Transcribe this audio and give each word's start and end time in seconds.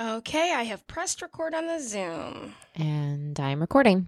Okay, 0.00 0.52
I 0.54 0.62
have 0.62 0.86
pressed 0.86 1.22
record 1.22 1.54
on 1.54 1.66
the 1.66 1.80
Zoom. 1.80 2.54
And 2.76 3.40
I'm 3.40 3.58
recording. 3.58 4.06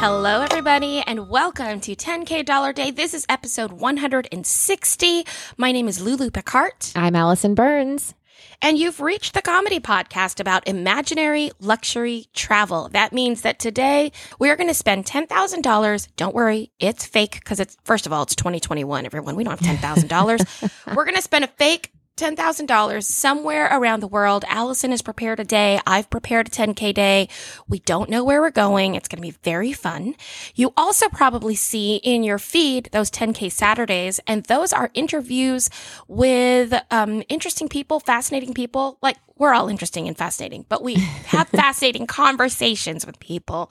Hello, 0.00 0.42
everybody, 0.42 1.04
and 1.06 1.28
welcome 1.28 1.78
to 1.78 1.94
10K 1.94 2.44
Dollar 2.44 2.72
Day. 2.72 2.90
This 2.90 3.14
is 3.14 3.26
episode 3.28 3.70
160. 3.70 5.24
My 5.56 5.70
name 5.70 5.86
is 5.86 6.00
Lulu 6.00 6.32
Picard, 6.32 6.72
I'm 6.96 7.14
Allison 7.14 7.54
Burns. 7.54 8.15
And 8.62 8.78
you've 8.78 9.00
reached 9.00 9.34
the 9.34 9.42
comedy 9.42 9.80
podcast 9.80 10.40
about 10.40 10.66
imaginary 10.66 11.50
luxury 11.60 12.26
travel. 12.34 12.88
That 12.90 13.12
means 13.12 13.42
that 13.42 13.58
today 13.58 14.12
we 14.38 14.50
are 14.50 14.56
going 14.56 14.68
to 14.68 14.74
spend 14.74 15.04
$10,000. 15.06 16.08
Don't 16.16 16.34
worry, 16.34 16.72
it's 16.78 17.06
fake 17.06 17.32
because 17.40 17.60
it's, 17.60 17.76
first 17.84 18.06
of 18.06 18.12
all, 18.12 18.22
it's 18.22 18.34
2021, 18.36 19.06
everyone. 19.06 19.36
We 19.36 19.44
don't 19.44 19.60
have 19.60 19.78
$10,000. 19.78 20.86
We're 20.94 21.04
going 21.04 21.16
to 21.16 21.22
spend 21.22 21.44
a 21.44 21.48
fake 21.48 21.92
$10,000 22.16 23.04
somewhere 23.04 23.68
around 23.70 24.00
the 24.00 24.08
world. 24.08 24.44
Allison 24.48 24.90
has 24.90 25.02
prepared 25.02 25.38
a 25.38 25.44
day. 25.44 25.78
I've 25.86 26.08
prepared 26.08 26.48
a 26.48 26.50
10K 26.50 26.94
day. 26.94 27.28
We 27.68 27.80
don't 27.80 28.08
know 28.08 28.24
where 28.24 28.40
we're 28.40 28.50
going. 28.50 28.94
It's 28.94 29.06
going 29.06 29.18
to 29.18 29.28
be 29.28 29.36
very 29.42 29.74
fun. 29.74 30.14
You 30.54 30.72
also 30.78 31.08
probably 31.10 31.54
see 31.54 31.96
in 31.96 32.22
your 32.22 32.38
feed 32.38 32.88
those 32.92 33.10
10K 33.10 33.52
Saturdays, 33.52 34.18
and 34.26 34.44
those 34.44 34.72
are 34.72 34.90
interviews 34.94 35.68
with 36.08 36.72
um, 36.90 37.22
interesting 37.28 37.68
people, 37.68 38.00
fascinating 38.00 38.54
people. 38.54 38.98
Like, 39.02 39.18
we're 39.36 39.52
all 39.52 39.68
interesting 39.68 40.08
and 40.08 40.16
fascinating, 40.16 40.64
but 40.70 40.82
we 40.82 40.94
have 41.26 41.48
fascinating 41.50 42.06
conversations 42.06 43.04
with 43.04 43.20
people. 43.20 43.70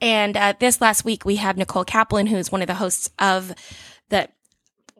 And 0.00 0.34
uh, 0.36 0.54
this 0.58 0.80
last 0.80 1.04
week, 1.04 1.26
we 1.26 1.36
have 1.36 1.58
Nicole 1.58 1.84
Kaplan, 1.84 2.26
who's 2.26 2.50
one 2.50 2.62
of 2.62 2.68
the 2.68 2.74
hosts 2.74 3.10
of 3.18 3.52
the 4.08 4.28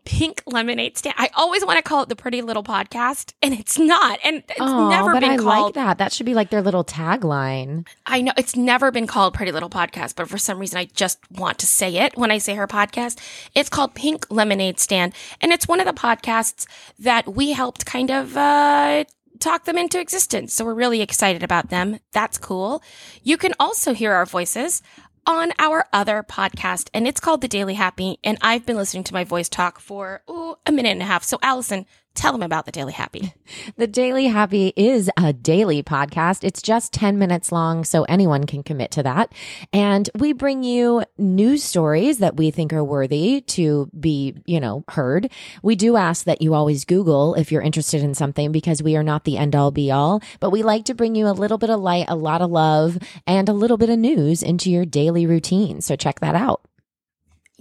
Pink 0.04 0.42
Lemonade 0.46 0.98
Stand. 0.98 1.14
I 1.18 1.30
always 1.34 1.64
want 1.64 1.76
to 1.78 1.82
call 1.82 2.02
it 2.02 2.08
the 2.08 2.16
Pretty 2.16 2.42
Little 2.42 2.64
Podcast, 2.64 3.34
and 3.42 3.54
it's 3.54 3.78
not. 3.78 4.18
And 4.24 4.38
it's 4.48 4.60
Oh, 4.60 4.88
never 4.88 5.12
but 5.12 5.20
been 5.20 5.30
I 5.32 5.36
called. 5.36 5.64
like 5.66 5.74
that. 5.74 5.98
That 5.98 6.12
should 6.12 6.26
be 6.26 6.34
like 6.34 6.50
their 6.50 6.62
little 6.62 6.84
tagline. 6.84 7.86
I 8.06 8.20
know 8.20 8.32
it's 8.36 8.56
never 8.56 8.90
been 8.90 9.06
called 9.06 9.34
Pretty 9.34 9.52
Little 9.52 9.70
Podcast, 9.70 10.16
but 10.16 10.28
for 10.28 10.38
some 10.38 10.58
reason 10.58 10.78
I 10.78 10.86
just 10.86 11.18
want 11.30 11.58
to 11.60 11.66
say 11.66 11.96
it 11.98 12.16
when 12.16 12.30
I 12.30 12.38
say 12.38 12.54
her 12.54 12.66
podcast. 12.66 13.18
It's 13.54 13.68
called 13.68 13.94
Pink 13.94 14.26
Lemonade 14.30 14.80
Stand, 14.80 15.14
and 15.40 15.52
it's 15.52 15.68
one 15.68 15.78
of 15.80 15.86
the 15.86 15.92
podcasts 15.92 16.66
that 16.98 17.34
we 17.34 17.52
helped 17.52 17.86
kind 17.86 18.10
of 18.10 18.36
uh, 18.36 19.04
talk 19.38 19.64
them 19.64 19.78
into 19.78 20.00
existence. 20.00 20.52
So 20.52 20.64
we're 20.64 20.74
really 20.74 21.00
excited 21.00 21.42
about 21.42 21.68
them. 21.70 21.98
That's 22.12 22.38
cool. 22.38 22.82
You 23.22 23.36
can 23.36 23.54
also 23.60 23.92
hear 23.94 24.12
our 24.12 24.26
voices 24.26 24.82
on 25.26 25.52
our 25.58 25.86
other 25.92 26.22
podcast, 26.22 26.88
and 26.92 27.06
it's 27.06 27.20
called 27.20 27.40
The 27.40 27.48
Daily 27.48 27.74
Happy. 27.74 28.18
And 28.24 28.38
I've 28.40 28.66
been 28.66 28.76
listening 28.76 29.04
to 29.04 29.14
my 29.14 29.24
voice 29.24 29.48
talk 29.48 29.78
for 29.78 30.22
ooh, 30.28 30.56
a 30.66 30.72
minute 30.72 30.90
and 30.90 31.02
a 31.02 31.06
half. 31.06 31.24
So 31.24 31.38
Allison, 31.42 31.86
tell 32.14 32.32
them 32.32 32.42
about 32.42 32.66
The 32.66 32.72
Daily 32.72 32.92
Happy. 32.92 33.32
The 33.76 33.86
Daily 33.86 34.26
Happy 34.26 34.72
is 34.76 35.10
a 35.16 35.32
daily 35.32 35.82
podcast. 35.82 36.42
It's 36.44 36.62
just 36.62 36.92
10 36.92 37.18
minutes 37.18 37.52
long, 37.52 37.84
so 37.84 38.04
anyone 38.04 38.44
can 38.44 38.62
commit 38.62 38.90
to 38.92 39.02
that. 39.02 39.32
And 39.72 40.08
we 40.14 40.32
bring 40.32 40.62
you 40.62 41.04
news 41.18 41.62
stories 41.62 42.18
that 42.18 42.36
we 42.36 42.50
think 42.50 42.72
are 42.72 42.84
worthy 42.84 43.40
to 43.42 43.90
be, 43.98 44.34
you 44.46 44.60
know, 44.60 44.84
heard. 44.88 45.30
We 45.62 45.76
do 45.76 45.96
ask 45.96 46.24
that 46.24 46.42
you 46.42 46.54
always 46.54 46.84
Google 46.84 47.34
if 47.34 47.52
you're 47.52 47.62
interested 47.62 48.02
in 48.02 48.14
something 48.14 48.52
because 48.52 48.82
we 48.82 48.96
are 48.96 49.02
not 49.02 49.24
the 49.24 49.38
end 49.38 49.54
all 49.54 49.70
be 49.70 49.90
all, 49.90 50.22
but 50.40 50.50
we 50.50 50.62
like 50.62 50.84
to 50.86 50.94
bring 50.94 51.14
you 51.14 51.28
a 51.28 51.32
little 51.32 51.58
bit 51.58 51.70
of 51.70 51.80
light, 51.80 52.06
a 52.08 52.16
lot 52.16 52.42
of 52.42 52.50
love, 52.50 52.98
and 53.26 53.48
a 53.48 53.54
little 53.54 53.76
bit 53.76 53.90
of 53.90 53.98
news 53.98 54.42
into 54.42 54.70
your 54.70 54.84
daily 54.84 55.26
routine. 55.26 55.80
So 55.80 55.96
check 55.96 56.20
that 56.20 56.34
out. 56.34 56.62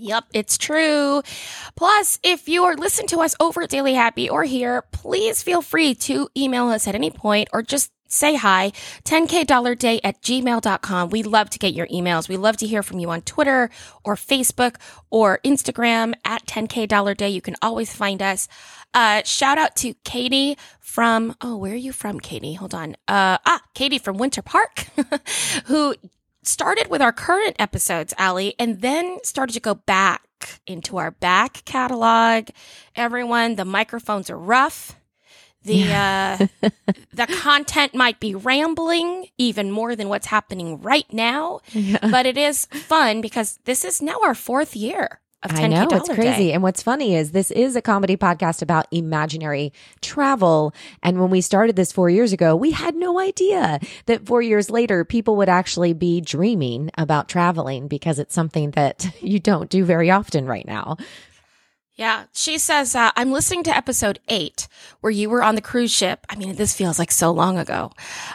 Yep, 0.01 0.25
it's 0.33 0.57
true. 0.57 1.21
Plus, 1.75 2.19
if 2.23 2.49
you 2.49 2.63
are 2.63 2.75
listening 2.75 3.07
to 3.09 3.19
us 3.19 3.35
over 3.39 3.61
at 3.61 3.69
Daily 3.69 3.93
Happy 3.93 4.27
or 4.27 4.45
here, 4.45 4.81
please 4.91 5.43
feel 5.43 5.61
free 5.61 5.93
to 5.93 6.27
email 6.35 6.69
us 6.69 6.87
at 6.87 6.95
any 6.95 7.11
point 7.11 7.49
or 7.53 7.61
just 7.61 7.91
say 8.07 8.35
hi. 8.35 8.71
10k 9.05 9.45
dollar 9.45 9.75
day 9.75 10.01
at 10.03 10.19
gmail.com 10.23 11.09
we 11.11 11.21
love 11.21 11.51
to 11.51 11.59
get 11.59 11.75
your 11.75 11.85
emails. 11.87 12.27
We 12.27 12.35
love 12.35 12.57
to 12.57 12.67
hear 12.67 12.83
from 12.83 12.99
you 12.99 13.09
on 13.11 13.21
twitter 13.21 13.69
or 14.03 14.15
facebook 14.15 14.75
or 15.11 15.39
instagram 15.45 16.15
at 16.25 16.45
10k 16.45 16.87
dollar 16.87 17.13
day. 17.13 17.29
You 17.29 17.41
can 17.41 17.55
always 17.61 17.93
find 17.93 18.21
us. 18.21 18.49
Uh 18.93 19.21
shout 19.23 19.57
out 19.57 19.75
to 19.77 19.93
katie 20.03 20.57
from 20.81 21.35
oh 21.39 21.55
where 21.55 21.71
are 21.73 21.75
you 21.75 21.93
from 21.93 22.19
katie? 22.19 22.55
Hold 22.55 22.73
on. 22.73 22.95
Uh 23.07 23.37
ah 23.45 23.61
katie 23.75 23.99
from 23.99 24.17
winter 24.17 24.41
park 24.41 24.87
who 25.65 25.95
started 26.43 26.89
with 26.89 27.01
our 27.01 27.11
current 27.13 27.55
episodes, 27.59 28.13
Allie, 28.17 28.55
and 28.59 28.81
then 28.81 29.19
started 29.23 29.53
to 29.53 29.59
go 29.59 29.75
back 29.75 30.23
into 30.65 30.97
our 30.97 31.11
back 31.11 31.63
catalog. 31.65 32.49
Everyone, 32.95 33.55
the 33.55 33.65
microphones 33.65 34.29
are 34.29 34.37
rough. 34.37 34.97
The 35.63 35.93
uh, 35.93 36.47
the 37.13 37.27
content 37.27 37.93
might 37.93 38.19
be 38.19 38.33
rambling 38.33 39.27
even 39.37 39.69
more 39.69 39.95
than 39.95 40.09
what's 40.09 40.27
happening 40.27 40.81
right 40.81 41.11
now, 41.13 41.59
but 42.01 42.25
it 42.25 42.37
is 42.37 42.65
fun 42.65 43.21
because 43.21 43.59
this 43.65 43.85
is 43.85 44.01
now 44.01 44.19
our 44.23 44.33
fourth 44.33 44.75
year 44.75 45.20
of 45.43 45.51
10K 45.51 45.63
I 45.63 45.67
know 45.67 45.87
it's 45.91 46.09
crazy. 46.09 46.47
Day. 46.47 46.53
And 46.53 46.61
what's 46.61 46.83
funny 46.83 47.15
is 47.15 47.31
this 47.31 47.51
is 47.51 47.75
a 47.75 47.81
comedy 47.81 48.15
podcast 48.15 48.61
about 48.61 48.87
imaginary 48.91 49.73
travel. 50.01 50.73
And 51.01 51.19
when 51.19 51.29
we 51.29 51.41
started 51.41 51.75
this 51.75 51.91
four 51.91 52.09
years 52.09 52.31
ago, 52.31 52.55
we 52.55 52.71
had 52.71 52.95
no 52.95 53.19
idea 53.19 53.79
that 54.05 54.25
four 54.25 54.41
years 54.41 54.69
later, 54.69 55.03
people 55.03 55.35
would 55.37 55.49
actually 55.49 55.93
be 55.93 56.21
dreaming 56.21 56.91
about 56.97 57.27
traveling 57.27 57.87
because 57.87 58.19
it's 58.19 58.33
something 58.33 58.71
that 58.71 59.09
you 59.21 59.39
don't 59.39 59.69
do 59.69 59.83
very 59.83 60.11
often 60.11 60.45
right 60.45 60.65
now. 60.65 60.97
Yeah, 62.01 62.23
she 62.33 62.57
says, 62.57 62.95
uh, 62.95 63.11
I'm 63.15 63.31
listening 63.31 63.61
to 63.65 63.77
episode 63.77 64.17
eight 64.27 64.67
where 65.01 65.11
you 65.11 65.29
were 65.29 65.43
on 65.43 65.53
the 65.53 65.61
cruise 65.61 65.91
ship. 65.91 66.25
I 66.29 66.35
mean, 66.35 66.55
this 66.55 66.73
feels 66.73 66.97
like 66.97 67.11
so 67.11 67.29
long 67.29 67.59
ago. 67.59 67.91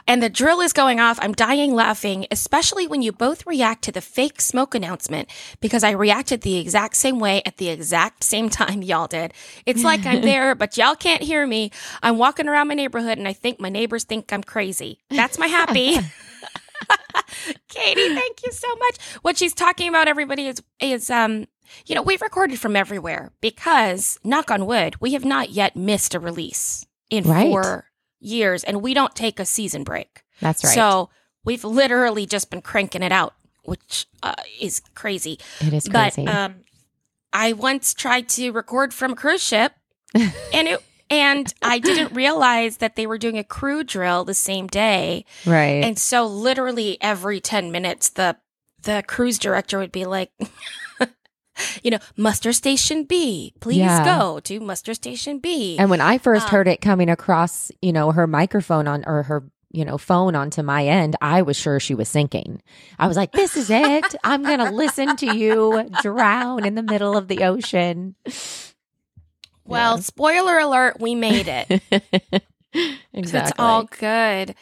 And 0.06 0.22
the 0.22 0.30
drill 0.30 0.60
is 0.60 0.72
going 0.72 1.00
off. 1.00 1.18
I'm 1.20 1.32
dying 1.32 1.74
laughing, 1.74 2.28
especially 2.30 2.86
when 2.86 3.02
you 3.02 3.10
both 3.10 3.44
react 3.44 3.82
to 3.82 3.90
the 3.90 4.00
fake 4.00 4.40
smoke 4.40 4.76
announcement 4.76 5.28
because 5.60 5.82
I 5.82 5.90
reacted 5.90 6.42
the 6.42 6.58
exact 6.58 6.94
same 6.94 7.18
way 7.18 7.42
at 7.44 7.56
the 7.56 7.68
exact 7.68 8.22
same 8.22 8.48
time 8.50 8.84
y'all 8.84 9.08
did. 9.08 9.34
It's 9.66 9.82
like 9.82 10.06
I'm 10.06 10.20
there, 10.22 10.54
but 10.54 10.76
y'all 10.76 10.94
can't 10.94 11.22
hear 11.22 11.44
me. 11.44 11.72
I'm 12.04 12.18
walking 12.18 12.46
around 12.46 12.68
my 12.68 12.74
neighborhood 12.74 13.18
and 13.18 13.26
I 13.26 13.32
think 13.32 13.58
my 13.58 13.68
neighbors 13.68 14.04
think 14.04 14.32
I'm 14.32 14.44
crazy. 14.44 15.00
That's 15.10 15.40
my 15.40 15.48
happy. 15.48 15.96
Katie, 17.68 18.14
thank 18.14 18.44
you 18.44 18.52
so 18.52 18.68
much. 18.76 19.02
What 19.22 19.36
she's 19.36 19.54
talking 19.54 19.88
about, 19.88 20.08
everybody, 20.08 20.46
is 20.46 20.62
is 20.80 21.10
um, 21.10 21.46
you 21.86 21.94
know, 21.94 22.02
we've 22.02 22.22
recorded 22.22 22.58
from 22.58 22.76
everywhere 22.76 23.32
because, 23.40 24.18
knock 24.24 24.50
on 24.50 24.66
wood, 24.66 25.00
we 25.00 25.12
have 25.12 25.24
not 25.24 25.50
yet 25.50 25.76
missed 25.76 26.14
a 26.14 26.20
release 26.20 26.86
in 27.10 27.24
Right. 27.24 27.50
four 27.50 27.90
years, 28.20 28.64
and 28.64 28.82
we 28.82 28.94
don't 28.94 29.14
take 29.14 29.38
a 29.40 29.44
season 29.46 29.84
break. 29.84 30.22
That's 30.40 30.64
right. 30.64 30.74
So 30.74 31.10
we've 31.44 31.64
literally 31.64 32.26
just 32.26 32.50
been 32.50 32.62
cranking 32.62 33.02
it 33.02 33.12
out, 33.12 33.34
which 33.64 34.06
uh, 34.22 34.34
is 34.60 34.80
crazy. 34.94 35.38
it 35.60 35.72
is 35.72 35.88
crazy. 35.88 36.24
But 36.24 36.34
um, 36.34 36.54
I 37.32 37.52
once 37.52 37.94
tried 37.94 38.28
to 38.30 38.50
record 38.50 38.92
from 38.94 39.12
a 39.12 39.16
cruise 39.16 39.42
ship, 39.42 39.72
and 40.14 40.32
it. 40.68 40.82
And 41.08 41.54
I 41.62 41.78
didn't 41.78 42.14
realize 42.16 42.78
that 42.78 42.96
they 42.96 43.06
were 43.06 43.16
doing 43.16 43.38
a 43.38 43.44
crew 43.44 43.84
drill 43.84 44.24
the 44.24 44.34
same 44.34 44.66
day. 44.66 45.24
right. 45.46 45.84
And 45.84 45.96
so 45.96 46.26
literally 46.26 46.98
every 47.00 47.38
10 47.38 47.70
minutes 47.70 48.08
the 48.08 48.38
the 48.82 49.04
cruise 49.06 49.38
director 49.38 49.78
would 49.78 49.92
be 49.92 50.04
like 50.04 50.32
you 51.82 51.90
know, 51.90 51.98
muster 52.16 52.52
station 52.52 53.04
B, 53.04 53.52
please 53.60 53.78
Yeah. 53.78 54.04
go 54.04 54.40
to 54.40 54.60
muster 54.60 54.94
station 54.94 55.38
B. 55.38 55.76
And 55.78 55.90
when 55.90 56.00
I 56.00 56.18
first 56.18 56.46
Um, 56.46 56.50
heard 56.50 56.68
it 56.68 56.80
coming 56.80 57.08
across, 57.10 57.70
you 57.82 57.92
know, 57.92 58.12
her 58.12 58.26
microphone 58.26 58.86
on 58.88 59.04
or 59.06 59.22
her, 59.24 59.44
you 59.72 59.84
know, 59.84 59.98
phone 59.98 60.34
onto 60.34 60.62
my 60.62 60.86
end, 60.86 61.16
I 61.20 61.42
was 61.42 61.56
sure 61.56 61.78
she 61.80 61.94
was 61.94 62.08
sinking. 62.08 62.62
I 62.98 63.06
was 63.08 63.16
like, 63.16 63.32
this 63.32 63.56
is 63.56 63.68
it. 63.70 64.14
I'm 64.24 64.42
going 64.42 64.58
to 64.64 64.70
listen 64.70 65.16
to 65.16 65.36
you 65.36 65.88
drown 66.02 66.64
in 66.64 66.74
the 66.76 66.82
middle 66.82 67.16
of 67.16 67.28
the 67.28 67.44
ocean. 67.44 68.14
well, 69.64 69.98
spoiler 69.98 70.58
alert, 70.58 71.00
we 71.00 71.14
made 71.14 71.48
it. 71.48 72.42
exactly. 73.12 73.50
It's 73.50 73.52
all 73.58 73.84
good. 73.84 74.54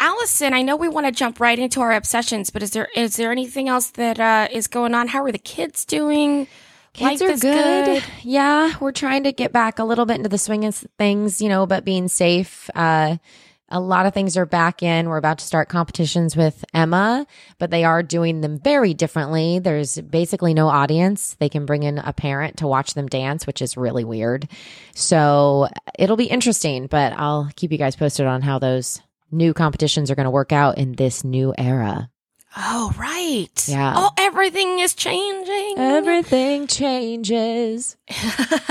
Allison, 0.00 0.54
I 0.54 0.62
know 0.62 0.76
we 0.76 0.88
want 0.88 1.06
to 1.06 1.12
jump 1.12 1.40
right 1.40 1.58
into 1.58 1.80
our 1.80 1.92
obsessions, 1.92 2.50
but 2.50 2.62
is 2.62 2.72
there 2.72 2.88
is 2.94 3.16
there 3.16 3.32
anything 3.32 3.68
else 3.68 3.90
that 3.90 4.18
uh, 4.20 4.48
is 4.50 4.66
going 4.66 4.94
on? 4.94 5.08
How 5.08 5.22
are 5.24 5.32
the 5.32 5.38
kids 5.38 5.84
doing? 5.84 6.46
Kids 6.94 7.20
Life 7.20 7.30
are 7.30 7.38
good. 7.38 7.84
good. 7.84 8.04
Yeah, 8.22 8.74
we're 8.80 8.92
trying 8.92 9.22
to 9.24 9.32
get 9.32 9.52
back 9.52 9.78
a 9.78 9.84
little 9.84 10.06
bit 10.06 10.16
into 10.16 10.28
the 10.28 10.38
swing 10.38 10.64
of 10.64 10.74
things, 10.98 11.40
you 11.40 11.48
know, 11.48 11.66
but 11.66 11.84
being 11.84 12.08
safe. 12.08 12.68
Uh, 12.74 13.18
a 13.68 13.80
lot 13.80 14.06
of 14.06 14.14
things 14.14 14.36
are 14.36 14.46
back 14.46 14.82
in. 14.82 15.08
We're 15.08 15.18
about 15.18 15.38
to 15.38 15.44
start 15.44 15.68
competitions 15.68 16.36
with 16.36 16.64
Emma, 16.72 17.26
but 17.58 17.70
they 17.70 17.84
are 17.84 18.02
doing 18.02 18.40
them 18.40 18.58
very 18.58 18.94
differently. 18.94 19.58
There's 19.58 20.00
basically 20.00 20.54
no 20.54 20.68
audience. 20.68 21.36
They 21.38 21.48
can 21.48 21.66
bring 21.66 21.82
in 21.82 21.98
a 21.98 22.12
parent 22.12 22.58
to 22.58 22.66
watch 22.66 22.94
them 22.94 23.06
dance, 23.06 23.46
which 23.46 23.60
is 23.60 23.76
really 23.76 24.04
weird. 24.04 24.48
So 24.94 25.68
it'll 25.98 26.16
be 26.16 26.24
interesting, 26.24 26.86
but 26.86 27.12
I'll 27.12 27.50
keep 27.56 27.72
you 27.72 27.78
guys 27.78 27.96
posted 27.96 28.26
on 28.26 28.42
how 28.42 28.58
those 28.58 29.00
new 29.30 29.52
competitions 29.52 30.10
are 30.10 30.14
going 30.14 30.24
to 30.24 30.30
work 30.30 30.52
out 30.52 30.78
in 30.78 30.92
this 30.92 31.22
new 31.22 31.54
era. 31.56 32.10
Oh, 32.56 32.92
right. 32.98 33.68
Yeah. 33.68 33.92
Oh, 33.96 34.10
everything 34.18 34.78
is 34.78 34.94
changing. 34.94 35.74
Everything 35.76 36.66
changes. 36.66 37.96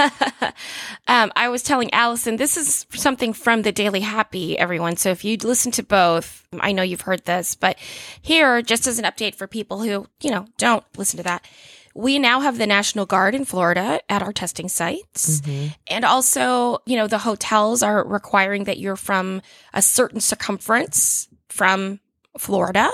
um, 1.07 1.31
I 1.35 1.47
was 1.49 1.61
telling 1.63 1.93
Allison, 1.93 2.37
this 2.37 2.57
is 2.57 2.85
something 2.91 3.33
from 3.33 3.61
the 3.61 3.71
Daily 3.71 3.99
Happy, 4.01 4.57
everyone. 4.57 4.97
So 4.97 5.09
if 5.11 5.23
you 5.23 5.37
listen 5.37 5.71
to 5.73 5.83
both, 5.83 6.45
I 6.59 6.71
know 6.71 6.81
you've 6.81 7.01
heard 7.01 7.23
this, 7.25 7.55
but 7.55 7.77
here, 8.21 8.61
just 8.61 8.87
as 8.87 8.99
an 8.99 9.05
update 9.05 9.35
for 9.35 9.47
people 9.47 9.81
who, 9.81 10.07
you 10.21 10.31
know, 10.31 10.45
don't 10.57 10.83
listen 10.97 11.17
to 11.17 11.23
that, 11.23 11.45
we 11.93 12.19
now 12.19 12.41
have 12.41 12.57
the 12.57 12.67
National 12.67 13.05
Guard 13.05 13.35
in 13.35 13.45
Florida 13.45 14.01
at 14.09 14.21
our 14.21 14.33
testing 14.33 14.69
sites. 14.69 15.41
Mhm. 15.41 15.75
And 15.87 16.03
also, 16.05 16.79
you 16.85 16.95
know, 16.95 17.07
the 17.07 17.17
hotels 17.19 17.81
are 17.83 18.05
requiring 18.05 18.65
that 18.65 18.79
you're 18.79 18.95
from 18.95 19.41
a 19.73 19.81
certain 19.81 20.19
circumference 20.19 21.27
from 21.49 21.99
Florida 22.37 22.89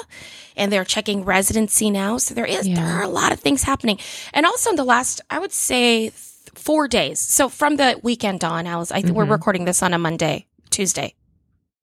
and 0.56 0.72
they're 0.72 0.86
checking 0.86 1.24
residency 1.26 1.90
now. 1.90 2.18
So 2.18 2.34
there 2.34 2.46
is, 2.46 2.66
there 2.66 2.86
are 2.86 3.04
a 3.04 3.08
lot 3.08 3.32
of 3.32 3.40
things 3.40 3.64
happening. 3.64 4.00
And 4.34 4.46
also 4.46 4.70
in 4.70 4.76
the 4.76 4.84
last, 4.84 5.22
I 5.30 5.40
would 5.40 5.52
say 5.52 6.10
th- 6.10 6.14
four 6.56 6.88
days. 6.88 7.20
So 7.20 7.50
from 7.50 7.78
the 7.78 8.00
weekend 8.04 8.44
on, 8.44 8.68
Alice, 8.68 8.92
I 8.92 9.02
think 9.02 9.16
we're 9.16 9.24
mm-hmm. 9.24 9.32
recording 9.34 9.66
this 9.66 9.82
on 9.82 9.94
a 9.94 9.98
Monday, 9.98 10.48
Tuesday, 10.70 11.16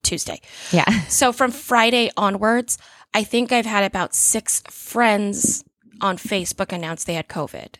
Tuesday. 0.03 0.41
Yeah. 0.71 0.85
So 1.09 1.31
from 1.33 1.51
Friday 1.51 2.09
onwards, 2.15 2.77
I 3.13 3.23
think 3.23 3.51
I've 3.51 3.65
had 3.65 3.83
about 3.83 4.15
six 4.15 4.61
friends 4.69 5.63
on 5.99 6.17
Facebook 6.17 6.71
announce 6.71 7.03
they 7.03 7.15
had 7.15 7.27
COVID. 7.27 7.75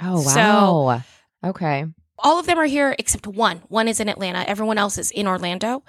Oh, 0.00 0.14
wow. 0.14 0.20
So- 0.20 0.82
wow. 0.84 1.02
okay. 1.44 1.86
all 2.18 2.38
of 2.38 2.46
them 2.46 2.58
are 2.58 2.66
here 2.66 2.94
except 2.98 3.26
one. 3.26 3.62
One 3.68 3.88
is 3.88 3.98
in 3.98 4.08
Atlanta. 4.08 4.44
Everyone 4.48 4.78
else 4.78 4.96
is 4.96 5.10
in 5.10 5.26
Orlando. 5.26 5.82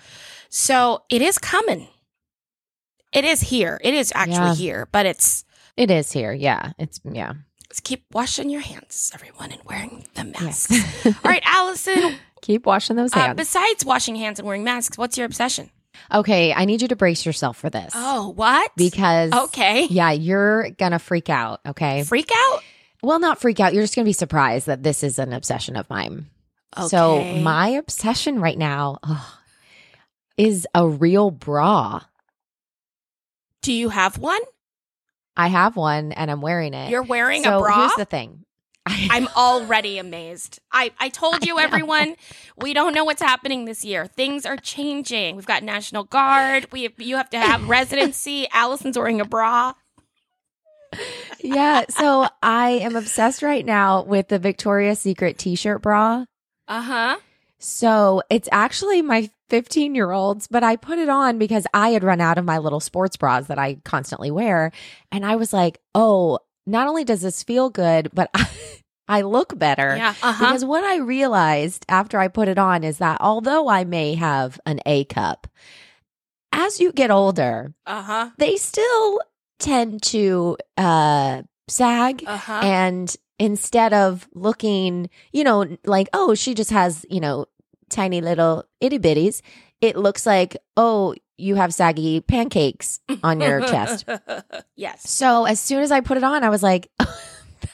So 0.50 1.04
it 1.10 1.22
is 1.22 1.38
coming. 1.38 1.88
It 3.14 3.26
is 3.26 3.42
here. 3.42 3.80
It 3.84 3.94
is 3.94 4.12
actually 4.16 4.36
Yeah. 4.36 4.56
here, 4.56 4.88
but 4.92 5.06
it's, 5.06 5.46
It 5.78 5.90
is 5.92 6.12
here. 6.12 6.34
Yeah. 6.34 6.72
It's, 6.78 7.00
yeah. 7.04 7.34
it's 7.70 7.80
keep 7.80 8.06
washing 8.14 8.50
your 8.50 8.62
hands, 8.62 9.12
everyone, 9.14 9.52
and 9.52 9.62
wearing 9.66 10.06
the 10.16 10.24
masks. 10.26 10.72
Yes. 10.72 11.06
All 11.06 11.14
right, 11.32 11.44
Allison. 11.46 12.16
Keep 12.42 12.66
washing 12.66 12.96
those 12.96 13.14
Uh, 13.16 13.20
hands. 13.20 13.38
besides 13.38 13.86
washing 13.86 14.16
hands 14.16 14.40
and 14.40 14.46
wearing 14.46 14.64
masks, 14.64 14.98
what's 14.98 15.18
your 15.18 15.26
obsession? 15.26 15.70
okay. 16.12 16.52
I 16.54 16.66
need 16.66 16.82
you 16.82 16.88
to 16.90 16.96
brace 16.96 17.26
yourself 17.26 17.56
for 17.58 17.70
this. 17.70 17.92
Oh, 17.96 18.30
what? 18.30 18.72
Because, 18.76 19.32
okay, 19.32 19.86
yeah, 19.86 20.12
you're 20.12 20.72
going 20.72 20.92
to 20.92 21.00
freak 21.00 21.30
out. 21.30 21.62
Okay. 21.66 22.04
freak 22.04 22.30
out. 22.36 22.62
Well, 23.04 23.20
not 23.20 23.40
freak 23.40 23.60
out. 23.60 23.74
You're 23.74 23.84
just 23.84 23.96
going 23.96 24.06
to 24.06 24.10
be 24.10 24.14
surprised 24.14 24.66
that 24.68 24.82
this 24.84 25.04
is 25.04 25.20
an 25.20 25.34
obsession 25.34 25.76
of 25.76 25.90
mine. 25.90 26.28
Okay. 26.78 26.88
So, 26.88 27.24
my 27.42 27.70
obsession 27.70 28.40
right 28.40 28.58
now 28.58 28.98
ugh, 29.04 29.22
is 30.38 30.68
a 30.74 30.88
real 30.88 31.30
bra. 31.32 32.02
Do 33.64 33.74
you 33.74 33.90
have 33.90 34.20
one? 34.20 34.42
I 35.36 35.48
have 35.48 35.76
one 35.76 36.12
and 36.12 36.30
I'm 36.30 36.42
wearing 36.42 36.76
it. 36.76 36.92
You're 36.92 37.02
wearing 37.02 37.44
so 37.44 37.58
a 37.58 37.62
bra. 37.62 37.80
here's 37.80 37.96
the 37.96 38.06
thing. 38.06 38.46
I'm 38.86 39.28
already 39.30 39.98
amazed. 39.98 40.60
I, 40.72 40.92
I 41.00 41.10
told 41.10 41.46
you, 41.46 41.58
I 41.58 41.64
everyone, 41.64 42.16
we 42.58 42.74
don't 42.74 42.94
know 42.94 43.06
what's 43.06 43.22
happening 43.22 43.66
this 43.66 43.84
year. 43.84 44.06
Things 44.06 44.46
are 44.46 44.58
changing. 44.58 45.38
We've 45.38 45.46
got 45.46 45.64
National 45.64 46.04
Guard. 46.04 46.68
We 46.72 46.84
have, 46.84 46.94
you 47.00 47.16
have 47.16 47.30
to 47.32 47.40
have 47.40 47.68
residency. 47.70 48.48
Allison's 48.54 48.98
wearing 48.98 49.22
a 49.22 49.26
bra. 49.26 49.74
yeah. 51.40 51.86
So 51.90 52.28
I 52.44 52.72
am 52.72 52.96
obsessed 52.96 53.42
right 53.42 53.66
now 53.66 54.04
with 54.04 54.28
the 54.28 54.38
Victoria's 54.38 55.00
Secret 55.00 55.38
t 55.38 55.56
shirt 55.56 55.82
bra. 55.82 56.26
Uh 56.68 56.82
huh. 56.82 57.18
So 57.64 58.22
it's 58.30 58.50
actually 58.52 59.02
my 59.02 59.30
15 59.50 59.96
year 59.96 60.12
old's, 60.12 60.48
but 60.48 60.64
I 60.64 60.76
put 60.76 61.00
it 61.00 61.10
on 61.10 61.38
because 61.38 61.66
I 61.74 61.90
had 61.90 62.04
run 62.04 62.20
out 62.22 62.38
of 62.38 62.44
my 62.46 62.58
little 62.58 62.80
sports 62.82 63.16
bras 63.18 63.48
that 63.48 63.58
I 63.58 63.76
constantly 63.86 64.32
wear. 64.32 64.72
And 65.12 65.26
I 65.26 65.38
was 65.38 65.54
like, 65.54 65.80
oh, 65.96 66.40
not 66.66 66.88
only 66.88 67.04
does 67.06 67.22
this 67.22 67.42
feel 67.44 67.70
good, 67.70 68.10
but 68.14 68.30
I, 68.34 68.48
I 69.08 69.22
look 69.22 69.58
better. 69.58 69.96
Yeah. 69.98 70.14
Uh 70.22 70.32
huh. 70.34 70.46
Because 70.46 70.66
what 70.66 70.84
I 70.84 70.98
realized 70.98 71.86
after 71.88 72.20
I 72.20 72.28
put 72.28 72.48
it 72.48 72.58
on 72.58 72.84
is 72.84 72.98
that 72.98 73.18
although 73.22 73.68
I 73.70 73.84
may 73.86 74.16
have 74.16 74.60
an 74.66 74.80
A 74.86 75.06
cup, 75.06 75.48
as 76.52 76.80
you 76.80 76.92
get 76.92 77.12
older, 77.12 77.74
Uh 77.86 78.02
huh. 78.02 78.30
they 78.38 78.58
still 78.58 79.20
tend 79.60 80.02
to 80.04 80.58
uh, 80.78 81.44
sag. 81.68 82.24
Uh 82.28 82.38
huh. 82.38 82.62
And 82.64 83.16
instead 83.40 83.94
of 83.94 84.28
looking, 84.34 85.10
you 85.32 85.44
know, 85.44 85.78
like, 85.86 86.08
oh, 86.14 86.36
she 86.36 86.54
just 86.54 86.72
has, 86.72 87.06
you 87.10 87.20
know, 87.20 87.46
tiny 87.94 88.22
little 88.22 88.66
itty 88.82 89.00
bitties, 89.00 89.42
it 89.82 89.96
looks 89.96 90.26
like, 90.26 90.58
oh, 90.78 91.16
you 91.38 91.56
have 91.56 91.74
saggy 91.74 92.22
pancakes 92.22 93.00
on 93.24 93.42
your 93.42 93.62
chest. 93.62 94.06
yes. 94.76 95.10
So 95.10 95.46
as 95.46 95.60
soon 95.60 95.82
as 95.82 95.92
I 95.92 96.02
put 96.02 96.18
it 96.18 96.24
on, 96.24 96.44
I 96.44 96.50
was 96.50 96.64
like, 96.64 96.90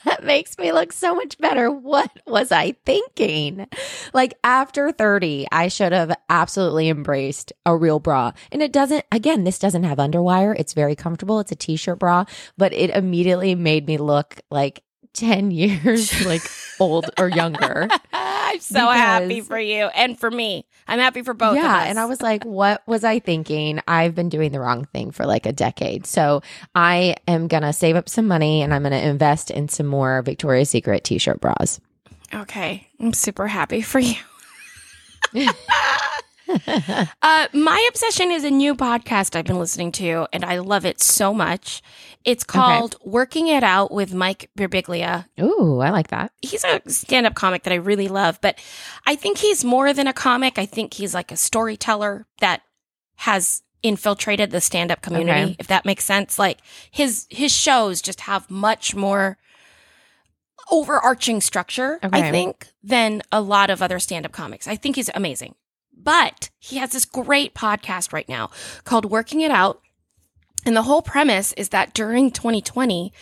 that 0.04 0.24
makes 0.24 0.56
me 0.58 0.72
look 0.72 0.92
so 0.92 1.14
much 1.14 1.38
better. 1.38 1.70
What 1.70 2.10
was 2.26 2.52
I 2.52 2.72
thinking? 2.84 3.66
Like 4.12 4.34
after 4.42 4.92
30, 4.92 5.46
I 5.52 5.68
should 5.68 5.92
have 5.92 6.16
absolutely 6.28 6.88
embraced 6.88 7.52
a 7.66 7.76
real 7.76 8.00
bra. 8.00 8.32
And 8.50 8.62
it 8.62 8.72
doesn't, 8.72 9.04
again, 9.12 9.44
this 9.44 9.58
doesn't 9.58 9.84
have 9.84 9.98
underwire. 9.98 10.54
It's 10.58 10.72
very 10.72 10.96
comfortable. 10.96 11.40
It's 11.40 11.52
a 11.52 11.56
t 11.56 11.76
shirt 11.76 11.98
bra, 11.98 12.24
but 12.56 12.72
it 12.72 12.90
immediately 12.90 13.54
made 13.54 13.86
me 13.86 13.98
look 13.98 14.40
like 14.50 14.82
10 15.14 15.50
years 15.52 16.24
like 16.24 16.42
old 16.78 17.10
or 17.18 17.28
younger. 17.28 17.88
I'm 18.12 18.60
so 18.60 18.90
happy 18.90 19.40
for 19.42 19.58
you 19.58 19.86
and 19.94 20.18
for 20.18 20.30
me. 20.30 20.66
I'm 20.88 20.98
happy 20.98 21.22
for 21.22 21.34
both 21.34 21.56
of 21.56 21.62
yeah. 21.62 21.84
And 21.84 21.98
I 22.00 22.06
was 22.06 22.20
like, 22.20 22.44
what 22.44 22.86
was 22.86 23.04
I 23.04 23.20
thinking? 23.20 23.80
I've 23.86 24.14
been 24.14 24.28
doing 24.28 24.50
the 24.50 24.60
wrong 24.60 24.86
thing 24.86 25.10
for 25.12 25.24
like 25.24 25.46
a 25.46 25.52
decade. 25.52 26.06
So 26.06 26.42
I 26.74 27.16
am 27.28 27.46
going 27.48 27.62
to 27.62 27.72
save 27.72 27.96
up 27.96 28.08
some 28.08 28.26
money 28.26 28.62
and 28.62 28.74
I'm 28.74 28.82
going 28.82 28.92
to 28.92 29.08
invest 29.08 29.50
in 29.50 29.68
some 29.68 29.86
more 29.86 30.22
Victoria's 30.22 30.70
Secret 30.70 31.04
t 31.04 31.18
shirt 31.18 31.40
bras. 31.40 31.80
okay. 32.34 32.88
I'm 32.98 33.12
super 33.12 33.46
happy 33.46 33.82
for 33.82 33.98
you. 34.00 34.16
Uh, 37.22 37.46
my 37.52 37.86
obsession 37.88 38.30
is 38.30 38.44
a 38.44 38.50
new 38.50 38.74
podcast 38.74 39.36
I've 39.36 39.44
been 39.44 39.58
listening 39.58 39.92
to, 39.92 40.26
and 40.32 40.44
I 40.44 40.58
love 40.58 40.84
it 40.84 41.00
so 41.00 41.32
much. 41.34 41.82
It's 42.24 42.44
called 42.44 42.96
Working 43.04 43.46
It 43.48 43.62
Out 43.62 43.92
with 43.92 44.12
Mike 44.14 44.50
Birbiglia. 44.58 45.26
Ooh, 45.40 45.80
I 45.80 45.90
like 45.90 46.08
that. 46.08 46.32
He's 46.42 46.64
a 46.64 46.80
stand 46.88 47.26
up 47.26 47.34
comic 47.34 47.62
that 47.64 47.72
I 47.72 47.76
really 47.76 48.08
love, 48.08 48.40
but 48.40 48.58
I 49.06 49.16
think 49.16 49.38
he's 49.38 49.64
more 49.64 49.92
than 49.92 50.06
a 50.06 50.12
comic. 50.12 50.58
I 50.58 50.66
think 50.66 50.94
he's 50.94 51.14
like 51.14 51.30
a 51.32 51.36
storyteller 51.36 52.26
that 52.40 52.62
has 53.16 53.62
infiltrated 53.82 54.50
the 54.50 54.60
stand 54.60 54.90
up 54.90 55.00
community, 55.02 55.42
Okay. 55.52 55.56
if 55.58 55.66
that 55.68 55.84
makes 55.86 56.04
sense. 56.04 56.38
Like 56.38 56.58
his 56.90 57.26
his 57.30 57.52
shows 57.52 58.02
just 58.02 58.22
have 58.22 58.50
much 58.50 58.94
more 58.94 59.38
overarching 60.70 61.40
structure, 61.40 61.98
I 62.02 62.30
think, 62.30 62.68
than 62.82 63.22
a 63.32 63.40
lot 63.40 63.70
of 63.70 63.82
other 63.82 63.98
stand 63.98 64.24
up 64.26 64.32
comics. 64.32 64.68
I 64.68 64.76
think 64.76 64.96
he's 64.96 65.10
amazing. 65.14 65.54
But 66.02 66.50
he 66.58 66.76
has 66.78 66.90
this 66.90 67.04
great 67.04 67.54
podcast 67.54 68.12
right 68.12 68.28
now 68.28 68.50
called 68.84 69.04
Working 69.10 69.40
It 69.40 69.50
Out. 69.50 69.80
And 70.64 70.76
the 70.76 70.82
whole 70.82 71.02
premise 71.02 71.52
is 71.54 71.70
that 71.70 71.94
during 71.94 72.30
2020, 72.30 73.12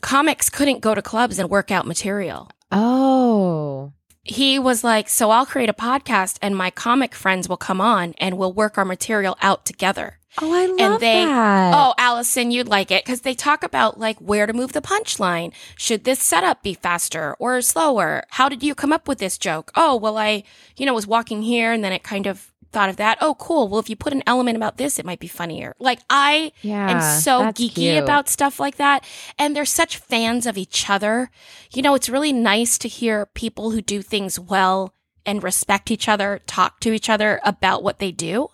comics 0.00 0.50
couldn't 0.50 0.80
go 0.80 0.94
to 0.94 1.02
clubs 1.02 1.38
and 1.38 1.50
work 1.50 1.70
out 1.70 1.86
material. 1.86 2.50
Oh, 2.70 3.92
He 4.22 4.58
was 4.58 4.84
like, 4.84 5.08
So 5.08 5.30
I'll 5.30 5.46
create 5.46 5.68
a 5.68 5.74
podcast 5.74 6.38
and 6.40 6.56
my 6.56 6.70
comic 6.70 7.14
friends 7.14 7.48
will 7.48 7.56
come 7.56 7.80
on 7.80 8.14
and 8.18 8.38
we'll 8.38 8.52
work 8.52 8.78
our 8.78 8.84
material 8.84 9.36
out 9.42 9.64
together. 9.66 10.18
Oh, 10.40 10.52
I 10.52 10.66
love 10.66 10.80
and 10.80 11.00
they- 11.00 11.24
that. 11.24 11.74
Oh, 11.74 11.94
Allison, 11.98 12.50
you'd 12.50 12.68
like 12.68 12.90
it 12.90 13.04
because 13.04 13.22
they 13.22 13.34
talk 13.34 13.62
about 13.62 13.98
like 13.98 14.18
where 14.18 14.46
to 14.46 14.52
move 14.52 14.72
the 14.72 14.80
punchline. 14.80 15.52
Should 15.76 16.04
this 16.04 16.20
setup 16.20 16.62
be 16.62 16.74
faster 16.74 17.34
or 17.38 17.60
slower? 17.60 18.24
How 18.30 18.48
did 18.48 18.62
you 18.62 18.74
come 18.74 18.92
up 18.92 19.08
with 19.08 19.18
this 19.18 19.38
joke? 19.38 19.70
Oh, 19.74 19.96
well, 19.96 20.16
I, 20.16 20.44
you 20.76 20.86
know, 20.86 20.94
was 20.94 21.06
walking 21.06 21.42
here 21.42 21.72
and 21.72 21.82
then 21.84 21.92
it 21.92 22.02
kind 22.02 22.26
of 22.26 22.52
thought 22.72 22.88
of 22.88 22.96
that. 22.96 23.18
Oh, 23.20 23.34
cool. 23.34 23.68
Well, 23.68 23.80
if 23.80 23.90
you 23.90 23.96
put 23.96 24.12
an 24.12 24.22
element 24.26 24.56
about 24.56 24.78
this, 24.78 24.98
it 24.98 25.04
might 25.04 25.20
be 25.20 25.28
funnier. 25.28 25.74
Like 25.78 26.00
I 26.08 26.52
yeah. 26.62 26.90
am 26.90 27.20
so 27.20 27.42
geeky 27.52 27.74
cute. 27.74 28.02
about 28.02 28.28
stuff 28.28 28.58
like 28.58 28.76
that. 28.76 29.04
And 29.38 29.54
they're 29.54 29.64
such 29.64 29.98
fans 29.98 30.46
of 30.46 30.56
each 30.56 30.88
other. 30.88 31.30
You 31.72 31.82
know, 31.82 31.94
it's 31.94 32.08
really 32.08 32.32
nice 32.32 32.78
to 32.78 32.88
hear 32.88 33.26
people 33.26 33.70
who 33.70 33.82
do 33.82 34.02
things 34.02 34.38
well 34.38 34.94
and 35.24 35.42
respect 35.42 35.90
each 35.90 36.08
other 36.08 36.40
talk 36.46 36.80
to 36.80 36.92
each 36.92 37.08
other 37.08 37.40
about 37.44 37.82
what 37.82 37.98
they 37.98 38.10
do. 38.10 38.48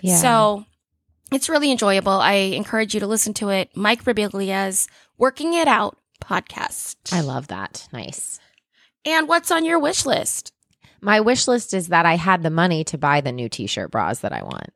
Yeah. 0.00 0.16
So 0.16 0.64
it's 1.34 1.48
really 1.48 1.70
enjoyable. 1.70 2.12
I 2.12 2.32
encourage 2.32 2.94
you 2.94 3.00
to 3.00 3.06
listen 3.06 3.34
to 3.34 3.48
it. 3.50 3.70
Mike 3.76 4.04
Birbiglia's 4.04 4.88
Working 5.18 5.54
It 5.54 5.68
Out 5.68 5.96
podcast. 6.22 6.96
I 7.12 7.20
love 7.20 7.48
that. 7.48 7.88
Nice. 7.92 8.38
and 9.04 9.28
what's 9.28 9.50
on 9.50 9.64
your 9.64 9.78
wish 9.78 10.06
list? 10.06 10.52
My 11.00 11.20
wish 11.20 11.48
list 11.48 11.74
is 11.74 11.88
that 11.88 12.06
I 12.06 12.14
had 12.14 12.42
the 12.42 12.50
money 12.50 12.84
to 12.84 12.98
buy 12.98 13.20
the 13.20 13.32
new 13.32 13.48
t 13.48 13.66
shirt 13.66 13.90
bras 13.90 14.20
that 14.20 14.32
I 14.32 14.42
want. 14.42 14.70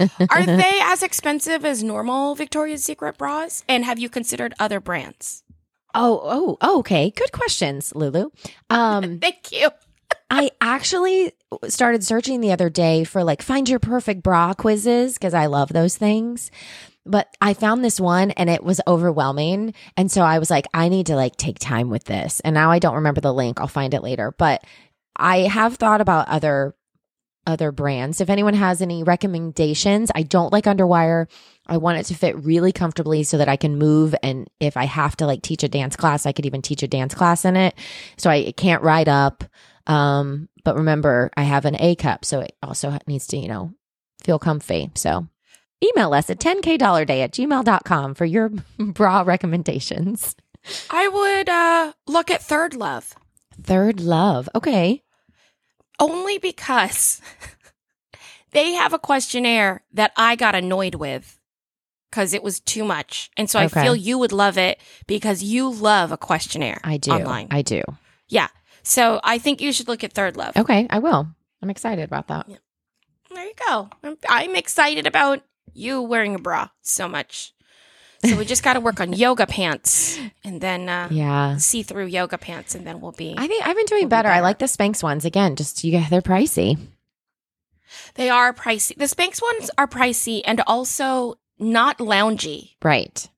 Are 0.30 0.46
they 0.46 0.78
as 0.82 1.02
expensive 1.02 1.64
as 1.64 1.82
normal 1.82 2.34
Victoria's 2.34 2.84
Secret 2.84 3.18
bras? 3.18 3.64
And 3.68 3.84
have 3.84 3.98
you 3.98 4.08
considered 4.08 4.54
other 4.60 4.80
brands? 4.80 5.42
Oh, 5.94 6.20
oh, 6.22 6.58
oh, 6.60 6.78
okay. 6.80 7.10
Good 7.10 7.32
questions, 7.32 7.92
Lulu. 7.94 8.30
Um, 8.70 9.18
Thank 9.20 9.50
you. 9.50 9.70
I 10.30 10.50
actually 10.60 11.32
started 11.68 12.04
searching 12.04 12.40
the 12.40 12.52
other 12.52 12.68
day 12.68 13.04
for 13.04 13.24
like 13.24 13.42
find 13.42 13.68
your 13.68 13.78
perfect 13.78 14.22
bra 14.22 14.54
quizzes 14.54 15.14
because 15.14 15.34
I 15.34 15.46
love 15.46 15.70
those 15.72 15.96
things. 15.96 16.50
But 17.06 17.34
I 17.40 17.54
found 17.54 17.82
this 17.82 17.98
one 17.98 18.32
and 18.32 18.50
it 18.50 18.62
was 18.62 18.82
overwhelming. 18.86 19.72
And 19.96 20.12
so 20.12 20.22
I 20.22 20.38
was 20.38 20.50
like, 20.50 20.66
I 20.74 20.90
need 20.90 21.06
to 21.06 21.16
like 21.16 21.36
take 21.36 21.58
time 21.58 21.88
with 21.88 22.04
this. 22.04 22.40
And 22.40 22.52
now 22.52 22.70
I 22.70 22.78
don't 22.78 22.96
remember 22.96 23.22
the 23.22 23.32
link. 23.32 23.60
I'll 23.60 23.66
find 23.66 23.94
it 23.94 24.02
later. 24.02 24.34
But 24.36 24.62
I 25.16 25.40
have 25.40 25.76
thought 25.76 26.02
about 26.02 26.28
other 26.28 26.74
other 27.46 27.72
brands. 27.72 28.20
If 28.20 28.28
anyone 28.28 28.52
has 28.52 28.82
any 28.82 29.02
recommendations, 29.02 30.10
I 30.14 30.22
don't 30.22 30.52
like 30.52 30.64
underwire. 30.64 31.28
I 31.66 31.78
want 31.78 31.98
it 31.98 32.04
to 32.06 32.14
fit 32.14 32.36
really 32.36 32.72
comfortably 32.72 33.22
so 33.22 33.38
that 33.38 33.48
I 33.48 33.56
can 33.56 33.78
move. 33.78 34.14
And 34.22 34.50
if 34.60 34.76
I 34.76 34.84
have 34.84 35.16
to 35.16 35.26
like 35.26 35.40
teach 35.40 35.62
a 35.62 35.68
dance 35.68 35.96
class, 35.96 36.26
I 36.26 36.32
could 36.32 36.44
even 36.44 36.60
teach 36.60 36.82
a 36.82 36.88
dance 36.88 37.14
class 37.14 37.46
in 37.46 37.56
it. 37.56 37.74
So 38.18 38.28
I 38.28 38.52
can't 38.52 38.82
ride 38.82 39.08
up. 39.08 39.44
Um, 39.88 40.48
but 40.64 40.76
remember, 40.76 41.30
I 41.36 41.42
have 41.44 41.64
an 41.64 41.76
A 41.80 41.94
cup, 41.96 42.24
so 42.24 42.40
it 42.40 42.54
also 42.62 42.96
needs 43.06 43.26
to, 43.28 43.36
you 43.38 43.48
know, 43.48 43.72
feel 44.22 44.38
comfy. 44.38 44.90
So 44.94 45.26
email 45.82 46.12
us 46.12 46.28
at 46.30 46.38
10kdollarday 46.40 47.22
at 47.22 47.32
gmail.com 47.32 48.14
for 48.14 48.24
your 48.24 48.50
bra 48.78 49.22
recommendations. 49.22 50.36
I 50.90 51.08
would 51.08 51.48
uh, 51.48 51.92
look 52.06 52.30
at 52.30 52.42
Third 52.42 52.74
Love 52.74 53.14
Third 53.62 54.00
love. 54.00 54.48
Okay. 54.54 55.02
only 55.98 56.38
because 56.38 57.20
they 58.52 58.72
have 58.72 58.92
a 58.92 58.98
questionnaire 58.98 59.82
that 59.92 60.12
I 60.16 60.36
got 60.36 60.54
annoyed 60.54 60.94
with 60.94 61.38
because 62.10 62.34
it 62.34 62.42
was 62.42 62.60
too 62.60 62.84
much. 62.84 63.30
And 63.36 63.50
so 63.50 63.58
I 63.58 63.68
feel 63.68 63.96
you 63.96 64.16
would 64.18 64.32
love 64.32 64.58
it 64.58 64.80
because 65.06 65.42
you 65.42 65.70
love 65.72 66.12
a 66.12 66.16
questionnaire. 66.16 66.80
I 66.84 66.98
do. 66.98 67.10
Online. 67.10 67.48
I 67.50 67.62
do. 67.62 67.82
yeah. 68.28 68.48
So 68.88 69.20
I 69.22 69.36
think 69.38 69.60
you 69.60 69.72
should 69.72 69.86
look 69.86 70.02
at 70.02 70.12
Third 70.14 70.36
Love. 70.36 70.56
Okay. 70.56 70.86
I 70.88 70.98
will. 70.98 71.28
I'm 71.62 71.70
excited 71.70 72.04
about 72.04 72.28
that. 72.28 72.46
There 73.34 73.44
you 73.44 73.52
go. 73.66 73.90
I'm, 74.02 74.16
I'm 74.28 74.56
excited 74.56 75.06
about 75.06 75.42
you 75.74 76.00
wearing 76.02 76.34
a 76.34 76.38
bra 76.38 76.68
so 76.80 77.06
much. 77.08 77.52
So 78.24 78.36
we 78.36 78.44
just 78.46 78.64
got 78.64 78.72
to 78.72 78.80
work 78.80 79.00
on 79.00 79.12
yoga 79.24 79.46
pants 79.46 80.18
and 80.42 80.60
then 80.60 80.88
uh, 80.88 81.08
Yeah. 81.10 81.56
see 81.58 81.82
through 81.82 82.06
yoga 82.06 82.38
pants, 82.38 82.74
and 82.74 82.86
then 82.86 83.00
we'll 83.00 83.12
be. 83.12 83.34
I 83.36 83.46
think 83.46 83.64
I've 83.66 83.76
been 83.76 83.84
doing 83.86 84.02
Will 84.04 84.08
be 84.08 84.10
better. 84.10 84.28
I 84.28 84.40
like 84.40 84.58
the 84.58 84.64
Spanx 84.66 85.02
ones. 85.02 85.24
Again, 85.24 85.54
just 85.54 85.84
you 85.84 86.02
they're 86.10 86.22
pricey. 86.22 86.78
they 88.14 88.28
are 88.30 88.52
pricey. 88.52 88.96
The 88.96 89.04
Spanx 89.04 89.40
ones 89.42 89.70
are 89.78 89.86
pricey 89.86 90.40
and 90.44 90.62
also 90.66 91.38
not 91.58 91.98
loungy. 91.98 92.70
Right. 92.82 93.28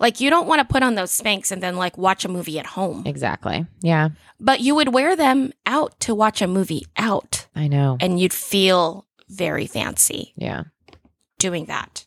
Like 0.00 0.20
you 0.20 0.28
don't 0.30 0.48
want 0.48 0.58
to 0.60 0.64
put 0.72 0.82
on 0.82 0.94
those 0.96 1.10
Spanx 1.12 1.52
and 1.52 1.62
then 1.62 1.76
like 1.76 1.96
watch 1.96 2.24
a 2.24 2.28
movie 2.28 2.58
at 2.58 2.66
home. 2.66 3.04
Exactly. 3.06 3.66
Yeah. 3.80 4.08
But 4.40 4.60
you 4.60 4.74
would 4.74 4.92
wear 4.92 5.14
them 5.16 5.52
out 5.66 5.98
to 6.00 6.14
watch 6.14 6.42
a 6.42 6.46
movie 6.48 6.84
out, 6.96 7.46
I 7.54 7.68
know. 7.68 7.96
and 8.00 8.18
you'd 8.20 8.32
feel 8.34 9.06
very 9.28 9.66
fancy. 9.66 10.32
Yeah. 10.36 10.64
doing 11.38 11.66
that. 11.66 12.06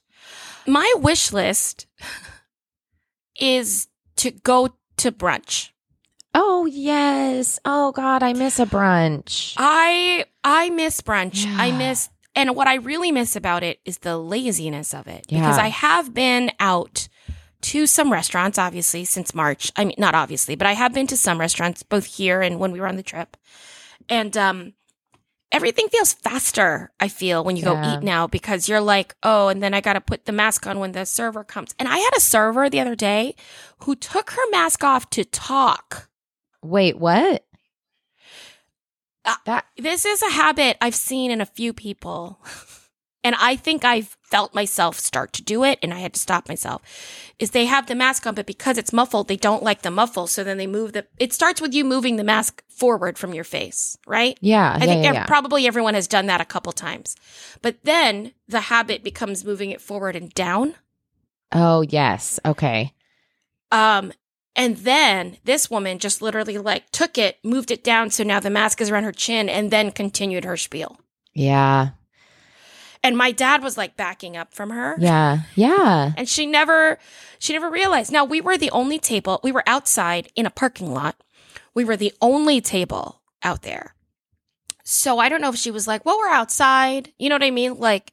My 0.67 0.91
wish 0.97 1.31
list 1.31 1.85
is 3.39 3.87
to 4.17 4.31
go 4.31 4.69
to 4.97 5.11
brunch. 5.11 5.69
Oh 6.33 6.65
yes. 6.65 7.59
Oh 7.65 7.91
God, 7.91 8.21
I 8.23 8.33
miss 8.33 8.59
a 8.59 8.65
brunch. 8.65 9.53
I 9.57 10.25
I 10.43 10.69
miss 10.71 11.01
brunch. 11.01 11.45
I 11.57 11.71
miss 11.71 12.09
and 12.35 12.55
what 12.55 12.67
I 12.67 12.75
really 12.75 13.11
miss 13.11 13.35
about 13.35 13.63
it 13.63 13.79
is 13.85 13.99
the 13.99 14.17
laziness 14.17 14.93
of 14.93 15.07
it 15.07 15.25
Yeah. 15.29 15.39
because 15.39 15.57
I 15.57 15.67
have 15.69 16.13
been 16.13 16.51
out 16.59 17.07
to 17.71 17.85
some 17.87 18.11
restaurants 18.11 18.57
obviously 18.57 19.05
since 19.05 19.33
March. 19.35 19.71
I 19.75 19.85
mean 19.85 19.95
not 19.97 20.15
obviously, 20.15 20.55
but 20.55 20.67
I 20.67 20.73
have 20.73 20.93
been 20.93 21.07
to 21.07 21.17
some 21.17 21.39
restaurants 21.39 21.83
both 21.83 22.05
here 22.05 22.41
and 22.41 22.59
when 22.59 22.71
we 22.71 22.79
were 22.79 22.87
on 22.87 22.95
the 22.97 23.03
trip. 23.03 23.35
And 24.09 24.35
um 24.37 24.73
everything 25.51 25.87
feels 25.87 26.11
faster, 26.13 26.91
I 26.99 27.07
feel, 27.07 27.43
when 27.43 27.55
you 27.55 27.63
Yeah. 27.63 27.75
go 27.75 27.89
eat 27.93 28.03
now 28.03 28.27
because 28.27 28.67
you're 28.67 28.81
like, 28.81 29.15
oh, 29.23 29.47
and 29.47 29.63
then 29.63 29.73
I 29.73 29.79
got 29.81 29.93
to 29.93 30.01
put 30.01 30.25
the 30.25 30.33
mask 30.33 30.67
on 30.67 30.79
when 30.79 30.91
the 30.91 31.05
server 31.05 31.43
comes. 31.45 31.73
And 31.79 31.87
I 31.87 31.97
had 31.99 32.17
a 32.17 32.19
server 32.19 32.69
the 32.69 32.81
other 32.81 32.95
day 32.95 33.33
who 33.79 33.95
took 33.95 34.31
her 34.31 34.49
mask 34.51 34.83
off 34.83 35.09
to 35.11 35.23
talk. 35.23 36.09
Wait, 36.61 36.97
what? 36.99 37.45
Uh, 39.23 39.35
that 39.45 39.65
This 39.77 40.05
is 40.05 40.21
a 40.21 40.29
habit 40.31 40.77
I've 40.81 40.95
seen 40.95 41.31
in 41.31 41.41
a 41.41 41.45
few 41.45 41.73
people. 41.73 42.39
And 43.27 43.35
I 43.41 43.57
think 43.57 43.83
I've 43.83 44.15
felt 44.23 44.55
myself 44.55 44.97
start 44.97 45.33
to 45.33 45.43
do 45.43 45.65
it 45.65 45.79
and 45.83 45.93
I 45.93 45.99
had 45.99 46.13
to 46.13 46.19
stop 46.19 46.47
myself. 46.47 46.81
Is 47.39 47.51
they 47.51 47.65
have 47.65 47.87
the 47.87 47.93
mask 47.93 48.25
on, 48.25 48.35
but 48.35 48.45
because 48.45 48.77
it's 48.77 48.93
muffled, 48.93 49.27
they 49.27 49.35
don't 49.35 49.63
like 49.63 49.81
the 49.81 49.91
muffle. 49.91 50.27
So 50.27 50.45
then 50.45 50.55
they 50.55 50.65
move 50.65 50.93
the, 50.93 51.05
it 51.19 51.33
starts 51.33 51.59
with 51.59 51.73
you 51.73 51.83
moving 51.83 52.15
the 52.15 52.23
mask 52.23 52.63
forward 52.69 53.17
from 53.17 53.33
your 53.33 53.43
face, 53.43 53.97
right? 54.07 54.37
yeah, 54.39 54.71
I 54.71 54.77
yeah, 54.77 54.85
think 54.85 55.03
yeah, 55.03 55.11
yeah. 55.11 55.25
probably 55.25 55.67
everyone 55.67 55.93
has 55.93 56.07
done 56.07 56.27
that 56.27 56.39
a 56.39 56.45
couple 56.45 56.71
times. 56.71 57.17
But 57.61 57.83
then 57.83 58.31
the 58.47 58.61
habit 58.61 59.03
becomes 59.03 59.43
moving 59.43 59.71
it 59.71 59.81
forward 59.81 60.15
and 60.15 60.33
down. 60.33 60.75
oh 61.51 61.81
yes. 61.81 62.39
Okay. 62.45 62.93
Um, 63.73 64.13
and 64.55 64.77
then 64.77 65.35
this 65.43 65.69
woman 65.69 65.99
just 65.99 66.21
literally 66.21 66.57
like 66.57 66.89
took 66.91 67.17
it, 67.17 67.39
moved 67.43 67.71
it 67.71 67.83
down. 67.83 68.09
So 68.09 68.23
now 68.23 68.39
the 68.39 68.49
mask 68.49 68.79
is 68.79 68.89
around 68.89 69.03
her 69.03 69.11
chin 69.11 69.49
and 69.49 69.69
then 69.69 69.91
continued 69.91 70.45
her 70.45 70.55
spiel. 70.55 70.97
Yeah. 71.33 71.89
And 73.07 73.17
my 73.17 73.31
dad 73.31 73.63
was 73.63 73.77
like 73.77 73.95
backing 73.95 74.35
up 74.35 74.53
from 74.53 74.69
her. 74.71 74.97
Yeah. 74.99 75.43
Yeah. 75.55 76.11
And 76.17 76.27
she 76.27 76.45
never, 76.45 76.99
she 77.39 77.53
never 77.53 77.69
realized. 77.69 78.11
Now 78.11 78.25
we 78.25 78.41
were 78.41 78.57
the 78.57 78.69
only 78.71 78.99
table. 78.99 79.39
We 79.43 79.53
were 79.53 79.63
outside 79.65 80.29
in 80.35 80.45
a 80.45 80.49
parking 80.49 80.93
lot. 80.93 81.15
We 81.73 81.85
were 81.85 81.95
the 81.95 82.11
only 82.21 82.59
table 82.59 83.21
out 83.43 83.61
there. 83.61 83.95
So 84.83 85.19
I 85.19 85.29
don't 85.29 85.39
know 85.39 85.47
if 85.49 85.55
she 85.55 85.71
was 85.71 85.87
like, 85.87 86.05
well, 86.05 86.17
we're 86.17 86.27
outside. 86.27 87.13
You 87.17 87.29
know 87.29 87.35
what 87.35 87.43
I 87.43 87.51
mean? 87.51 87.75
Like, 87.75 88.11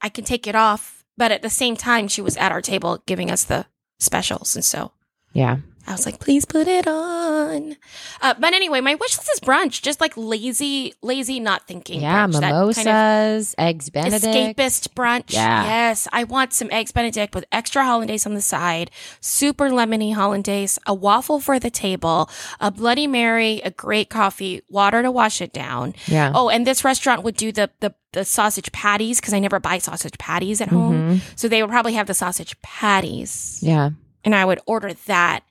I 0.00 0.08
can 0.08 0.24
take 0.24 0.46
it 0.46 0.54
off. 0.54 1.04
But 1.18 1.30
at 1.30 1.42
the 1.42 1.50
same 1.50 1.76
time, 1.76 2.08
she 2.08 2.22
was 2.22 2.38
at 2.38 2.52
our 2.52 2.62
table 2.62 3.02
giving 3.04 3.30
us 3.30 3.44
the 3.44 3.66
specials. 3.98 4.56
And 4.56 4.64
so 4.64 4.92
Yeah. 5.34 5.58
I 5.86 5.92
was 5.92 6.04
like, 6.04 6.18
please 6.18 6.44
put 6.44 6.66
it 6.66 6.86
on. 6.88 7.76
Uh, 8.20 8.34
but 8.38 8.52
anyway, 8.54 8.80
my 8.80 8.96
wish 8.96 9.16
list 9.16 9.30
is 9.34 9.40
brunch, 9.40 9.82
just 9.82 10.00
like 10.00 10.12
lazy, 10.16 10.94
lazy, 11.00 11.38
not 11.38 11.66
thinking. 11.68 12.00
Yeah. 12.00 12.26
brunch. 12.26 12.40
That 12.40 12.52
Mimosas, 12.52 12.84
kind 12.84 12.88
of 12.88 13.54
eggs 13.58 13.90
Benedict. 13.90 14.24
escapist 14.58 14.88
brunch. 14.94 15.32
Yeah. 15.32 15.64
Yes. 15.64 16.08
I 16.12 16.24
want 16.24 16.52
some 16.52 16.68
eggs 16.72 16.90
Benedict 16.90 17.34
with 17.34 17.44
extra 17.52 17.84
hollandaise 17.84 18.26
on 18.26 18.34
the 18.34 18.40
side, 18.40 18.90
super 19.20 19.70
lemony 19.70 20.12
hollandaise, 20.14 20.78
a 20.86 20.94
waffle 20.94 21.38
for 21.38 21.58
the 21.60 21.70
table, 21.70 22.28
a 22.60 22.70
Bloody 22.72 23.06
Mary, 23.06 23.60
a 23.64 23.70
great 23.70 24.10
coffee, 24.10 24.62
water 24.68 25.02
to 25.02 25.10
wash 25.12 25.40
it 25.40 25.52
down. 25.52 25.94
Yeah. 26.06 26.32
Oh, 26.34 26.48
and 26.48 26.66
this 26.66 26.84
restaurant 26.84 27.22
would 27.22 27.36
do 27.36 27.52
the, 27.52 27.70
the, 27.80 27.94
the 28.12 28.24
sausage 28.24 28.72
patties 28.72 29.20
because 29.20 29.34
I 29.34 29.38
never 29.38 29.60
buy 29.60 29.78
sausage 29.78 30.18
patties 30.18 30.60
at 30.60 30.68
home. 30.68 31.18
Mhm. 31.18 31.20
So 31.38 31.46
they 31.48 31.62
would 31.62 31.70
probably 31.70 31.94
have 31.94 32.06
the 32.08 32.14
sausage 32.14 32.60
patties 32.62 33.60
Yeah. 33.62 33.90
and 34.24 34.34
I 34.34 34.44
would 34.44 34.58
order 34.66 34.92
that. 35.06 35.44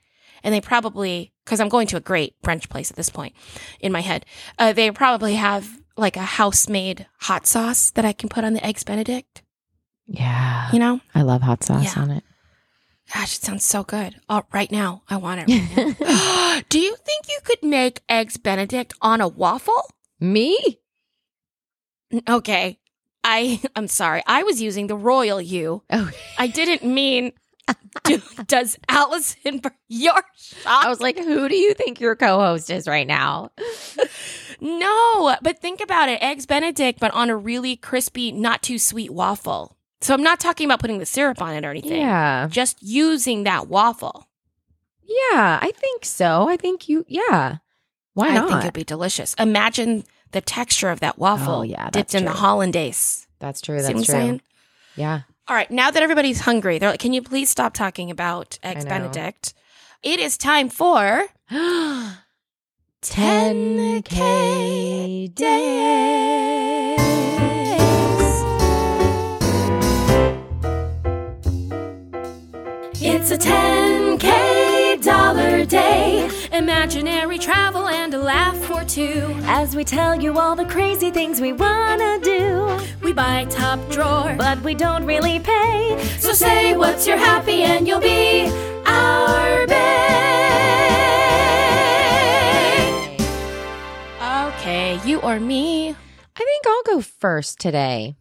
And 0.45 0.53
they 0.53 0.61
probably, 0.61 1.33
because 1.43 1.59
I'm 1.59 1.67
going 1.69 1.87
to 1.87 1.97
a 1.97 1.99
great 1.99 2.41
brunch 2.41 2.69
place 2.69 2.89
at 2.91 2.95
this 2.95 3.09
point 3.09 3.33
in 3.81 3.91
my 3.91 3.99
head, 4.01 4.25
uh, 4.59 4.71
they 4.71 4.89
probably 4.91 5.35
have 5.35 5.67
like 5.97 6.15
a 6.15 6.21
house 6.21 6.69
made 6.69 7.07
hot 7.19 7.47
sauce 7.47 7.89
that 7.91 8.05
I 8.05 8.13
can 8.13 8.29
put 8.29 8.45
on 8.45 8.53
the 8.53 8.65
eggs 8.65 8.83
Benedict. 8.85 9.41
Yeah. 10.07 10.69
You 10.71 10.79
know, 10.79 11.01
I 11.13 11.23
love 11.23 11.41
hot 11.41 11.63
sauce 11.63 11.95
Yeah. 11.95 12.01
on 12.03 12.11
it. 12.11 12.23
gosh, 13.13 13.37
it 13.37 13.43
sounds 13.43 13.65
so 13.65 13.83
good. 13.83 14.15
Oh, 14.29 14.43
right 14.53 14.71
now, 14.71 15.01
I 15.09 15.17
want 15.17 15.41
it. 15.49 15.49
Right 15.75 15.99
now. 15.99 16.61
Do 16.69 16.79
you 16.79 16.95
think 16.95 17.25
you 17.27 17.39
could 17.43 17.63
make 17.63 18.01
eggs 18.07 18.37
Benedict 18.37 18.93
on 19.01 19.19
a 19.21 19.27
waffle? 19.27 19.89
Me? 20.19 20.79
Okay, 22.29 22.79
I 23.23 23.59
I'm 23.75 23.87
sorry. 23.87 24.21
I 24.27 24.43
was 24.43 24.61
using 24.61 24.87
the 24.87 24.95
royal 24.95 25.41
you. 25.41 25.81
Oh, 25.91 26.09
I 26.37 26.47
didn't 26.47 26.83
mean. 26.83 27.31
Do, 28.03 28.21
does 28.45 28.77
Allison 28.89 29.61
your 29.87 30.13
I 30.67 30.87
was 30.89 30.99
like, 30.99 31.17
who 31.17 31.49
do 31.49 31.55
you 31.55 31.73
think 31.73 31.99
your 31.99 32.15
co-host 32.15 32.69
is 32.69 32.87
right 32.87 33.07
now? 33.07 33.51
No, 34.61 35.35
but 35.41 35.59
think 35.59 35.81
about 35.81 36.07
it. 36.07 36.21
Eggs 36.23 36.45
Benedict, 36.45 36.99
but 36.99 37.13
on 37.13 37.29
a 37.29 37.35
really 37.35 37.75
crispy, 37.75 38.31
not 38.31 38.63
too 38.63 38.79
sweet 38.79 39.11
waffle. 39.11 39.75
So 39.99 40.13
I'm 40.13 40.23
not 40.23 40.39
talking 40.39 40.65
about 40.65 40.79
putting 40.79 40.99
the 40.99 41.05
syrup 41.05 41.41
on 41.41 41.53
it 41.55 41.65
or 41.65 41.71
anything. 41.71 41.99
Yeah. 41.99 42.47
Just 42.49 42.81
using 42.81 43.43
that 43.43 43.67
waffle. 43.67 44.29
Yeah, 45.03 45.59
I 45.61 45.71
think 45.75 46.05
so. 46.05 46.47
I 46.47 46.55
think 46.57 46.87
you 46.87 47.05
yeah. 47.07 47.57
Why 48.13 48.29
I 48.29 48.33
not? 48.35 48.47
think 48.47 48.61
it'd 48.61 48.73
be 48.73 48.83
delicious. 48.85 49.33
Imagine 49.37 50.05
the 50.31 50.41
texture 50.41 50.89
of 50.89 51.01
that 51.01 51.19
waffle 51.19 51.55
Oh, 51.55 51.61
yeah, 51.63 51.89
dipped 51.89 52.15
in 52.15 52.23
the 52.25 52.31
hollandaise. 52.31 53.27
that's 53.39 53.59
true. 53.61 53.81
That's 53.81 53.91
true. 53.93 54.03
saying? 54.05 54.41
Yeah. 54.95 55.21
All 55.47 55.55
right, 55.55 55.69
now 55.69 55.91
that 55.91 56.01
everybody's 56.01 56.41
hungry, 56.41 56.79
they're 56.79 56.89
like, 56.89 56.99
can 56.99 57.13
you 57.13 57.21
please 57.21 57.51
stop 57.51 57.75
talking 57.75 58.09
about 58.09 58.57
Eggs. 58.63 58.83
Benedict? 58.83 59.53
It 60.01 60.19
is 60.19 60.39
time 60.39 60.69
for 60.69 61.25
10K 63.03 65.35
days. 65.35 66.95
It's 72.99 73.29
a 73.29 73.37
10K 73.37 75.03
dollar 75.03 75.63
day, 75.65 76.27
imaginary 76.51 77.37
travel, 77.37 77.87
and 77.87 78.11
a 78.15 78.17
laugh 78.17 78.71
or 78.71 78.83
two. 78.83 79.31
As 79.43 79.75
we 79.75 79.83
tell 79.83 80.19
you 80.19 80.39
all 80.39 80.55
the 80.55 80.65
crazy 80.65 81.11
things 81.11 81.39
we 81.39 81.53
wanna 81.53 82.17
do, 82.23 82.79
buy 83.15 83.45
top 83.49 83.79
drawer. 83.89 84.35
but 84.37 84.61
we 84.61 84.75
don't 84.75 85.05
really 85.05 85.39
pay. 85.39 85.97
So 86.19 86.33
say 86.33 86.75
what's 86.75 87.07
your 87.07 87.17
happy 87.17 87.63
and 87.63 87.87
you'll 87.87 88.01
be 88.01 88.47
our 88.85 89.65
bae. 89.67 89.81
Okay, 94.57 94.99
you 95.05 95.21
or 95.21 95.39
me. 95.39 95.89
I 95.89 96.39
think 96.39 96.67
I'll 96.67 96.95
go 96.95 97.01
first 97.01 97.59
today. 97.59 98.15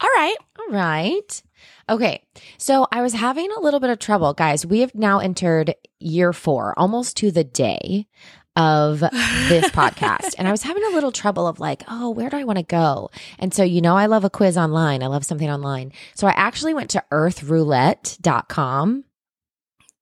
All 0.00 0.08
right. 0.14 0.36
All 0.58 0.68
right. 0.70 1.42
Okay. 1.88 2.22
So 2.58 2.86
I 2.90 3.02
was 3.02 3.12
having 3.12 3.50
a 3.52 3.60
little 3.60 3.80
bit 3.80 3.90
of 3.90 3.98
trouble, 3.98 4.32
guys. 4.32 4.64
We 4.64 4.80
have 4.80 4.94
now 4.94 5.18
entered 5.18 5.74
year 5.98 6.32
four, 6.32 6.78
almost 6.78 7.16
to 7.18 7.30
the 7.30 7.44
day 7.44 8.06
of 8.56 9.00
this 9.00 9.10
podcast. 9.72 10.34
And 10.38 10.46
I 10.46 10.50
was 10.50 10.62
having 10.62 10.82
a 10.84 10.94
little 10.94 11.12
trouble 11.12 11.46
of 11.46 11.58
like, 11.60 11.82
oh, 11.88 12.10
where 12.10 12.30
do 12.30 12.36
I 12.36 12.44
want 12.44 12.58
to 12.58 12.64
go? 12.64 13.10
And 13.38 13.52
so, 13.52 13.62
you 13.62 13.80
know, 13.80 13.96
I 13.96 14.06
love 14.06 14.24
a 14.24 14.30
quiz 14.30 14.56
online. 14.56 15.02
I 15.02 15.06
love 15.08 15.24
something 15.24 15.50
online. 15.50 15.92
So 16.14 16.26
I 16.26 16.32
actually 16.32 16.74
went 16.74 16.90
to 16.90 17.02
earthroulette.com, 17.12 19.04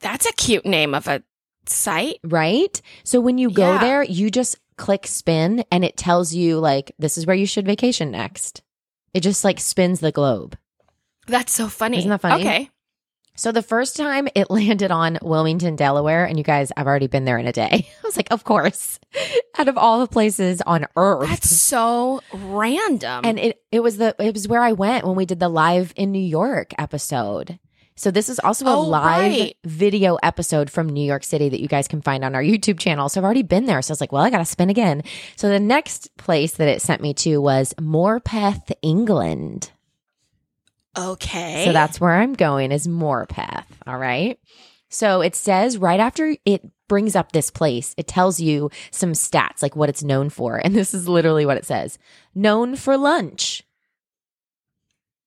That's 0.01 0.27
a 0.27 0.33
cute 0.33 0.67
name 0.67 0.95
of 0.95 1.07
a 1.07 1.23
site. 1.67 2.19
right? 2.25 2.81
So 3.05 3.21
when 3.21 3.39
you 3.39 3.51
go 3.51 3.73
Yeah. 3.75 3.79
there, 3.79 4.03
you 4.03 4.31
just 4.31 4.59
click 4.77 5.07
spin 5.07 5.65
and 5.71 5.85
it 5.85 5.97
tells 5.97 6.35
you 6.35 6.59
like, 6.59 6.93
this 6.99 7.17
is 7.17 7.27
where 7.27 7.37
you 7.37 7.47
should 7.47 7.67
vacation 7.67 8.11
next. 8.11 8.63
It 9.15 9.21
just 9.21 9.45
like 9.45 9.61
spins 9.61 10.01
the 10.01 10.11
globe. 10.13 10.57
That's 11.27 11.53
so 11.53 11.69
funny. 11.69 11.99
Isn't 11.99 12.11
that 12.11 12.21
funny? 12.21 12.43
Okay. 12.43 12.71
So 13.35 13.51
the 13.51 13.63
first 13.63 13.97
time 13.97 14.29
it 14.35 14.51
landed 14.51 14.91
on 14.91 15.19
Wilmington, 15.23 15.77
Delaware, 15.77 16.25
and 16.27 16.37
you 16.39 16.45
guys, 16.45 16.71
I've 16.77 16.87
already 16.87 17.07
been 17.07 17.25
there 17.25 17.39
in 17.39 17.47
a 17.47 17.53
day. 17.53 17.89
I 18.03 18.07
was 18.07 18.17
like, 18.17 18.31
of 18.31 18.45
course, 18.45 19.01
out 19.59 19.69
of 19.69 19.79
all 19.79 20.01
the 20.01 20.07
places 20.07 20.61
on 20.63 20.87
earth. 20.97 21.29
That's 21.29 21.51
so 21.57 22.21
random. 22.33 23.23
and 23.25 23.39
it, 23.39 23.63
it 23.73 23.81
was 23.81 23.97
the, 23.97 24.15
it 24.19 24.35
was 24.35 24.47
where 24.49 24.63
I 24.63 24.73
went 24.73 25.07
when 25.07 25.17
we 25.17 25.27
did 25.27 25.41
the 25.41 25.49
live 25.49 25.93
in 25.97 26.13
New 26.13 26.19
York 26.23 26.73
episode. 26.79 27.59
So 27.95 28.11
this 28.11 28.31
is 28.31 28.39
also 28.41 28.67
a 28.67 28.75
Oh, 28.77 28.81
live 28.83 29.21
right. 29.33 29.57
video 29.65 30.17
episode 30.23 30.71
from 30.71 30.89
New 30.89 31.05
York 31.05 31.23
City 31.25 31.51
that 31.51 31.61
you 31.61 31.69
guys 31.69 31.87
can 31.87 32.01
find 32.01 32.25
on 32.25 32.35
our 32.35 32.43
YouTube 32.43 32.79
channel. 32.79 33.09
So 33.11 33.21
I've 33.21 33.25
already 33.25 33.43
been 33.43 33.67
there. 33.67 33.83
So 33.83 33.93
I 33.93 33.95
was 33.95 34.01
like, 34.01 34.13
well, 34.13 34.23
I 34.23 34.31
got 34.31 34.39
to 34.39 34.45
spin 34.47 34.71
again. 34.71 35.03
So 35.37 35.49
the 35.51 35.61
next 35.61 36.15
place 36.17 36.53
that 36.55 36.69
it 36.69 36.81
sent 36.81 37.03
me 37.03 37.13
to 37.15 37.37
was 37.39 37.75
Morpeth, 37.75 38.73
England. 38.81 39.71
Okay. 40.97 41.65
So 41.67 41.73
that's 41.73 42.01
where 42.01 42.13
I'm 42.15 42.35
going 42.35 42.73
is 42.73 42.87
Morpeth. 42.87 43.65
All 43.87 43.99
right. 43.99 44.39
So 44.89 45.21
it 45.23 45.35
says 45.35 45.79
right 45.79 46.01
after 46.01 46.37
it 46.45 46.63
brings 46.89 47.17
up 47.17 47.33
this 47.33 47.51
place, 47.51 47.95
it 47.97 48.07
tells 48.07 48.41
you 48.41 48.71
some 48.91 49.13
stats, 49.13 49.63
like 49.63 49.75
what 49.75 49.89
it's 49.89 50.03
known 50.03 50.29
for. 50.29 50.57
And 50.57 50.75
this 50.77 50.93
is 50.95 51.09
literally 51.09 51.47
what 51.47 51.57
it 51.57 51.65
says 51.65 51.99
known 52.35 52.77
for 52.77 52.97
lunch. 52.97 53.63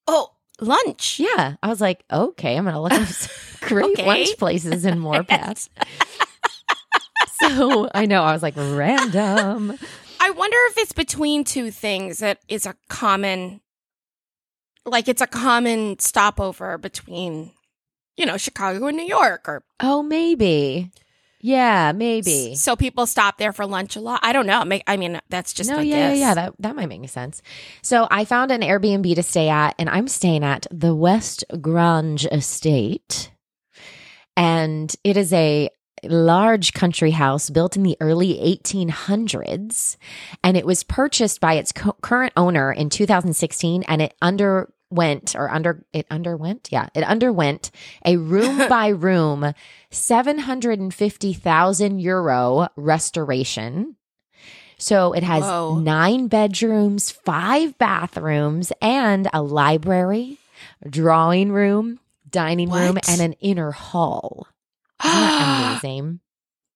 oh 0.07 0.31
lunch. 0.61 1.19
Yeah. 1.19 1.55
I 1.63 1.67
was 1.67 1.81
like, 1.81 2.03
okay, 2.11 2.55
I'm 2.55 2.63
going 2.65 2.75
to 2.75 2.79
look 2.81 2.93
up 2.93 3.07
some 3.07 3.31
great 3.67 3.99
Okay. 3.99 4.05
lunch 4.05 4.37
places 4.37 4.85
in 4.85 4.99
Morpeth. 4.99 5.67
so 7.41 7.89
I 7.93 8.05
know 8.05 8.23
I 8.23 8.31
was 8.33 8.41
like, 8.43 8.55
random. 8.55 9.77
I 10.19 10.29
wonder 10.31 10.57
if 10.69 10.77
it's 10.77 10.93
between 10.93 11.43
two 11.43 11.71
things 11.71 12.19
that 12.19 12.39
is 12.47 12.65
a 12.65 12.75
common, 12.87 13.61
like 14.85 15.07
it's 15.07 15.21
a 15.21 15.27
common 15.27 15.99
stopover 15.99 16.77
between, 16.77 17.51
you 18.17 18.25
know, 18.25 18.37
Chicago 18.37 18.87
and 18.87 18.97
New 18.97 19.05
York, 19.05 19.47
or 19.47 19.63
Oh, 19.79 20.03
maybe. 20.03 20.91
Yeah, 21.41 21.91
maybe. 21.91 22.55
so 22.55 22.75
people 22.75 23.05
stop 23.05 23.37
there 23.37 23.53
for 23.53 23.67
lunch 23.67 23.95
a 23.95 23.99
lot. 23.99 24.19
I 24.23 24.33
don't 24.33 24.47
know. 24.47 24.65
Make- 24.65 24.83
I 24.87 24.97
mean, 24.97 25.19
that's 25.29 25.53
just 25.53 25.69
no, 25.69 25.79
yeah, 25.79 26.09
yeah, 26.09 26.13
yeah. 26.13 26.33
That 26.33 26.53
that 26.59 26.75
might 26.75 26.89
make 26.89 27.07
sense. 27.07 27.43
So 27.83 28.07
I 28.09 28.25
found 28.25 28.51
an 28.51 28.61
Airbnb 28.61 29.13
to 29.13 29.21
stay 29.21 29.47
at, 29.49 29.75
and 29.77 29.87
I'm 29.87 30.07
staying 30.07 30.43
at 30.43 30.65
the 30.71 30.95
West 30.95 31.43
Grange 31.61 32.25
Estate, 32.25 33.29
and 34.35 34.95
it 35.03 35.17
is 35.17 35.31
a 35.33 35.69
large 36.03 36.73
country 36.73 37.11
house 37.11 37.49
built 37.51 37.75
in 37.75 37.83
the 37.83 37.97
early 38.01 38.33
1800s, 38.39 39.97
and 40.43 40.57
it 40.57 40.65
was 40.65 40.83
purchased 40.83 41.39
by 41.41 41.53
its 41.55 41.71
co- 41.71 41.95
current 42.01 42.33
owner 42.35 42.71
in 42.71 42.89
2016, 42.89 43.83
and 43.83 44.01
it 44.01 44.15
underwent 44.95 45.35
or 45.35 45.49
under 45.49 45.83
it 45.93 46.05
underwent 46.09 46.69
yeah 46.71 46.87
it 46.95 47.03
underwent 47.03 47.71
a 48.05 48.17
room 48.17 48.57
by 48.69 48.87
room 48.87 49.53
750,000 49.91 51.99
euro 51.99 52.67
restoration 52.75 53.95
so 54.77 55.13
it 55.13 55.23
has 55.23 55.41
Whoa. 55.41 55.79
nine 55.79 56.27
bedrooms, 56.27 57.09
five 57.09 57.77
bathrooms, 57.77 58.73
and 58.81 59.29
a 59.31 59.41
library, 59.41 60.37
drawing 60.89 61.53
room, 61.53 61.97
dining 62.29 62.69
room, 62.69 62.97
and 63.07 63.21
an 63.21 63.33
inner 63.39 63.71
hall. 63.71 64.47
Amazing? 65.01 66.19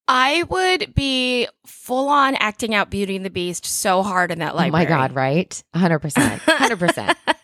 I 0.08 0.44
would 0.44 0.96
be 0.96 1.50
full 1.68 2.08
on 2.08 2.36
acting 2.36 2.74
out 2.74 2.90
Beauty 2.90 3.18
and 3.18 3.26
the 3.26 3.30
Beast 3.30 3.66
so 3.66 4.02
hard 4.02 4.32
in 4.32 4.40
that 4.40 4.54
Oh 4.54 4.58
library. 4.58 4.86
my 4.86 4.90
God, 4.90 5.14
right? 5.14 5.62
100%. 5.76 6.00
100%. 6.40 7.16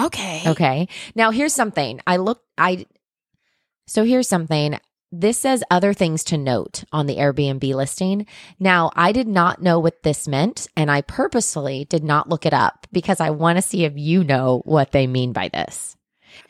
okay. 0.00 0.42
Okay. 0.48 0.88
Now 1.14 1.30
here's 1.30 1.54
something. 1.54 2.00
I 2.08 2.16
look 2.16 2.42
I 2.58 2.86
So 3.86 4.02
here's 4.02 4.26
something. 4.26 4.80
This 5.12 5.38
says 5.38 5.62
other 5.70 5.94
things 5.94 6.24
to 6.24 6.36
note 6.36 6.82
on 6.90 7.06
the 7.06 7.18
Airbnb 7.18 7.72
listing. 7.72 8.26
Now, 8.58 8.90
I 8.96 9.12
did 9.12 9.28
not 9.28 9.62
know 9.62 9.78
what 9.78 10.02
this 10.02 10.26
meant 10.26 10.66
and 10.76 10.90
I 10.90 11.02
purposely 11.02 11.84
did 11.84 12.02
not 12.02 12.28
look 12.28 12.46
it 12.46 12.52
up 12.52 12.88
because 12.90 13.20
I 13.20 13.30
want 13.30 13.58
to 13.58 13.62
see 13.62 13.84
if 13.84 13.92
you 13.94 14.24
know 14.24 14.60
what 14.64 14.90
they 14.90 15.06
mean 15.06 15.32
by 15.32 15.50
this. 15.50 15.96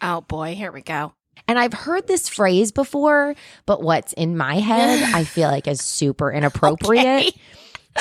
Oh 0.00 0.22
boy, 0.22 0.54
here 0.54 0.72
we 0.72 0.80
go. 0.80 1.12
And 1.46 1.58
I've 1.58 1.72
heard 1.74 2.06
this 2.06 2.28
phrase 2.28 2.72
before, 2.72 3.34
but 3.66 3.82
what's 3.82 4.12
in 4.14 4.36
my 4.36 4.56
head 4.56 5.02
I 5.14 5.24
feel 5.24 5.48
like 5.50 5.66
is 5.68 5.80
super 5.82 6.30
inappropriate. 6.32 7.28
Okay. 7.28 7.40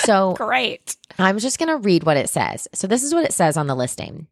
So 0.05 0.33
Great. 0.37 0.95
I'm 1.19 1.39
just 1.39 1.59
going 1.59 1.69
to 1.69 1.77
read 1.77 2.03
what 2.03 2.17
it 2.17 2.29
says. 2.29 2.67
So, 2.73 2.87
this 2.87 3.03
is 3.03 3.13
what 3.13 3.25
it 3.25 3.33
says 3.33 3.57
on 3.57 3.67
the 3.67 3.75
listing. 3.75 4.27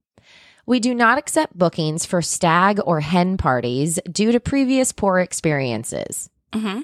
We 0.66 0.80
do 0.80 0.94
not 0.96 1.18
accept 1.18 1.58
bookings 1.58 2.06
for 2.06 2.22
stag 2.22 2.80
or 2.86 3.00
hen 3.02 3.38
parties 3.38 4.00
due 4.10 4.32
to 4.32 4.40
previous 4.40 4.92
poor 4.92 5.20
experiences. 5.20 6.30
hmm 6.54 6.82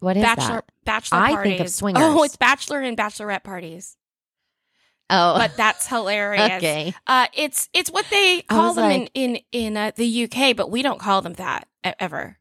What 0.00 0.16
is 0.16 0.22
Bachelor 0.22 0.54
that? 0.56 0.64
bachelor 0.84 1.18
I 1.18 1.32
parties. 1.34 1.50
think 1.50 1.60
of 1.60 1.68
swingers. 1.70 2.02
Oh, 2.04 2.22
it's 2.24 2.36
bachelor 2.36 2.80
and 2.80 2.96
bachelorette 2.96 3.44
parties. 3.44 3.96
Oh, 5.10 5.38
But 5.38 5.56
that's 5.56 5.86
hilarious. 5.86 6.50
okay. 6.52 6.94
Uh, 7.06 7.26
it's 7.32 7.68
it's 7.72 7.90
what 7.90 8.04
they 8.10 8.42
call 8.42 8.74
them 8.74 8.84
like- 8.84 9.10
in 9.14 9.36
in 9.36 9.42
in 9.52 9.76
uh, 9.76 9.92
the 9.96 10.24
UK, 10.24 10.54
but 10.56 10.70
we 10.70 10.82
don't 10.82 10.98
call 11.00 11.22
them 11.22 11.32
that 11.34 11.66
ever. 11.98 12.36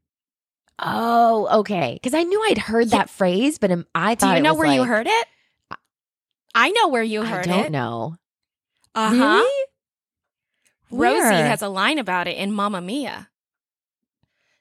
Oh, 0.79 1.59
okay. 1.61 1.93
Because 1.93 2.13
I 2.13 2.23
knew 2.23 2.41
I'd 2.43 2.57
heard 2.57 2.87
Yeah. 2.87 2.97
that 2.99 3.09
phrase, 3.09 3.57
but 3.57 3.71
um, 3.71 3.85
I 3.95 4.15
Do 4.15 4.19
thought 4.19 4.31
you 4.33 4.37
it 4.39 4.41
know 4.43 4.53
where 4.53 4.71
you 4.71 4.83
heard 4.83 5.07
it? 5.07 5.27
I 6.53 6.69
know 6.71 6.89
where 6.89 7.03
you 7.03 7.23
heard 7.23 7.45
it. 7.47 7.51
I 7.51 7.55
don't 7.55 7.65
it. 7.67 7.71
know. 7.71 8.15
Uh 8.93 9.15
huh. 9.15 9.43
Really? 10.91 11.19
Rosie 11.21 11.35
has 11.35 11.61
a 11.61 11.67
line 11.69 11.99
about 11.99 12.27
it 12.27 12.37
in 12.37 12.51
Mamma 12.51 12.81
Mia. 12.81 13.29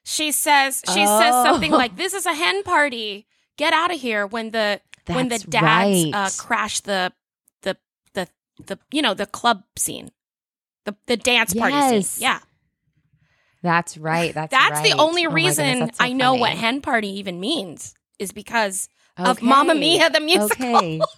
She 0.03 0.31
says 0.31 0.81
she 0.93 1.05
says 1.05 1.33
something 1.43 1.73
Oh. 1.73 1.77
like, 1.77 1.95
"This 1.97 2.13
is 2.13 2.25
a 2.25 2.33
hen 2.33 2.63
party. 2.63 3.27
Get 3.57 3.73
out 3.73 3.93
of 3.93 3.99
here!" 3.99 4.25
When 4.25 4.51
the 4.51 4.79
when 5.07 5.27
the 5.29 5.39
dads 5.39 5.63
right. 5.63 6.11
uh, 6.13 6.29
crash 6.37 6.79
the 6.81 7.11
the 8.57 8.75
the 8.75 8.79
you 8.91 9.01
know 9.01 9.13
the 9.13 9.25
club 9.25 9.63
scene, 9.77 10.11
the 10.85 10.95
the 11.07 11.17
dance 11.17 11.53
party 11.53 11.75
Yes. 11.75 12.07
scene. 12.09 12.23
Yeah, 12.23 12.39
That's 13.61 13.97
right. 13.97 14.33
That's 14.35 14.51
that's 14.51 14.81
the 14.81 14.91
right. 14.91 14.99
only 14.99 15.25
Oh 15.25 15.29
my 15.31 15.35
goodness, 15.41 15.57
reason 15.57 15.93
so 15.93 16.03
I 16.03 16.13
know 16.13 16.35
what 16.35 16.51
hen 16.51 16.81
party 16.81 17.09
even 17.19 17.39
means 17.39 17.93
is 18.19 18.31
because 18.31 18.89
of 19.17 19.37
Okay. 19.37 19.45
Mamma 19.45 19.75
Mia 19.75 20.09
the 20.09 20.19
musical. 20.19 20.65
Okay. 20.65 21.01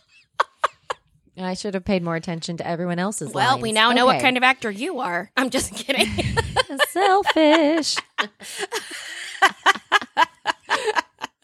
I 1.42 1.54
should 1.54 1.74
have 1.74 1.86
paid 1.86 2.04
more 2.04 2.18
attention 2.18 2.58
to 2.58 2.68
everyone 2.68 3.00
else's. 3.00 3.32
Well, 3.34 3.58
we 3.60 3.70
lines. 3.70 3.76
now 3.76 3.92
know 3.94 4.06
what 4.06 4.20
kind 4.22 4.36
of 4.36 4.44
actor 4.44 4.70
you 4.70 5.00
are. 5.00 5.32
I'm 5.38 5.50
just 5.50 5.74
kidding. 5.74 6.06
selfish. 6.90 7.96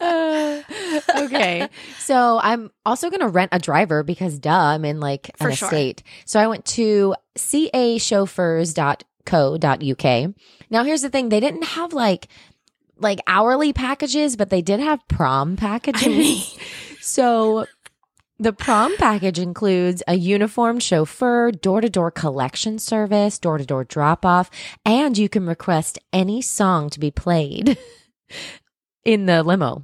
Uh, 0.06 1.02
okay. 1.26 1.68
So 2.00 2.40
I'm 2.42 2.72
also 2.86 3.10
going 3.10 3.22
to 3.22 3.28
rent 3.28 3.50
a 3.52 3.60
driver 3.60 4.04
because 4.04 4.40
duh, 4.40 4.52
I'm 4.52 4.86
in 4.86 5.00
like 5.00 5.30
an 5.40 5.52
sure. 5.52 5.68
estate. 5.68 6.04
So 6.26 6.40
I 6.40 6.48
went 6.48 6.66
to 6.66 7.16
cachauffeurs.co.uk. 7.38 10.34
Now 10.70 10.84
here's 10.84 11.02
the 11.02 11.10
thing. 11.10 11.30
They 11.30 11.40
didn't 11.40 11.64
have 11.64 11.94
like, 11.94 12.28
like 12.98 13.20
hourly 13.28 13.74
packages, 13.74 14.36
but 14.36 14.50
they 14.50 14.62
did 14.62 14.80
have 14.80 15.06
prom 15.08 15.56
packages. 15.58 16.06
I 16.06 16.10
mean, 16.10 16.44
So 17.02 17.66
The 18.38 18.52
prom 18.52 18.96
package 18.98 19.40
includes 19.40 20.04
a 20.08 20.16
uniformed 20.16 20.84
chauffeur, 20.84 21.52
door 21.52 21.80
to 21.82 21.90
door 21.90 22.12
collection 22.12 22.80
service, 22.80 23.40
door 23.40 23.58
to 23.58 23.66
door 23.66 23.84
drop 23.86 24.26
off, 24.26 24.50
and 24.86 25.18
you 25.18 25.30
can 25.30 25.46
request 25.46 26.00
any 26.12 26.42
song 26.42 26.90
to 26.90 27.00
be 27.00 27.12
played 27.12 27.78
in 29.06 29.26
the 29.26 29.42
limo. 29.44 29.84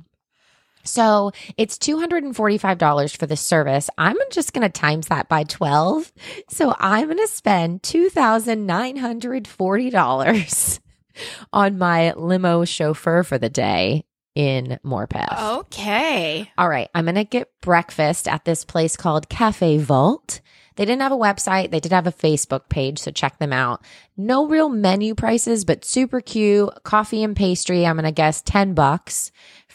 So 0.83 1.31
it's 1.57 1.77
$245 1.77 3.17
for 3.17 3.25
the 3.25 3.37
service. 3.37 3.89
I'm 3.97 4.17
just 4.31 4.53
going 4.53 4.63
to 4.63 4.69
times 4.69 5.07
that 5.07 5.29
by 5.29 5.43
12. 5.43 6.11
So 6.49 6.75
I'm 6.79 7.07
going 7.07 7.17
to 7.17 7.27
spend 7.27 7.81
$2,940 7.83 10.79
on 11.53 11.77
my 11.77 12.13
limo 12.13 12.65
chauffeur 12.65 13.23
for 13.23 13.37
the 13.37 13.49
day 13.49 14.05
in 14.35 14.79
Morpeth. 14.85 15.59
Okay. 15.59 16.51
All 16.57 16.69
right, 16.69 16.89
I'm 16.95 17.05
going 17.05 17.15
to 17.15 17.23
get 17.23 17.51
breakfast 17.61 18.27
at 18.27 18.45
this 18.45 18.63
place 18.63 18.95
called 18.95 19.29
Cafe 19.29 19.77
Vault. 19.79 20.41
They 20.77 20.85
didn't 20.85 21.01
have 21.01 21.11
a 21.11 21.17
website, 21.17 21.69
they 21.69 21.81
did 21.81 21.91
have 21.91 22.07
a 22.07 22.13
Facebook 22.13 22.69
page, 22.69 22.99
so 22.99 23.11
check 23.11 23.39
them 23.39 23.51
out. 23.51 23.83
No 24.15 24.47
real 24.47 24.69
menu 24.69 25.15
prices, 25.15 25.65
but 25.65 25.83
super 25.83 26.21
cute. 26.21 26.69
Coffee 26.83 27.23
and 27.23 27.35
pastry, 27.35 27.85
I'm 27.85 27.97
going 27.97 28.05
to 28.05 28.11
guess 28.11 28.41
10 28.41 28.73
bucks 28.73 29.31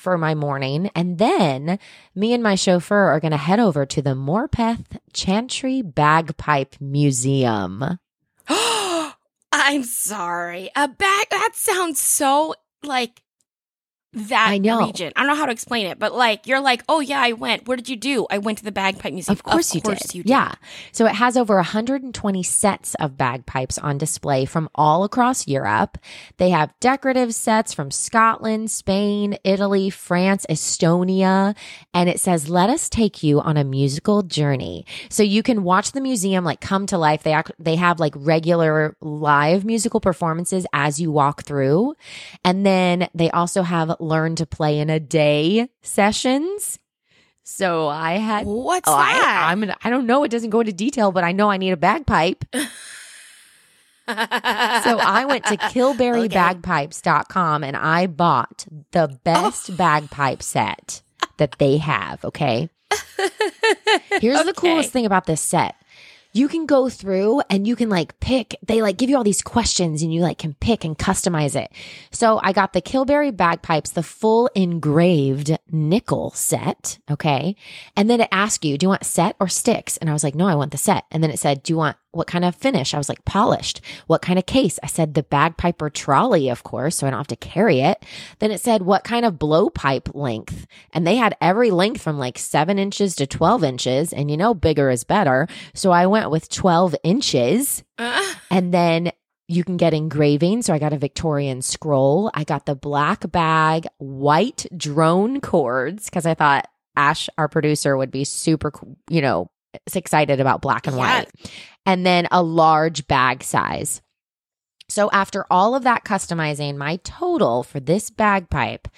for 0.06 0.16
my 0.16 0.36
morning. 0.36 0.88
And 0.94 1.18
then 1.18 1.80
me 2.14 2.32
and 2.32 2.40
my 2.40 2.54
chauffeur 2.54 3.08
are 3.08 3.18
going 3.18 3.32
to 3.32 3.36
head 3.36 3.58
over 3.58 3.84
to 3.86 4.00
the 4.00 4.14
Morpeth 4.14 5.00
Chantry 5.12 5.82
Bagpipe 5.82 6.76
Museum. 6.80 7.98
I'm 8.48 9.82
sorry. 9.82 10.70
A 10.76 10.86
bag 10.86 11.26
that 11.30 11.54
sounds 11.54 12.00
so 12.00 12.54
like 12.84 13.20
that 14.16 14.48
I 14.48 14.58
know. 14.58 14.86
region. 14.86 15.12
I 15.14 15.20
don't 15.20 15.28
know 15.28 15.36
how 15.36 15.46
to 15.46 15.52
explain 15.52 15.86
it, 15.86 15.98
but 15.98 16.14
like 16.14 16.46
you're 16.46 16.60
like, 16.60 16.82
oh 16.88 17.00
yeah, 17.00 17.20
I 17.20 17.32
went. 17.32 17.68
What 17.68 17.76
did 17.76 17.88
you 17.88 17.96
do? 17.96 18.26
I 18.30 18.38
went 18.38 18.58
to 18.58 18.64
the 18.64 18.72
bagpipe 18.72 19.12
museum. 19.12 19.32
Of 19.32 19.42
course, 19.42 19.74
you, 19.74 19.80
did. 19.82 20.14
you 20.14 20.22
did. 20.22 20.30
Yeah. 20.30 20.54
So 20.92 21.06
it 21.06 21.14
has 21.14 21.36
over 21.36 21.56
120 21.56 22.42
sets 22.42 22.94
of 22.94 23.18
bagpipes 23.18 23.76
on 23.76 23.98
display 23.98 24.46
from 24.46 24.70
all 24.74 25.04
across 25.04 25.46
Europe. 25.46 25.98
They 26.38 26.50
have 26.50 26.72
decorative 26.80 27.34
sets 27.34 27.74
from 27.74 27.90
Scotland, 27.90 28.70
Spain, 28.70 29.36
Italy, 29.44 29.90
France, 29.90 30.46
Estonia, 30.48 31.54
and 31.92 32.08
it 32.08 32.18
says, 32.18 32.48
"Let 32.48 32.70
us 32.70 32.88
take 32.88 33.22
you 33.22 33.40
on 33.40 33.58
a 33.58 33.64
musical 33.64 34.22
journey." 34.22 34.86
So 35.10 35.22
you 35.22 35.42
can 35.42 35.62
watch 35.62 35.92
the 35.92 36.00
museum 36.00 36.42
like 36.42 36.60
come 36.60 36.86
to 36.86 36.96
life. 36.96 37.22
They 37.22 37.32
act, 37.32 37.52
they 37.58 37.76
have 37.76 38.00
like 38.00 38.14
regular 38.16 38.96
live 39.02 39.64
musical 39.66 40.00
performances 40.00 40.66
as 40.72 40.98
you 40.98 41.10
walk 41.12 41.44
through, 41.44 41.94
and 42.44 42.64
then 42.64 43.08
they 43.14 43.30
also 43.30 43.62
have 43.62 43.94
learn 44.06 44.36
to 44.36 44.46
play 44.46 44.78
in 44.78 44.88
a 44.90 45.00
day 45.00 45.68
sessions. 45.82 46.78
So 47.42 47.88
I 47.88 48.12
had 48.14 48.46
What's 48.46 48.88
Oh, 48.88 48.96
that? 48.96 49.44
I, 49.46 49.52
I'm 49.52 49.60
gonna, 49.60 49.76
I 49.82 49.90
don't 49.90 50.06
know. 50.06 50.24
It 50.24 50.30
doesn't 50.30 50.48
go 50.50 50.60
into 50.60 50.72
detail, 50.72 51.12
but 51.12 51.24
I 51.24 51.32
know 51.32 51.50
I 51.50 51.58
need 51.58 51.72
a 51.72 51.76
bagpipe. 51.76 52.44
So 54.08 54.14
I 54.14 55.24
went 55.26 55.44
to 55.46 55.56
kilberrybagpipes.com 55.56 57.64
and 57.64 57.76
I 57.76 58.06
bought 58.06 58.64
the 58.92 59.18
best 59.24 59.70
oh. 59.70 59.74
bagpipe 59.74 60.44
set 60.44 61.02
that 61.38 61.56
they 61.58 61.78
have. 61.78 62.24
Okay. 62.24 62.70
Here's 64.20 64.44
the 64.44 64.54
coolest 64.56 64.92
thing 64.92 65.06
about 65.06 65.26
this 65.26 65.40
set. 65.40 65.74
You 66.36 66.48
can 66.48 66.66
go 66.66 66.90
through 66.90 67.40
and 67.48 67.66
you 67.66 67.76
can 67.76 67.88
like 67.88 68.20
pick, 68.20 68.56
they 68.62 68.82
like 68.82 68.98
give 68.98 69.08
you 69.08 69.16
all 69.16 69.24
these 69.24 69.40
questions 69.40 70.02
and 70.02 70.12
you 70.12 70.20
like 70.20 70.36
can 70.36 70.52
pick 70.52 70.84
and 70.84 70.98
customize 70.98 71.56
it. 71.56 71.72
So 72.10 72.38
I 72.42 72.52
got 72.52 72.74
the 72.74 72.82
Kilberry 72.82 73.34
bagpipes, 73.34 73.92
the 73.92 74.02
full 74.02 74.50
engraved 74.54 75.56
nickel 75.72 76.32
set. 76.32 76.98
Okay. 77.10 77.56
And 77.96 78.10
then 78.10 78.20
it 78.20 78.28
asked 78.30 78.66
you, 78.66 78.76
do 78.76 78.84
you 78.84 78.90
want 78.90 79.06
set 79.06 79.34
or 79.40 79.48
sticks? 79.48 79.96
And 79.96 80.10
I 80.10 80.12
was 80.12 80.22
like, 80.22 80.34
no, 80.34 80.46
I 80.46 80.56
want 80.56 80.72
the 80.72 80.78
set. 80.78 81.04
And 81.10 81.22
then 81.22 81.30
it 81.30 81.38
said, 81.38 81.62
do 81.62 81.72
you 81.72 81.78
want 81.78 81.96
what 82.16 82.26
kind 82.26 82.44
of 82.44 82.54
finish? 82.56 82.94
I 82.94 82.98
was 82.98 83.08
like, 83.08 83.24
polished. 83.24 83.80
What 84.06 84.22
kind 84.22 84.38
of 84.38 84.46
case? 84.46 84.78
I 84.82 84.86
said, 84.86 85.14
the 85.14 85.22
bagpiper 85.22 85.90
trolley, 85.90 86.48
of 86.48 86.62
course, 86.64 86.96
so 86.96 87.06
I 87.06 87.10
don't 87.10 87.18
have 87.20 87.26
to 87.28 87.36
carry 87.36 87.80
it. 87.80 88.04
Then 88.38 88.50
it 88.50 88.60
said, 88.60 88.82
what 88.82 89.04
kind 89.04 89.24
of 89.24 89.34
blowpipe 89.34 90.14
length? 90.14 90.66
And 90.92 91.06
they 91.06 91.16
had 91.16 91.36
every 91.40 91.70
length 91.70 92.02
from 92.02 92.18
like 92.18 92.38
seven 92.38 92.78
inches 92.78 93.14
to 93.16 93.26
12 93.26 93.62
inches. 93.64 94.12
And 94.12 94.30
you 94.30 94.36
know, 94.36 94.54
bigger 94.54 94.90
is 94.90 95.04
better. 95.04 95.46
So 95.74 95.92
I 95.92 96.06
went 96.06 96.30
with 96.30 96.48
12 96.48 96.96
inches. 97.04 97.84
Uh, 97.98 98.34
And 98.50 98.72
then 98.74 99.12
you 99.48 99.62
can 99.62 99.76
get 99.76 99.94
engraving. 99.94 100.62
So 100.62 100.74
I 100.74 100.78
got 100.78 100.92
a 100.92 100.98
Victorian 100.98 101.62
scroll. 101.62 102.30
I 102.34 102.42
got 102.44 102.66
the 102.66 102.74
black 102.74 103.30
bag, 103.30 103.86
white 103.98 104.66
drone 104.76 105.40
cords 105.40 106.06
because 106.06 106.26
I 106.26 106.34
thought 106.34 106.66
Ash, 106.96 107.28
our 107.36 107.46
producer, 107.48 107.96
would 107.96 108.10
be 108.10 108.24
super, 108.24 108.72
you 109.10 109.20
know, 109.20 109.50
excited 109.94 110.40
about 110.40 110.62
black 110.62 110.86
and 110.86 110.96
Yeah. 110.96 111.02
white. 111.18 111.28
And 111.86 112.04
then 112.04 112.28
a 112.30 112.42
large 112.42 113.06
bag 113.06 113.42
size. 113.42 114.02
So 114.88 115.10
after 115.10 115.44
all 115.50 115.74
of 115.74 115.82
that 115.84 116.04
customizing, 116.04 116.76
my 116.76 116.96
total 117.04 117.62
for 117.62 117.80
this 117.80 118.10
bagpipe, 118.10 118.88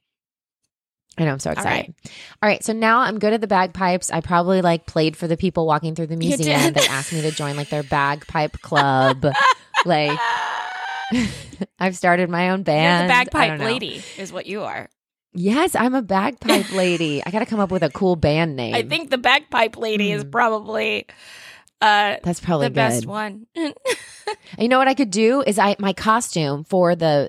I 1.18 1.24
know, 1.24 1.32
I'm 1.32 1.40
so 1.40 1.50
excited. 1.50 1.94
All 2.42 2.48
right. 2.48 2.62
So 2.64 2.72
now 2.72 3.00
I'm 3.00 3.18
good 3.18 3.32
at 3.32 3.40
the 3.40 3.46
bagpipes. 3.46 4.10
I 4.10 4.20
probably 4.20 4.62
like 4.62 4.86
played 4.86 5.16
for 5.16 5.26
the 5.26 5.36
people 5.36 5.66
walking 5.66 5.94
through 5.94 6.06
the 6.06 6.16
museum. 6.16 6.72
They 6.72 6.86
asked 6.86 7.12
me 7.12 7.20
to 7.22 7.30
join 7.30 7.56
like 7.56 7.68
their 7.68 7.82
bagpipe 7.82 8.60
club. 8.62 9.26
like 9.84 10.18
I've 11.78 11.96
started 11.96 12.28
my 12.30 12.50
own 12.50 12.58
You're 12.60 12.64
band. 12.64 13.08
the 13.08 13.12
bagpipe 13.12 13.60
lady, 13.60 14.02
is 14.18 14.32
what 14.32 14.46
you 14.46 14.62
are. 14.62 14.88
Yes, 15.34 15.74
I'm 15.74 15.94
a 15.94 16.02
bagpipe 16.02 16.72
lady. 16.74 17.22
I 17.24 17.30
got 17.30 17.38
to 17.40 17.46
come 17.46 17.60
up 17.60 17.70
with 17.70 17.82
a 17.82 17.90
cool 17.90 18.16
band 18.16 18.54
name. 18.56 18.74
I 18.74 18.82
think 18.82 19.10
the 19.10 19.18
bagpipe 19.18 19.76
lady 19.76 20.12
is 20.12 20.22
Hmm. 20.24 20.30
probably 20.30 21.06
uh 21.80 22.16
that's 22.22 22.40
probably 22.40 22.66
the 22.66 22.70
good. 22.70 22.74
best 22.76 23.06
one. 23.06 23.46
You 24.58 24.68
know 24.68 24.78
what 24.78 24.88
I 24.88 24.94
could 24.94 25.10
do 25.10 25.42
is 25.42 25.58
I 25.58 25.76
my 25.78 25.92
costume 25.92 26.64
for 26.64 26.94
the 26.94 27.28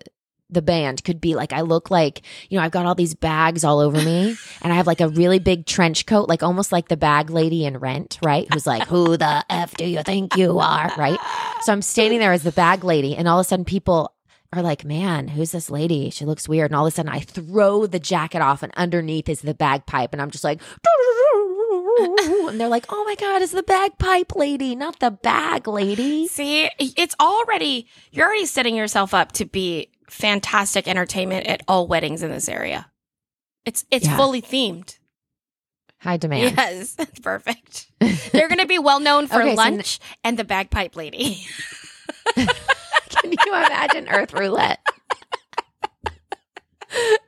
the 0.54 0.62
band 0.62 1.04
could 1.04 1.20
be 1.20 1.36
like 1.36 1.54
I 1.54 1.62
look 1.62 1.92
like 1.92 2.22
you 2.50 2.58
know 2.58 2.64
I've 2.64 2.72
got 2.72 2.86
all 2.86 2.96
these 2.96 3.16
bags 3.16 3.64
all 3.64 3.80
over 3.80 3.98
me 3.98 4.36
and 4.62 4.74
I 4.74 4.76
have 4.76 4.88
like 4.88 5.02
a 5.02 5.10
really 5.10 5.40
big 5.40 5.66
trench 5.66 6.06
coat 6.06 6.30
like 6.30 6.44
almost 6.44 6.72
like 6.72 6.88
the 6.88 6.98
bag 6.98 7.30
lady 7.30 7.66
in 7.66 7.78
Rent 7.78 8.20
right? 8.24 8.48
Who's 8.54 8.68
like 8.68 8.88
who 8.88 9.18
the 9.18 9.44
f 9.50 9.76
do 9.76 9.86
you 9.86 10.04
think 10.04 10.36
you 10.38 10.60
are? 10.60 10.92
Right? 10.98 11.20
So 11.62 11.72
I'm 11.74 11.82
standing 11.82 12.20
there 12.20 12.32
as 12.34 12.44
the 12.44 12.52
bag 12.52 12.84
lady 12.84 13.16
and 13.16 13.28
all 13.28 13.40
of 13.40 13.46
a 13.46 13.48
sudden 13.48 13.66
people 13.66 14.14
are 14.52 14.62
like 14.62 14.86
man 14.86 15.28
who's 15.30 15.52
this 15.52 15.70
lady? 15.70 16.10
She 16.10 16.26
looks 16.26 16.48
weird. 16.48 16.72
And 16.72 16.76
all 16.76 16.86
of 16.86 16.94
a 16.94 16.96
sudden 16.96 17.12
I 17.12 17.20
throw 17.20 17.88
the 17.88 18.00
jacket 18.00 18.42
off 18.42 18.64
and 18.64 18.74
underneath 18.76 19.30
is 19.30 19.42
the 19.42 19.54
bagpipe 19.54 20.14
and 20.14 20.22
I'm 20.22 20.32
just 20.32 20.44
like 20.44 20.62
and 22.00 22.60
they're 22.60 22.68
like 22.68 22.86
oh 22.90 23.04
my 23.06 23.16
god 23.16 23.42
it's 23.42 23.52
the 23.52 23.64
bagpipe 23.64 24.36
lady 24.36 24.76
not 24.76 25.00
the 25.00 25.12
bag 25.12 25.68
lady. 25.68 26.28
See, 26.28 26.70
it's 26.80 27.16
already 27.20 27.88
you're 28.12 28.26
already 28.26 28.46
setting 28.46 28.76
yourself 28.76 29.14
up 29.14 29.32
to 29.34 29.46
be 29.46 29.90
fantastic 30.14 30.88
entertainment 30.88 31.48
at 31.48 31.62
all 31.68 31.88
weddings 31.88 32.22
in 32.24 32.30
this 32.32 32.48
area. 32.48 32.90
It's 33.66 33.86
it's 33.92 34.06
Yeah. 34.06 34.18
fully 34.18 34.42
themed. 34.42 34.98
high 36.00 36.18
demand 36.18 36.56
Yes, 36.58 36.94
that's 36.98 37.20
perfect. 37.20 37.88
They're 38.32 38.48
going 38.50 38.60
to 38.60 38.66
be 38.68 38.80
well 38.80 39.00
known 39.00 39.28
for 39.28 39.36
Okay, 39.42 39.52
so 39.52 39.62
lunch 39.62 40.00
and 40.24 40.38
the 40.38 40.44
bagpipe 40.44 40.96
lady. 40.96 41.46
Can 42.36 43.32
you 43.32 43.38
imagine 43.54 44.08
Earth 44.10 44.34
Roulette? 44.34 44.80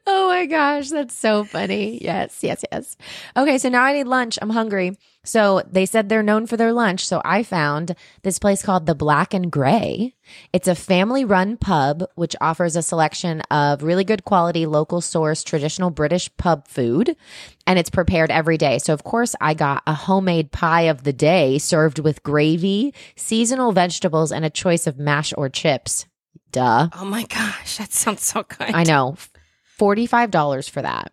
Oh 0.06 0.28
my 0.28 0.46
gosh, 0.46 0.90
that's 0.90 1.16
so 1.16 1.44
funny. 1.44 1.98
Yes, 2.04 2.44
yes, 2.44 2.64
yes. 2.72 2.96
Okay, 3.36 3.58
so 3.58 3.68
now 3.70 3.82
I 3.84 3.94
need 3.94 4.04
lunch. 4.06 4.38
I'm 4.40 4.52
hungry. 4.52 4.96
So 5.26 5.62
they 5.70 5.86
said 5.86 6.08
they're 6.08 6.24
known 6.24 6.48
for 6.48 6.56
their 6.56 6.72
lunch. 6.72 7.06
So 7.06 7.22
I 7.26 7.44
found 7.44 7.96
this 8.22 8.40
place 8.40 8.64
called 8.64 8.86
the 8.86 8.96
Black 8.96 9.34
and 9.34 9.52
Grey. 9.52 10.14
It's 10.54 10.68
a 10.68 10.76
family 10.76 11.26
run 11.26 11.58
pub, 11.58 12.06
which 12.16 12.36
offers 12.40 12.76
a 12.76 12.82
selection 12.82 13.42
of 13.52 13.84
really 13.84 14.04
good 14.04 14.24
quality, 14.24 14.66
local 14.66 15.02
source, 15.02 15.44
traditional 15.44 15.90
British 15.90 16.30
pub 16.38 16.68
food. 16.68 17.16
And 17.68 17.78
it's 17.78 17.90
prepared 17.90 18.32
every 18.32 18.58
day. 18.58 18.78
So 18.78 18.94
of 18.94 19.04
course 19.04 19.36
I 19.42 19.54
got 19.54 19.84
a 19.86 19.94
homemade 19.94 20.52
pie 20.52 20.84
of 20.84 21.04
the 21.04 21.14
day 21.14 21.58
served 21.58 22.00
with 22.00 22.24
gravy, 22.24 22.94
seasonal 23.16 23.72
vegetables, 23.72 24.32
and 24.32 24.46
a 24.46 24.50
choice 24.50 24.88
of 24.88 24.98
mash 24.98 25.34
or 25.38 25.50
chips. 25.50 26.06
Duh. 26.52 26.90
Oh 26.94 27.06
my 27.06 27.24
gosh, 27.24 27.78
that 27.78 27.92
sounds 27.92 28.24
so 28.24 28.44
good. 28.44 28.74
I 28.74 28.84
know. 28.84 29.18
$45 29.80 30.70
for 30.70 30.82
that. 30.82 31.12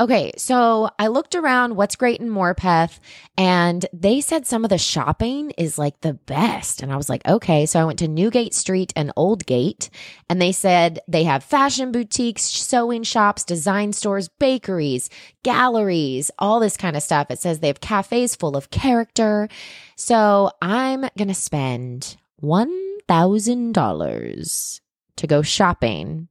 Okay, 0.00 0.32
so 0.36 0.90
I 0.98 1.06
looked 1.06 1.36
around 1.36 1.76
what's 1.76 1.94
great 1.94 2.20
in 2.20 2.28
Morpeth 2.28 2.98
and 3.38 3.86
they 3.92 4.20
said 4.20 4.44
some 4.44 4.64
of 4.64 4.70
the 4.70 4.78
shopping 4.78 5.52
is 5.52 5.78
like 5.78 6.00
the 6.00 6.14
best. 6.14 6.82
And 6.82 6.92
I 6.92 6.96
was 6.96 7.08
like, 7.08 7.24
okay. 7.28 7.64
So 7.64 7.80
I 7.80 7.84
went 7.84 8.00
to 8.00 8.08
Newgate 8.08 8.54
Street 8.54 8.92
and 8.96 9.12
Oldgate 9.16 9.90
and 10.28 10.42
they 10.42 10.50
said 10.50 10.98
they 11.06 11.22
have 11.24 11.44
fashion 11.44 11.92
boutiques, 11.92 12.42
sewing 12.42 13.04
shops, 13.04 13.44
design 13.44 13.92
stores, 13.92 14.28
bakeries, 14.28 15.10
galleries, 15.44 16.32
all 16.40 16.58
this 16.58 16.76
kind 16.76 16.96
of 16.96 17.02
stuff. 17.04 17.30
It 17.30 17.38
says 17.38 17.60
they 17.60 17.68
have 17.68 17.80
cafes 17.80 18.34
full 18.34 18.56
of 18.56 18.70
character. 18.70 19.48
So 19.94 20.50
I'm 20.60 21.02
going 21.16 21.28
to 21.28 21.34
spend 21.34 22.16
$1,000 22.42 24.80
to 25.16 25.26
go 25.28 25.42
shopping 25.42 26.26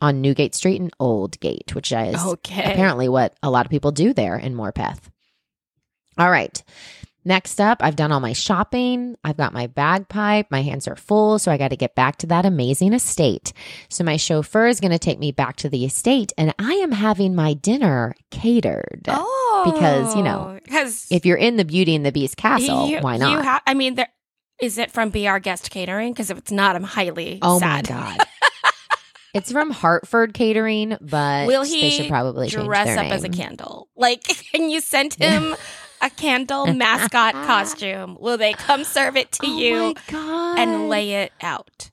on 0.00 0.20
Newgate 0.20 0.54
Street 0.54 0.80
and 0.80 0.96
Oldgate, 0.98 1.74
which 1.74 1.92
is 1.92 2.16
Okay. 2.24 2.72
apparently 2.72 3.08
what 3.08 3.34
a 3.42 3.50
lot 3.50 3.66
of 3.66 3.70
people 3.70 3.92
do 3.92 4.12
there 4.12 4.36
in 4.36 4.54
Morpeth. 4.54 5.00
All 6.18 6.30
right. 6.30 6.62
Next 7.24 7.60
up, 7.60 7.78
I've 7.80 7.96
done 7.96 8.12
all 8.12 8.20
my 8.20 8.34
shopping. 8.34 9.16
I've 9.24 9.36
got 9.36 9.52
my 9.52 9.66
bagpipe. 9.66 10.46
My 10.48 10.62
hands 10.62 10.86
are 10.86 10.94
full, 10.94 11.40
so 11.40 11.50
I 11.50 11.56
got 11.58 11.70
to 11.70 11.76
get 11.76 11.96
back 11.96 12.18
to 12.18 12.26
that 12.28 12.46
amazing 12.46 12.92
estate. 12.92 13.52
So 13.88 14.04
my 14.04 14.16
chauffeur 14.16 14.68
is 14.68 14.78
going 14.78 14.92
to 14.92 14.98
take 14.98 15.18
me 15.18 15.32
back 15.32 15.56
to 15.56 15.68
the 15.68 15.84
estate, 15.84 16.32
and 16.38 16.54
I 16.60 16.74
am 16.74 16.92
having 16.92 17.34
my 17.34 17.54
dinner 17.54 18.14
catered. 18.30 19.06
Oh, 19.08 19.62
Because, 19.74 20.14
you 20.14 20.22
know, 20.22 20.60
because 20.62 21.08
If 21.10 21.26
you're 21.26 21.36
in 21.36 21.56
the 21.56 21.64
Beauty 21.64 21.96
and 21.96 22.06
the 22.06 22.12
Beast 22.12 22.36
castle, 22.36 22.86
you, 22.86 23.00
why 23.00 23.14
You 23.14 23.18
not? 23.20 23.44
ha- 23.44 23.62
I 23.66 23.74
mean, 23.74 23.96
there 23.96 24.08
is 24.60 24.78
it 24.78 24.92
from 24.92 25.10
Be 25.10 25.26
Our 25.26 25.40
Guest 25.40 25.68
Catering? 25.70 26.12
Because 26.12 26.30
if 26.30 26.38
it's 26.38 26.52
not, 26.52 26.76
I'm 26.76 26.84
highly 26.84 27.40
oh 27.42 27.58
sad. 27.58 27.90
my 27.90 27.96
god. 27.96 28.20
It's 29.36 29.52
from 29.52 29.70
Hartford 29.70 30.34
Catering, 30.34 30.96
but 31.00 31.46
Will 31.46 31.62
he 31.62 31.80
they 31.82 31.90
should 31.90 32.08
probably 32.08 32.48
dress 32.48 32.86
their 32.86 32.98
up 32.98 33.12
as 33.12 33.24
a 33.24 33.28
candle? 33.28 33.88
Like, 33.96 34.22
can 34.52 34.70
you 34.70 34.80
send 34.80 35.14
him 35.14 35.54
a 36.00 36.10
candle 36.10 36.66
mascot 36.74 37.34
costume? 37.34 38.16
Will 38.20 38.38
they 38.38 38.52
come 38.54 38.84
serve 38.84 39.16
it 39.16 39.32
to 39.32 39.46
Oh 39.46 39.58
you 39.58 39.94
and 40.12 40.88
lay 40.88 41.12
it 41.12 41.32
out? 41.40 41.90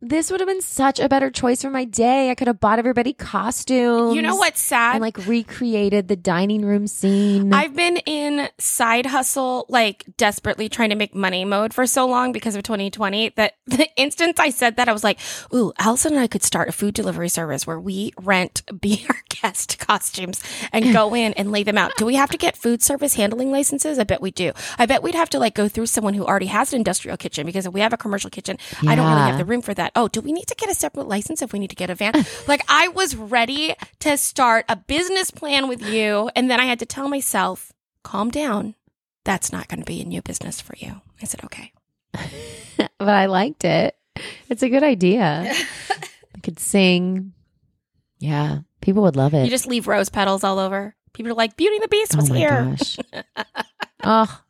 This 0.00 0.30
would 0.30 0.38
have 0.38 0.46
been 0.46 0.62
such 0.62 1.00
a 1.00 1.08
better 1.08 1.28
choice 1.28 1.62
for 1.62 1.70
my 1.70 1.84
day. 1.84 2.30
I 2.30 2.36
could 2.36 2.46
have 2.46 2.60
bought 2.60 2.78
everybody 2.78 3.12
costumes. 3.12 4.14
You 4.14 4.22
know 4.22 4.36
what's 4.36 4.60
sad? 4.60 4.94
And 4.94 5.02
like 5.02 5.26
recreated 5.26 6.06
the 6.06 6.14
dining 6.14 6.64
room 6.64 6.86
scene. 6.86 7.52
I've 7.52 7.74
been 7.74 7.96
in 7.98 8.48
side 8.58 9.06
hustle, 9.06 9.66
like 9.68 10.04
desperately 10.16 10.68
trying 10.68 10.90
to 10.90 10.94
make 10.94 11.16
money 11.16 11.44
mode 11.44 11.74
for 11.74 11.84
so 11.84 12.06
long 12.06 12.30
because 12.30 12.54
of 12.54 12.62
2020 12.62 13.30
that 13.30 13.54
the 13.66 13.88
instant 13.96 14.38
I 14.38 14.50
said 14.50 14.76
that, 14.76 14.88
I 14.88 14.92
was 14.92 15.02
like, 15.02 15.18
ooh, 15.52 15.72
Allison 15.80 16.12
and 16.12 16.20
I 16.20 16.28
could 16.28 16.44
start 16.44 16.68
a 16.68 16.72
food 16.72 16.94
delivery 16.94 17.28
service 17.28 17.66
where 17.66 17.80
we 17.80 18.12
rent 18.20 18.62
Be 18.80 19.04
Our 19.08 19.22
Guest 19.28 19.80
costumes 19.80 20.40
and 20.72 20.92
go 20.92 21.12
in 21.16 21.32
and 21.32 21.50
lay 21.50 21.64
them 21.64 21.76
out. 21.76 21.96
Do 21.96 22.06
we 22.06 22.14
have 22.14 22.30
to 22.30 22.38
get 22.38 22.56
food 22.56 22.84
service 22.84 23.14
handling 23.14 23.50
licenses? 23.50 23.98
I 23.98 24.04
bet 24.04 24.20
we 24.20 24.30
do. 24.30 24.52
I 24.78 24.86
bet 24.86 25.02
we'd 25.02 25.16
have 25.16 25.30
to 25.30 25.40
like 25.40 25.56
go 25.56 25.66
through 25.68 25.86
someone 25.86 26.14
who 26.14 26.24
already 26.24 26.46
has 26.46 26.72
an 26.72 26.76
industrial 26.76 27.16
kitchen 27.16 27.46
because 27.46 27.66
if 27.66 27.72
we 27.72 27.80
have 27.80 27.92
a 27.92 27.96
commercial 27.96 28.30
kitchen, 28.30 28.58
I 28.86 28.94
don't 28.94 29.08
really 29.08 29.22
have 29.22 29.38
the 29.38 29.44
room 29.44 29.60
for 29.60 29.74
that. 29.74 29.87
Oh, 29.94 30.08
do 30.08 30.20
we 30.20 30.32
need 30.32 30.46
to 30.46 30.54
get 30.54 30.70
a 30.70 30.74
separate 30.74 31.08
license 31.08 31.42
if 31.42 31.52
we 31.52 31.58
need 31.58 31.70
to 31.70 31.76
get 31.76 31.90
a 31.90 31.94
van? 31.94 32.12
like 32.46 32.62
I 32.68 32.88
was 32.88 33.16
ready 33.16 33.74
to 34.00 34.16
start 34.16 34.64
a 34.68 34.76
business 34.76 35.30
plan 35.30 35.68
with 35.68 35.82
you. 35.82 36.30
And 36.34 36.50
then 36.50 36.60
I 36.60 36.64
had 36.64 36.78
to 36.80 36.86
tell 36.86 37.08
myself, 37.08 37.72
calm 38.02 38.30
down. 38.30 38.74
That's 39.24 39.52
not 39.52 39.68
going 39.68 39.80
to 39.80 39.86
be 39.86 40.00
a 40.00 40.04
new 40.04 40.22
business 40.22 40.60
for 40.60 40.74
you. 40.78 41.00
I 41.20 41.24
said, 41.26 41.44
okay. 41.44 41.72
but 42.98 43.08
I 43.08 43.26
liked 43.26 43.64
it. 43.64 43.96
It's 44.48 44.62
a 44.62 44.68
good 44.68 44.82
idea. 44.82 45.52
I 45.90 46.40
could 46.42 46.58
sing. 46.58 47.32
Yeah, 48.18 48.60
people 48.80 49.02
would 49.02 49.16
love 49.16 49.34
it. 49.34 49.44
You 49.44 49.50
just 49.50 49.66
leave 49.66 49.86
rose 49.86 50.08
petals 50.08 50.44
all 50.44 50.58
over. 50.58 50.94
People 51.12 51.32
are 51.32 51.34
like, 51.36 51.56
Beauty 51.56 51.76
and 51.76 51.84
the 51.84 51.88
Beast 51.88 52.16
was 52.16 52.30
oh 52.30 52.34
here. 52.34 52.76
gosh. 52.76 52.96
oh, 54.04 54.40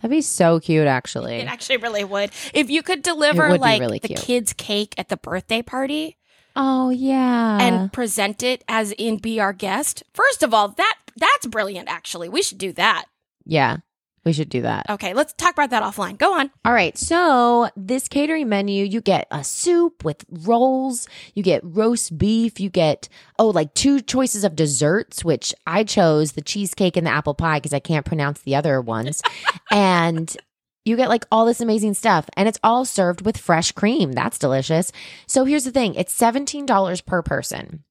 that'd 0.00 0.10
be 0.10 0.20
so 0.20 0.60
cute, 0.60 0.86
actually. 0.86 1.36
It 1.36 1.46
actually. 1.48 1.76
really 1.78 2.04
would. 2.04 2.30
If 2.54 2.70
you 2.70 2.82
could 2.82 3.02
deliver 3.02 3.56
like 3.58 3.80
really 3.80 3.98
the 3.98 4.08
kids' 4.08 4.52
cake 4.52 4.94
at 4.98 5.08
the 5.08 5.16
birthday 5.16 5.62
party 5.62 6.16
Oh 6.56 6.90
yeah. 6.90 7.58
and 7.60 7.92
present 7.92 8.42
it 8.42 8.64
as 8.68 8.92
in 8.92 9.18
be 9.18 9.38
our 9.40 9.52
guest. 9.52 10.02
First 10.14 10.42
of 10.42 10.52
all, 10.52 10.68
that 10.68 10.96
that's 11.16 11.46
brilliant 11.46 11.88
actually. 11.88 12.28
We 12.28 12.42
should 12.42 12.58
do 12.58 12.72
that. 12.74 13.04
yeah, 13.44 13.78
we 14.24 14.32
should 14.32 14.50
do 14.50 14.62
that. 14.62 14.88
Okay, 14.90 15.14
let's 15.14 15.32
talk 15.32 15.54
about 15.54 15.70
that 15.70 15.82
offline. 15.82 16.18
Go 16.18 16.38
on. 16.38 16.50
All 16.64 16.72
right. 16.72 16.96
So 16.98 17.70
this 17.74 18.06
catering 18.06 18.48
menu, 18.48 18.84
you 18.84 19.00
get 19.00 19.26
a 19.30 19.42
soup 19.42 20.04
with 20.04 20.24
rolls, 20.28 21.08
you 21.34 21.42
get 21.42 21.62
roast 21.64 22.18
beef, 22.18 22.60
you 22.60 22.68
get, 22.68 23.08
oh, 23.38 23.48
like 23.48 23.72
two 23.72 24.00
choices 24.00 24.44
of 24.44 24.56
desserts, 24.56 25.24
which 25.24 25.54
I 25.66 25.84
chose 25.84 26.32
the 26.32 26.42
cheesecake 26.42 26.96
and 26.96 27.06
the 27.06 27.10
apple 27.10 27.34
pie 27.34 27.58
because 27.58 27.72
I 27.72 27.80
can't 27.80 28.04
pronounce 28.04 28.42
the 28.42 28.56
other 28.56 28.80
ones. 28.80 29.22
and 29.70 30.36
you 30.84 30.96
get 30.96 31.08
like 31.08 31.24
all 31.30 31.46
this 31.46 31.60
amazing 31.60 31.94
stuff 31.94 32.28
and 32.36 32.48
it's 32.48 32.58
all 32.62 32.84
served 32.84 33.24
with 33.24 33.38
fresh 33.38 33.72
cream. 33.72 34.12
That's 34.12 34.38
delicious. 34.38 34.92
So 35.26 35.44
here's 35.44 35.64
the 35.64 35.72
thing. 35.72 35.94
It's 35.94 36.18
$17 36.18 37.06
per 37.06 37.22
person. 37.22 37.84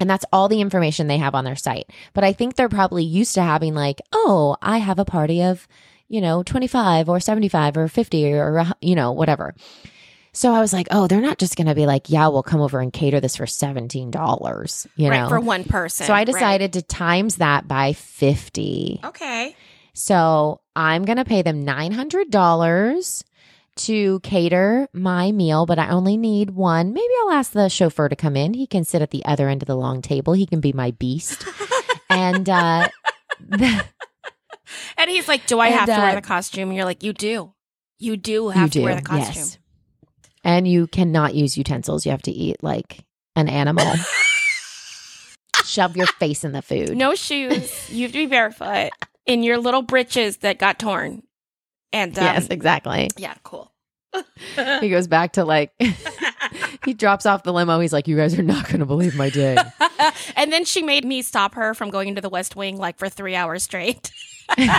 And 0.00 0.10
that's 0.10 0.24
all 0.32 0.48
the 0.48 0.60
information 0.60 1.06
they 1.06 1.18
have 1.18 1.34
on 1.34 1.44
their 1.44 1.56
site. 1.56 1.90
But 2.12 2.24
I 2.24 2.32
think 2.32 2.54
they're 2.56 2.68
probably 2.68 3.04
used 3.04 3.34
to 3.34 3.42
having 3.42 3.74
like, 3.74 4.00
oh, 4.12 4.56
I 4.60 4.78
have 4.78 4.98
a 4.98 5.04
party 5.04 5.42
of, 5.42 5.68
you 6.08 6.20
know, 6.20 6.42
25 6.42 7.08
or 7.08 7.20
75 7.20 7.76
or 7.76 7.88
50 7.88 8.32
or, 8.34 8.58
uh, 8.58 8.72
you 8.80 8.94
know, 8.94 9.12
whatever. 9.12 9.54
So 10.32 10.52
I 10.52 10.60
was 10.60 10.72
like, 10.72 10.88
oh, 10.90 11.06
they're 11.06 11.20
not 11.20 11.38
just 11.38 11.56
going 11.56 11.68
to 11.68 11.76
be 11.76 11.86
like, 11.86 12.10
yeah, 12.10 12.26
we'll 12.26 12.42
come 12.42 12.60
over 12.60 12.80
and 12.80 12.92
cater 12.92 13.20
this 13.20 13.36
for 13.36 13.46
$17, 13.46 14.86
you 14.96 15.08
right 15.08 15.20
know? 15.20 15.28
for 15.28 15.38
one 15.38 15.62
person. 15.62 16.06
so 16.06 16.12
I 16.12 16.18
right. 16.18 16.26
decided 16.26 16.72
to 16.72 16.82
times 16.82 17.36
that 17.36 17.68
by 17.68 17.92
50. 17.92 19.00
Okay. 19.04 19.54
So 19.92 20.60
I'm 20.74 21.04
going 21.04 21.18
to 21.18 21.24
pay 21.24 21.42
them 21.42 21.64
$900 21.64 23.22
to 23.76 24.20
cater 24.20 24.88
my 24.92 25.32
meal, 25.32 25.66
but 25.66 25.78
I 25.78 25.90
only 25.90 26.16
need 26.16 26.50
one. 26.50 26.92
Maybe 26.92 27.12
I'll 27.22 27.32
ask 27.32 27.52
the 27.52 27.68
chauffeur 27.68 28.08
to 28.08 28.16
come 28.16 28.36
in. 28.36 28.54
He 28.54 28.66
can 28.66 28.84
sit 28.84 29.02
at 29.02 29.10
the 29.10 29.24
other 29.24 29.48
end 29.48 29.62
of 29.62 29.66
the 29.66 29.76
long 29.76 30.02
table. 30.02 30.32
He 30.32 30.46
can 30.46 30.60
be 30.60 30.72
my 30.72 30.92
beast. 30.92 31.44
and 32.10 32.48
uh, 32.48 32.88
And 34.96 35.10
he's 35.10 35.28
like, 35.28 35.46
"Do 35.46 35.58
I 35.58 35.66
And, 35.66 35.74
have 35.74 35.86
to 35.86 35.92
wear 35.92 36.10
uh, 36.10 36.14
the 36.16 36.22
costume?" 36.22 36.68
And 36.68 36.76
you're 36.76 36.84
like, 36.84 37.02
"You 37.02 37.12
do. 37.12 37.52
You 37.98 38.16
do 38.16 38.48
have 38.48 38.64
you 38.64 38.70
to 38.70 38.78
do, 38.78 38.84
wear 38.84 38.94
the 38.96 39.02
costume." 39.02 39.34
yes. 39.34 39.58
And 40.42 40.68
you 40.68 40.86
cannot 40.86 41.34
use 41.34 41.56
utensils. 41.56 42.04
You 42.04 42.12
have 42.12 42.22
to 42.22 42.30
eat 42.30 42.62
like 42.62 43.04
an 43.36 43.48
animal. 43.48 43.92
Shove 45.64 45.96
your 45.96 46.06
face 46.06 46.44
in 46.44 46.52
the 46.52 46.62
food. 46.62 46.96
No 46.96 47.14
shoes. 47.14 47.90
you 47.90 48.02
have 48.02 48.12
to 48.12 48.18
be 48.18 48.26
barefoot 48.26 48.90
in 49.26 49.42
your 49.42 49.58
little 49.58 49.82
breeches 49.82 50.38
that 50.38 50.58
got 50.58 50.78
torn. 50.78 51.22
And 51.94 52.18
um, 52.18 52.24
yes, 52.24 52.48
exactly. 52.48 53.08
yeah, 53.16 53.34
cool. 53.44 53.72
He 54.80 54.90
goes 54.90 55.06
back 55.06 55.32
to 55.34 55.44
like, 55.44 55.72
he 56.84 56.92
drops 56.92 57.24
off 57.24 57.42
the 57.44 57.52
limo. 57.52 57.80
He's 57.80 57.92
like, 57.92 58.08
You 58.08 58.16
guys 58.16 58.38
are 58.38 58.42
not 58.42 58.66
going 58.66 58.80
to 58.80 58.86
believe 58.86 59.16
my 59.16 59.30
day. 59.30 59.56
and 60.36 60.52
then 60.52 60.64
she 60.64 60.82
made 60.82 61.04
me 61.04 61.22
stop 61.22 61.54
her 61.54 61.72
from 61.72 61.90
going 61.90 62.08
into 62.08 62.20
the 62.20 62.28
West 62.28 62.56
Wing 62.56 62.76
like 62.76 62.98
for 62.98 63.08
three 63.08 63.34
hours 63.34 63.62
straight. 63.62 64.10
and 64.58 64.70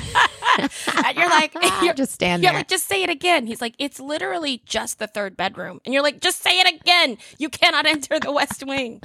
you're 1.15 1.29
like, 1.29 1.55
you're, 1.81 1.93
just 1.93 2.11
stand 2.11 2.43
you're 2.43 2.51
there. 2.51 2.59
like, 2.59 2.67
just 2.67 2.87
say 2.87 3.01
it 3.01 3.09
again. 3.09 3.47
He's 3.47 3.61
like, 3.61 3.73
it's 3.79 3.99
literally 3.99 4.61
just 4.65 4.99
the 4.99 5.07
third 5.07 5.35
bedroom. 5.35 5.81
And 5.85 5.93
you're 5.93 6.03
like, 6.03 6.21
just 6.21 6.41
say 6.41 6.59
it 6.59 6.67
again. 6.75 7.17
You 7.39 7.49
cannot 7.49 7.85
enter 7.85 8.19
the 8.19 8.31
West 8.31 8.63
Wing. 8.65 9.01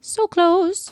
So 0.00 0.26
close. 0.26 0.90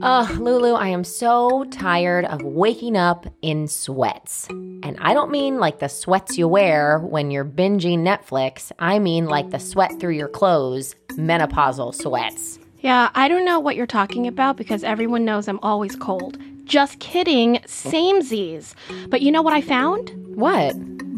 Ugh, 0.00 0.38
Lulu, 0.38 0.74
I 0.74 0.88
am 0.88 1.02
so 1.02 1.64
tired 1.64 2.24
of 2.24 2.42
waking 2.42 2.96
up 2.96 3.26
in 3.42 3.66
sweats. 3.66 4.46
And 4.48 4.96
I 5.00 5.12
don't 5.12 5.30
mean 5.30 5.58
like 5.58 5.80
the 5.80 5.88
sweats 5.88 6.38
you 6.38 6.46
wear 6.46 7.00
when 7.00 7.30
you're 7.30 7.44
binging 7.44 7.98
Netflix. 7.98 8.70
I 8.78 9.00
mean 9.00 9.26
like 9.26 9.50
the 9.50 9.58
sweat 9.58 9.98
through 9.98 10.14
your 10.14 10.28
clothes, 10.28 10.94
menopausal 11.10 11.94
sweats. 11.94 12.58
Yeah, 12.80 13.10
I 13.14 13.26
don't 13.26 13.44
know 13.44 13.58
what 13.58 13.74
you're 13.74 13.86
talking 13.86 14.28
about 14.28 14.56
because 14.56 14.84
everyone 14.84 15.24
knows 15.24 15.48
I'm 15.48 15.58
always 15.60 15.96
cold. 15.96 16.38
Just 16.64 17.00
kidding, 17.00 17.56
samesies. 17.64 18.74
But 19.08 19.20
you 19.20 19.32
know 19.32 19.42
what 19.42 19.52
I 19.54 19.62
found? 19.62 20.10
What? 20.36 20.74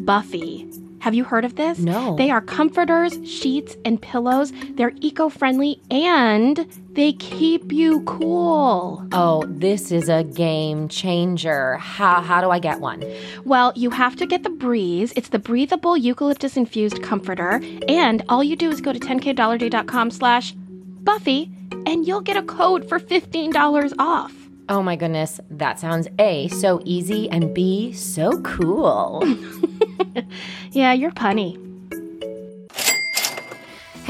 Buffy. 0.07 0.66
Have 1.01 1.15
you 1.15 1.25
heard 1.25 1.45
of 1.47 1.57
this? 1.57 1.79
No. 1.79 2.15
They 2.17 2.31
are 2.31 2.43
comforters, 2.43 3.19
sheets, 3.29 3.77
and 3.85 4.01
pillows. 4.01 4.53
They're 4.75 4.93
eco 5.01 5.31
friendly 5.31 5.81
and 5.91 6.67
they 6.93 7.15
keep 7.15 7.73
you 7.73 8.03
cool. 8.03 9.07
Oh, 9.13 9.45
this 9.49 9.91
is 9.91 10.11
a 10.11 10.25
game 10.25 10.89
changer. 10.89 11.79
How, 11.79 12.21
how 12.21 12.43
do 12.43 12.51
I 12.51 12.59
get 12.59 12.81
one? 12.81 13.03
Well, 13.45 13.73
you 13.77 13.89
have 13.91 14.15
to 14.17 14.27
get 14.27 14.43
the 14.43 14.51
Breeze. 14.51 15.15
It's 15.17 15.31
the 15.31 15.39
breathable 15.39 15.97
eucalyptus 15.97 16.57
infused 16.57 17.03
comforter. 17.03 17.63
And 17.89 18.23
all 18.29 18.45
you 18.45 18.55
do 18.55 18.71
is 18.71 18.83
go 18.83 18.93
to 18.93 19.01
10kdollarday.com 19.01 20.11
slash 20.11 20.53
Buffy 20.53 21.51
and 21.87 22.07
you'll 22.07 22.21
get 22.21 22.37
a 22.37 22.43
code 22.43 22.87
for 22.89 23.01
$15 23.01 23.95
off. 23.99 24.39
Oh 24.70 24.83
my 24.85 24.94
goodness, 24.94 25.40
that 25.50 25.80
sounds 25.80 26.06
A, 26.20 26.46
so 26.46 26.80
easy, 26.85 27.28
and 27.28 27.52
B, 27.52 27.92
so 27.92 28.40
cool. 28.42 29.22
Yeah, 30.72 30.92
you're 30.92 31.11
punny. 31.12 31.69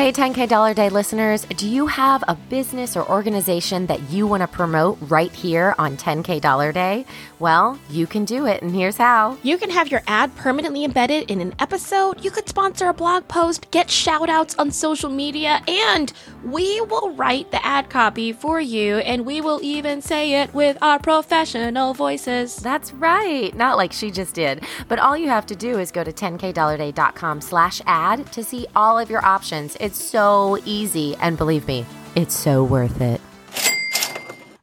Hey, 0.01 0.13
10K 0.13 0.49
Dollar 0.49 0.73
Day 0.73 0.89
listeners, 0.89 1.45
do 1.45 1.69
you 1.69 1.87
have 1.87 2.25
a 2.27 2.35
business 2.35 2.97
or 2.97 3.07
organization 3.07 3.85
that 3.89 4.01
you 4.11 4.27
want 4.27 4.41
to 4.41 4.49
promote 4.49 4.97
right 5.03 5.31
here 5.31 5.75
on 5.77 5.99
10K 5.99 6.41
Dollar 6.41 6.73
Day? 6.73 7.05
Well, 7.39 7.79
you 7.91 8.07
can 8.07 8.25
do 8.25 8.47
it, 8.47 8.63
and 8.63 8.75
here's 8.75 8.97
how. 8.97 9.37
You 9.43 9.59
can 9.59 9.69
have 9.69 9.91
your 9.91 10.01
ad 10.07 10.35
permanently 10.37 10.85
embedded 10.85 11.31
in 11.31 11.43
an 11.43 11.55
episode. 11.59 12.25
You 12.25 12.31
could 12.31 12.49
sponsor 12.49 12.89
a 12.89 12.95
blog 12.95 13.29
post, 13.29 13.71
get 13.73 13.91
shout 13.91 14.31
outs 14.31 14.55
on 14.55 14.71
social 14.71 15.11
media, 15.11 15.63
and 15.69 16.11
we 16.47 16.81
will 16.81 17.11
write 17.11 17.51
the 17.51 17.63
ad 17.65 17.91
copy 17.91 18.33
for 18.33 18.59
you, 18.59 18.97
and 19.01 19.27
we 19.27 19.43
will 19.43 19.61
even 19.63 20.01
say 20.01 20.41
it 20.41 20.55
with 20.55 20.79
our 20.81 20.99
professional 20.99 21.93
voices. 21.93 22.57
That's 22.57 22.95
right, 22.95 23.55
not 23.55 23.77
like 23.77 23.93
she 23.93 24.11
just 24.11 24.35
did. 24.35 24.65
But 24.89 24.99
all 24.99 25.15
you 25.15 25.29
have 25.29 25.45
to 25.45 25.55
do 25.55 25.79
is 25.79 25.93
go 25.93 26.05
to 26.05 26.13
10kdollarday.com 26.13 27.43
slash 27.43 27.83
ad 27.85 28.33
to 28.33 28.43
see 28.43 28.67
all 28.75 28.99
of 28.99 29.11
your 29.11 29.23
options. 29.23 29.77
It's 29.79 29.90
so 29.99 30.59
easy, 30.65 31.17
and 31.21 31.37
believe 31.39 31.67
me, 31.67 31.87
it's 32.15 32.35
so 32.37 32.63
worth 32.65 33.01
it. 33.01 33.21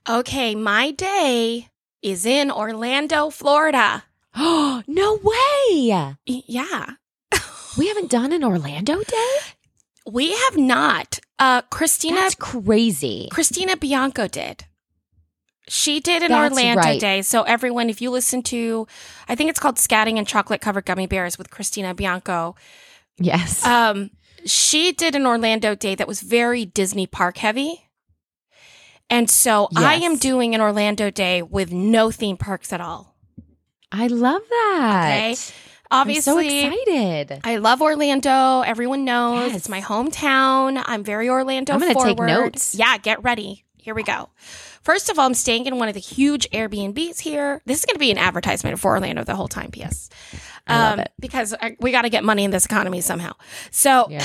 Okay, 0.10 0.56
my 0.56 0.92
day 0.92 1.68
is 2.02 2.26
in 2.26 2.50
Orlando, 2.52 3.30
Florida. 3.30 4.06
Oh, 4.36 4.84
no 4.88 5.20
way! 5.22 6.08
Yeah. 6.26 6.86
We 7.78 7.88
haven't 7.90 8.10
done 8.10 8.32
an 8.32 8.44
Orlando 8.44 9.04
day? 9.04 9.38
We 10.06 10.32
have 10.32 10.58
not. 10.58 11.20
Uh 11.38 11.62
Christina 11.64 12.16
That's 12.16 12.36
crazy. 12.36 13.28
Christina 13.32 13.78
Bianco 13.78 14.28
did. 14.28 14.66
She 15.68 16.00
did 16.00 16.24
an 16.24 16.30
That's 16.32 16.52
Orlando 16.54 16.82
right. 16.82 17.00
day. 17.00 17.22
So 17.22 17.44
everyone, 17.44 17.90
if 17.90 18.02
you 18.02 18.10
listen 18.10 18.42
to, 18.44 18.88
I 19.28 19.36
think 19.36 19.50
it's 19.50 19.60
called 19.60 19.76
Scatting 19.76 20.18
and 20.18 20.26
Chocolate 20.26 20.62
Covered 20.62 20.86
Gummy 20.86 21.08
Bears 21.08 21.38
with 21.38 21.52
Christina 21.52 21.94
Bianco. 21.94 22.56
Yes. 23.20 23.66
Um, 23.66 24.12
she 24.48 24.92
did 24.92 25.16
an 25.16 25.26
Orlando 25.26 25.76
day 25.76 25.96
that 25.96 26.08
was 26.08 26.22
very 26.22 26.66
Disney 26.66 27.08
park 27.08 27.38
heavy. 27.38 27.84
And 29.10 29.30
so 29.30 29.70
I 29.76 29.96
am 29.96 30.18
doing 30.18 30.54
an 30.54 30.60
Orlando 30.62 31.10
day 31.10 31.42
with 31.42 31.72
no 31.72 32.12
theme 32.12 32.36
parks 32.38 32.74
at 32.74 32.82
all. 32.82 33.16
I 33.92 34.08
love 34.08 34.42
that. 34.50 35.08
Okay. 35.32 35.36
Obviously, 35.90 36.60
I'm 36.60 36.72
so 36.74 36.78
excited. 36.84 37.42
I 37.46 37.56
love 37.58 37.82
Orlando. 37.82 38.60
Everyone 38.62 39.06
knows 39.06 39.48
Yes. 39.52 39.56
it's 39.56 39.70
my 39.70 39.80
hometown. 39.80 40.84
I'm 40.86 41.04
very 41.06 41.30
Orlando 41.30 41.74
I'm 41.74 41.80
gonna 41.80 41.94
take 41.96 42.20
notes. 42.20 42.76
Yeah, 42.76 42.98
get 42.98 43.24
ready. 43.24 43.64
Here 43.78 43.96
we 43.96 44.04
go. 44.04 44.28
First 44.88 45.10
of 45.10 45.20
all, 45.20 45.26
I'm 45.26 45.34
staying 45.34 45.66
in 45.66 45.80
one 45.80 45.90
of 45.90 45.96
the 45.96 46.00
huge 46.00 46.50
Airbnbs 46.52 47.20
here. 47.20 47.62
This 47.66 47.80
is 47.80 47.86
going 47.86 47.96
to 47.96 48.00
be 48.00 48.10
an 48.10 48.18
advertisement 48.18 48.80
for 48.80 48.92
Orlando 48.92 49.26
the 49.26 49.36
whole 49.36 49.50
time. 49.50 49.70
P.S. 49.70 50.10
I 50.66 50.78
love 50.78 50.94
um, 50.94 51.00
it. 51.02 51.12
Because 51.20 51.54
I, 51.62 51.76
we 51.82 51.92
got 51.92 52.04
to 52.04 52.10
get 52.10 52.24
money 52.24 52.46
in 52.46 52.52
this 52.52 52.66
economy 52.66 53.02
somehow. 53.02 53.34
So 53.70 54.08
Yeah. 54.10 54.24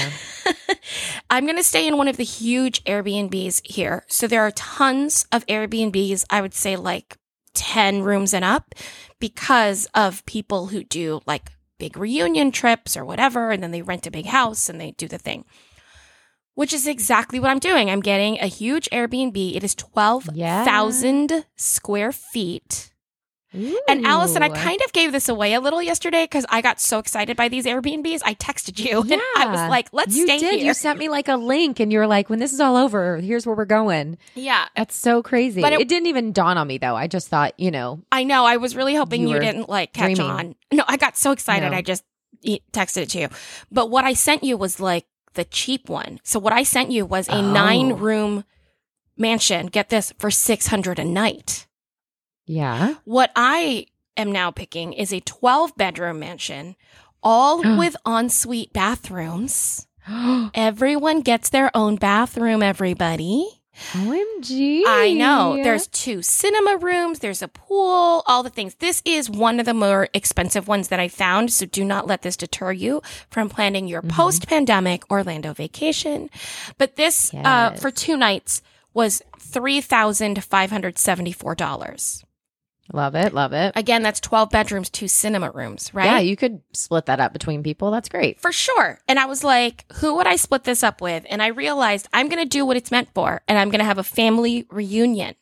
I'm 1.31 1.47
going 1.47 1.57
to 1.57 1.65
stay 1.65 1.89
in 1.89 1.97
one 1.97 2.07
of 2.07 2.17
the 2.17 2.23
huge 2.23 2.85
Airbnbs 2.85 3.67
here. 3.67 4.05
So 4.07 4.29
there 4.29 4.43
are 4.43 4.53
tons 4.53 5.27
of 5.33 5.45
Airbnbs. 5.47 6.27
I 6.31 6.41
would 6.41 6.55
say 6.55 6.77
like 6.77 7.19
10 7.55 8.03
rooms 8.03 8.33
and 8.33 8.45
up 8.45 8.73
because 9.19 9.89
of 9.97 10.25
people 10.27 10.69
who 10.69 10.85
do 10.85 11.23
like 11.27 11.51
big 11.81 11.97
reunion 11.97 12.53
trips 12.53 12.97
or 12.97 13.05
whatever. 13.05 13.51
And 13.51 13.65
then 13.65 13.73
they 13.73 13.83
rent 13.83 14.07
a 14.07 14.13
big 14.13 14.27
house 14.27 14.69
and 14.69 14.81
they 14.81 14.93
do 14.93 15.09
the 15.09 15.19
thing, 15.19 15.45
which 16.55 16.73
is 16.73 16.87
exactly 16.87 17.41
what 17.41 17.51
I'm 17.51 17.59
doing. 17.59 17.91
I'm 17.91 18.01
getting 18.01 18.39
a 18.41 18.47
huge 18.47 18.89
Airbnb. 18.91 19.57
It 19.57 19.65
is 19.65 19.75
12,000 19.75 21.45
square 21.57 22.13
feet. 22.13 22.89
And 23.55 24.07
Allison, 24.07 24.43
I 24.43 24.49
kind 24.49 24.81
of 24.83 24.95
gave 24.95 25.13
this 25.13 25.29
away 25.29 25.53
a 25.53 25.61
little 25.61 25.83
yesterday 25.83 26.25
because 26.25 26.47
I 26.49 26.63
got 26.63 26.81
so 26.81 26.99
excited 26.99 27.37
by 27.37 27.49
these 27.49 27.67
Airbnbs. 27.67 28.23
I 28.25 28.33
texted 28.33 28.83
you 28.83 29.03
and 29.13 29.21
I 29.37 29.45
was 29.47 29.69
like, 29.69 29.89
let's 29.93 30.17
you 30.17 30.25
stay 30.25 30.39
did. 30.39 30.55
here. 30.55 30.65
You 30.69 30.73
sent 30.73 30.99
me 30.99 31.11
like 31.11 31.29
a 31.29 31.37
link, 31.37 31.79
and 31.79 31.93
you 31.93 31.99
were 31.99 32.07
like, 32.07 32.31
"When 32.31 32.39
this 32.39 32.55
is 32.55 32.61
all 32.61 32.77
over, 32.77 33.19
here's 33.19 33.45
where 33.47 33.55
we're 33.55 33.67
going." 33.67 34.17
yeah. 34.35 34.69
That's 34.75 34.95
so 34.95 35.23
crazy. 35.23 35.61
But 35.61 35.75
it, 35.75 35.81
it- 35.83 35.89
didn't 35.89 36.07
even 36.07 36.33
dawn 36.33 36.57
on 36.57 36.67
me 36.67 36.79
though. 36.79 36.97
I 36.97 37.09
just 37.09 37.29
thought, 37.29 37.53
you 37.61 37.71
know, 37.71 38.01
I 38.11 38.25
know. 38.25 38.47
I 38.47 38.57
was 38.57 38.75
really 38.75 38.95
hoping 38.95 39.21
You 39.21 39.35
you, 39.35 39.41
didn't 39.41 39.69
like 39.69 39.93
catch 39.93 40.15
dreaming. 40.15 40.31
on. 40.33 40.55
No, 40.73 40.85
I 40.89 40.97
got 40.97 41.19
so 41.19 41.33
excited. 41.33 41.69
No. 41.73 41.77
I 41.77 41.83
just 41.83 42.05
texted 42.73 43.03
it 43.03 43.11
to 43.11 43.21
you. 43.21 43.29
But 43.71 43.91
what 43.91 44.07
I 44.07 44.15
sent 44.15 44.45
you 44.45 44.57
was 44.57 44.81
like 44.81 45.05
the 45.35 45.45
cheap 45.45 45.89
one. 45.89 46.21
So 46.23 46.39
what 46.39 46.53
I 46.53 46.63
sent 46.63 46.91
you 46.91 47.05
was 47.07 47.29
a 47.29 47.37
Oh. 47.37 47.53
nine 47.53 47.95
room 47.95 48.45
mansion. 49.17 49.67
Get 49.67 49.89
this 49.91 50.13
for 50.19 50.31
600 50.31 50.99
a 50.99 51.05
night. 51.05 51.67
yeah, 52.47 52.95
What 53.05 53.31
I 53.37 53.87
am 54.17 54.33
now 54.33 54.51
picking 54.51 54.93
is 54.93 55.13
a 55.13 55.21
12 55.21 55.77
bedroom 55.77 56.19
mansion, 56.19 56.77
all 57.23 57.63
with 57.79 57.97
ensuite 58.07 58.73
bathrooms. 58.73 59.87
Everyone 60.55 61.21
gets 61.21 61.51
their 61.51 61.71
own 61.77 61.97
bathroom, 61.97 62.63
everybody. 62.63 63.62
OMG. 63.93 64.83
I 64.87 65.15
know. 65.15 65.59
There's 65.63 65.87
two 65.87 66.21
cinema 66.23 66.77
rooms, 66.77 67.21
there's 67.21 67.43
a 67.43 67.49
pool, 67.49 68.23
all 68.27 68.43
the 68.43 68.51
things. 68.51 68.75
This 68.77 69.03
is 69.05 69.31
one 69.31 69.61
of 69.61 69.67
the 69.67 69.75
more 69.75 70.09
expensive 70.15 70.67
ones 70.69 70.89
that 70.89 71.01
I 71.01 71.09
found, 71.09 71.53
so 71.53 71.67
do 71.67 71.85
not 71.85 72.07
let 72.07 72.23
this 72.23 72.37
deter 72.37 72.73
you 72.73 73.03
from 73.31 73.49
planning 73.49 73.89
your 73.89 74.03
post 74.03 74.49
pandemic 74.49 75.11
Orlando 75.11 75.53
vacation. 75.53 76.31
But 76.79 76.97
this 76.97 77.33
uh, 77.35 77.71
for 77.73 77.91
two 77.91 78.17
nights 78.17 78.63
was 78.95 79.23
$3,574. 79.39 82.25
Love 82.93 83.15
it, 83.15 83.33
love 83.33 83.53
it. 83.53 83.73
Again, 83.77 84.03
that's 84.03 84.21
12 84.21 84.51
bedrooms, 84.51 84.91
two 84.91 85.09
cinema 85.09 85.51
rooms, 85.51 85.93
right? 85.95 86.05
Yeah, 86.07 86.19
you 86.19 86.37
could 86.37 86.61
split 86.73 87.07
that 87.07 87.21
up 87.21 87.33
between 87.33 87.63
people. 87.63 87.91
That's 87.91 88.09
great. 88.09 88.41
for 88.41 88.53
sure. 88.53 88.99
And 89.09 89.19
I 89.19 89.27
was 89.27 89.45
like, 89.45 89.85
who 89.95 90.15
would 90.17 90.27
I 90.27 90.37
split 90.37 90.65
this 90.65 90.83
up 90.83 91.01
with? 91.01 91.25
And 91.31 91.43
I 91.43 91.49
realized 91.49 92.09
I'm 92.13 92.29
going 92.29 92.43
to 92.43 92.49
do 92.49 92.65
what 92.67 92.77
it's 92.77 92.91
meant 92.91 93.09
for, 93.15 93.41
and 93.49 93.59
I'm 93.59 93.71
going 93.71 93.79
to 93.81 93.85
have 93.85 93.99
a 93.99 94.03
family 94.05 94.67
reunion. 94.71 95.35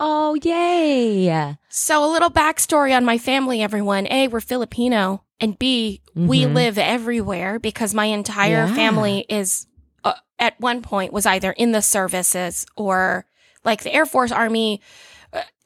Oh, 0.00 0.34
yay! 0.42 1.56
So, 1.68 2.04
a 2.04 2.10
little 2.10 2.30
backstory 2.30 2.96
on 2.96 3.04
my 3.04 3.18
family, 3.18 3.62
everyone. 3.62 4.06
A, 4.10 4.26
we're 4.28 4.40
Filipino. 4.40 5.22
And 5.40 5.58
B, 5.58 6.00
we 6.14 6.42
Mhm. 6.42 6.54
live 6.54 6.78
everywhere 6.78 7.58
because 7.58 7.94
my 7.94 8.06
entire 8.06 8.66
Yeah. 8.66 8.74
family 8.74 9.26
is, 9.28 9.66
uh, 10.04 10.14
at 10.38 10.58
one 10.60 10.82
point, 10.82 11.12
was 11.12 11.26
either 11.26 11.52
in 11.52 11.72
the 11.72 11.82
services 11.82 12.64
or 12.76 13.26
like 13.64 13.82
the 13.82 13.92
Air 13.94 14.06
Force, 14.06 14.30
Army, 14.32 14.80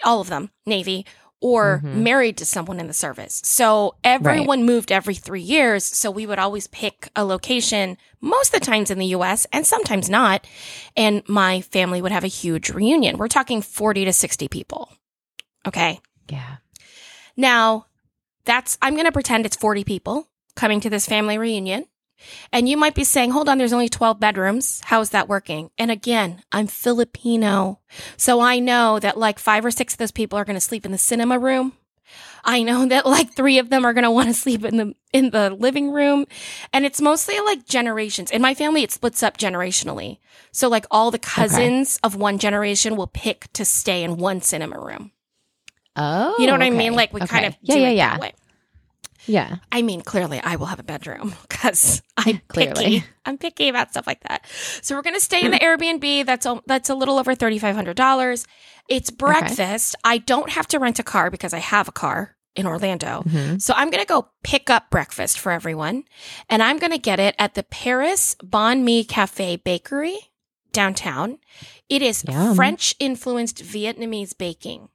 all 0.05 0.21
of 0.21 0.29
them, 0.29 0.51
Navy, 0.65 1.07
or 1.41 1.83
Mhm. 1.85 1.95
married 2.03 2.37
to 2.39 2.47
someone 2.47 2.81
in 2.81 2.87
the 2.87 2.95
service. 2.95 3.43
So, 3.45 3.95
everyone 4.03 4.65
moved 4.65 4.91
every 4.91 5.15
three 5.15 5.43
years. 5.43 5.85
So, 5.85 6.11
we 6.11 6.27
would 6.27 6.39
always 6.39 6.67
pick 6.67 7.09
a 7.15 7.25
location, 7.25 7.99
most 8.21 8.55
of 8.55 8.61
the 8.61 8.67
times 8.67 8.91
in 8.91 8.99
the 8.99 9.07
US 9.09 9.47
and 9.53 9.67
sometimes 9.67 10.09
not. 10.09 10.47
And 10.97 11.23
my 11.29 11.61
family 11.61 12.01
would 12.01 12.13
have 12.13 12.25
a 12.25 12.29
huge 12.29 12.71
reunion. 12.71 13.19
We're 13.19 13.29
talking 13.29 13.61
40 13.61 14.05
to 14.07 14.13
60 14.13 14.49
people. 14.49 14.91
Okay. 15.67 16.01
Yeah. 16.29 16.57
Now, 17.37 17.87
that's 18.47 18.79
I'm 18.81 18.95
going 18.95 19.05
to 19.07 19.13
pretend 19.13 19.45
it's 19.45 19.57
40 19.57 19.85
people 19.85 20.29
coming 20.55 20.81
to 20.81 20.89
this 20.91 21.07
family 21.07 21.37
reunion. 21.37 21.85
And 22.53 22.69
you 22.69 22.77
might 22.77 22.95
be 22.95 23.05
saying, 23.05 23.31
hold 23.31 23.49
on, 23.49 23.59
there's 23.59 23.73
only 23.73 23.89
12 23.89 24.19
bedrooms. 24.21 24.81
How 24.85 25.01
is 25.01 25.11
that 25.11 25.29
working? 25.29 25.71
And 25.79 25.91
again, 25.91 26.43
I'm 26.53 26.67
Filipino. 26.67 27.81
So 28.17 28.41
I 28.41 28.59
know 28.59 28.99
that 29.01 29.19
like 29.19 29.39
five 29.39 29.65
or 29.65 29.71
six 29.71 29.95
of 29.95 29.99
those 29.99 30.11
people 30.13 30.39
are 30.39 30.45
going 30.45 30.57
to 30.57 30.61
sleep 30.61 30.85
in 30.87 30.93
the 30.93 30.99
cinema 30.99 31.39
room. 31.39 31.73
I 32.45 32.63
know 32.63 32.87
that 32.87 33.05
like 33.07 33.35
three 33.35 33.59
of 33.59 33.71
them 33.71 33.85
are 33.85 33.93
going 33.93 34.05
to 34.05 34.11
want 34.11 34.29
to 34.29 34.35
sleep 34.35 34.65
in 34.65 34.77
the 34.77 34.95
in 35.13 35.31
the 35.31 35.51
living 35.51 35.91
room 35.91 36.27
and 36.73 36.87
it's 36.87 37.01
mostly 37.01 37.39
like 37.41 37.67
generations. 37.67 38.31
In 38.31 38.41
my 38.43 38.55
family 38.55 38.83
it 38.83 38.93
splits 38.93 39.23
up 39.23 39.37
generationally. 39.39 40.19
So 40.53 40.69
like 40.69 40.87
all 40.91 41.11
the 41.11 41.19
cousins 41.19 41.99
of 42.05 42.15
one 42.15 42.39
generation 42.39 42.97
will 42.97 43.09
pick 43.09 43.53
to 43.55 43.65
stay 43.65 44.05
in 44.05 44.17
one 44.19 44.41
cinema 44.41 44.79
room. 44.79 45.11
Oh, 45.97 46.37
You 46.39 46.47
know 46.47 46.53
oh, 46.53 46.59
what 46.59 46.63
I 46.63 46.71
mean? 46.71 46.95
Like 46.95 47.13
we 47.13 47.21
Okay. 47.23 47.27
kind 47.29 47.47
of 47.47 47.57
yeah, 47.63 47.75
do 47.75 47.81
yeah, 47.81 47.89
it 47.89 47.95
yeah, 47.97 48.11
that 48.13 48.21
way. 48.21 48.33
Yeah. 49.27 49.57
I 49.73 49.83
mean, 49.83 50.01
clearly 50.03 50.41
I 50.43 50.57
will 50.57 50.67
have 50.67 50.79
a 50.81 50.85
bedroom 50.85 51.35
because 51.49 52.03
I'm 52.17 52.41
Clearly. 52.49 52.85
picky. 52.85 53.05
I'm 53.25 53.39
picky 53.39 53.69
about 53.69 53.91
stuff 53.91 54.07
like 54.07 54.21
that. 54.29 54.47
So 54.83 54.95
we're 54.95 55.03
going 55.03 55.15
to 55.17 55.21
stay 55.21 55.43
in 55.45 55.51
the 55.51 55.59
Airbnb. 55.59 56.27
That's 56.27 56.47
a, 56.47 56.63
that's 56.67 56.89
a 56.91 56.95
little 56.95 57.19
over 57.19 57.35
$3,500. 57.35 58.47
It's 58.89 59.11
breakfast. 59.11 59.97
I 60.05 60.19
don't 60.19 60.51
have 60.51 60.67
to 60.69 60.79
rent 60.79 60.99
a 60.99 61.03
car 61.03 61.31
because 61.31 61.53
I 61.53 61.59
have 61.59 61.89
a 61.89 61.93
car 61.93 62.37
in 62.55 62.67
Orlando. 62.67 63.23
Mhm. 63.27 63.61
So 63.61 63.75
I'm 63.77 63.91
going 63.91 64.01
to 64.03 64.07
go 64.09 64.29
pick 64.43 64.71
up 64.71 64.89
breakfast 64.91 65.39
for 65.39 65.53
everyone 65.53 66.05
and 66.49 66.63
I'm 66.63 66.79
going 66.79 66.93
to 66.93 66.99
get 66.99 67.19
it 67.21 67.35
at 67.39 67.55
the 67.55 67.63
Paris 67.65 68.35
Banh 68.43 68.83
Mi 68.83 69.05
Cafe 69.05 69.57
Bakery 69.57 70.17
downtown. 70.73 71.39
It 71.89 72.01
is. 72.03 72.23
French 72.55 72.95
influenced 72.99 73.63
Vietnamese 73.65 74.37
baking. 74.37 74.89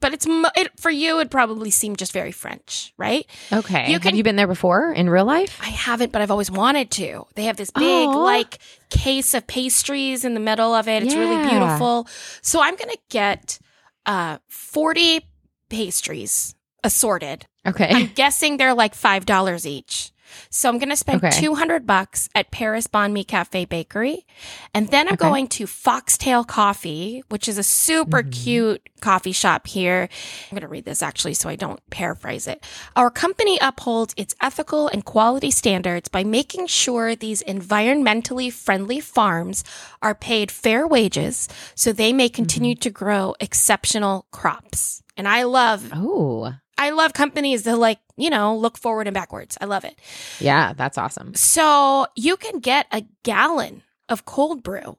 But 0.00 0.14
it's 0.14 0.26
it, 0.28 0.78
for 0.78 0.90
you 0.90 1.18
it'd 1.18 1.30
probably 1.30 1.70
seem 1.70 1.96
just 1.96 2.12
very 2.12 2.30
French, 2.30 2.94
right? 2.96 3.26
Okay. 3.52 3.90
You 3.90 3.98
Have 3.98 4.14
you 4.14 4.22
been 4.22 4.36
there 4.36 4.46
before 4.46 4.92
in 4.92 5.10
real 5.10 5.24
life? 5.24 5.58
I 5.60 5.70
haven't, 5.70 6.12
but 6.12 6.22
I've 6.22 6.30
always 6.30 6.50
wanted 6.50 6.90
to. 6.92 7.26
They 7.34 7.44
have 7.44 7.56
this 7.56 7.70
big, 7.70 8.08
Aw. 8.08 8.12
like, 8.12 8.58
case 8.90 9.34
of 9.34 9.46
pastries 9.46 10.24
in 10.24 10.34
the 10.34 10.40
middle 10.40 10.72
of 10.72 10.86
it. 10.86 11.02
It's 11.02 11.14
really 11.14 11.48
beautiful. 11.48 12.06
So 12.42 12.62
I'm 12.62 12.76
going 12.76 12.90
to 12.90 12.98
get 13.08 13.58
uh, 14.06 14.38
40 14.48 15.26
pastries 15.68 16.54
assorted. 16.84 17.46
Okay. 17.66 17.90
I'm 17.90 18.10
guessing 18.14 18.56
they're 18.56 18.74
like 18.74 18.94
$5 18.94 19.66
each. 19.66 20.12
So 20.50 20.68
I'm 20.68 20.78
going 20.78 20.88
to 20.90 20.96
spend 20.96 21.24
Okay. 21.24 21.40
200 21.40 21.86
bucks 21.86 22.28
at 22.34 22.50
Paris 22.50 22.86
Banh 22.86 23.12
Mi 23.12 23.24
Cafe 23.24 23.64
Bakery. 23.64 24.26
And 24.74 24.88
then 24.88 25.08
I'm 25.08 25.14
Okay. 25.14 25.28
going 25.28 25.48
to 25.48 25.66
Foxtail 25.66 26.44
Coffee, 26.44 27.22
which 27.28 27.48
is 27.48 27.58
a 27.58 27.62
super 27.62 28.22
Mhm. 28.22 28.32
cute 28.32 28.88
coffee 29.00 29.32
shop 29.32 29.66
here. 29.68 30.08
I'm 30.50 30.54
going 30.56 30.62
to 30.62 30.68
read 30.68 30.84
this 30.84 31.02
actually 31.02 31.34
so 31.34 31.48
I 31.48 31.56
don't 31.56 31.80
paraphrase 31.90 32.46
it. 32.46 32.64
Our 32.96 33.10
company 33.10 33.58
upholds 33.60 34.14
its 34.16 34.34
ethical 34.40 34.88
and 34.88 35.04
quality 35.04 35.50
standards 35.50 36.08
by 36.08 36.24
making 36.24 36.66
sure 36.66 37.14
these 37.14 37.42
environmentally 37.44 38.52
friendly 38.52 39.00
farms 39.00 39.64
are 40.02 40.14
paid 40.14 40.50
fair 40.50 40.86
wages 40.86 41.48
so 41.74 41.92
they 41.92 42.12
may 42.12 42.28
continue 42.28 42.74
Mm-hmm. 42.74 42.80
to 42.80 42.90
grow 42.90 43.34
exceptional 43.40 44.26
crops. 44.30 45.02
And 45.16 45.26
I 45.28 45.44
love 45.44 45.90
oh, 45.94 46.54
I 46.78 46.90
love 46.90 47.12
companies 47.12 47.64
that 47.64 47.76
like, 47.76 47.98
you 48.16 48.30
know, 48.30 48.56
look 48.56 48.78
forward 48.78 49.06
and 49.08 49.14
backwards. 49.14 49.58
I 49.60 49.64
love 49.66 49.84
it. 49.84 49.98
yeah. 50.40 50.72
That's 50.72 50.96
awesome. 50.96 51.34
So 51.34 52.06
you 52.16 52.36
can 52.36 52.60
get 52.60 52.86
a 52.92 53.04
gallon 53.24 53.82
of 54.08 54.24
cold 54.24 54.62
brew 54.62 54.96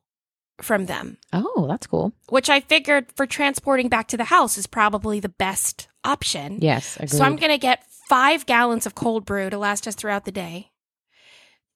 from 0.61 0.88
them, 0.88 1.17
Oh, 1.32 1.67
that's 1.69 1.88
cool. 1.88 2.11
which 2.27 2.49
I 2.49 2.59
figured 2.59 3.13
for 3.15 3.25
transporting 3.25 3.88
back 3.88 4.09
to 4.09 4.17
the 4.17 4.25
house 4.25 4.57
is 4.57 4.67
probably 4.67 5.21
the 5.21 5.30
best 5.30 5.88
option. 6.03 6.59
Yes. 6.61 6.97
Agreed. 6.97 7.11
So 7.11 7.23
I'm 7.23 7.38
going 7.38 7.51
to 7.53 7.57
get 7.57 7.86
five 8.09 8.45
gallons 8.45 8.86
of 8.86 8.93
cold 8.93 9.23
brew 9.25 9.49
to 9.49 9.57
last 9.57 9.88
us 9.88 9.95
throughout 9.95 10.25
the 10.25 10.34
day. 10.34 10.71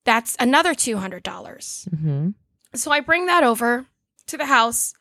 That's 0.04 0.36
another 0.38 0.74
$200. 0.74 1.90
hmm 1.98 2.30
So 2.76 2.92
I 2.92 3.00
bring 3.00 3.28
that 3.28 3.44
over 3.46 3.86
to 4.28 4.38
the 4.38 4.48
house. 4.48 4.94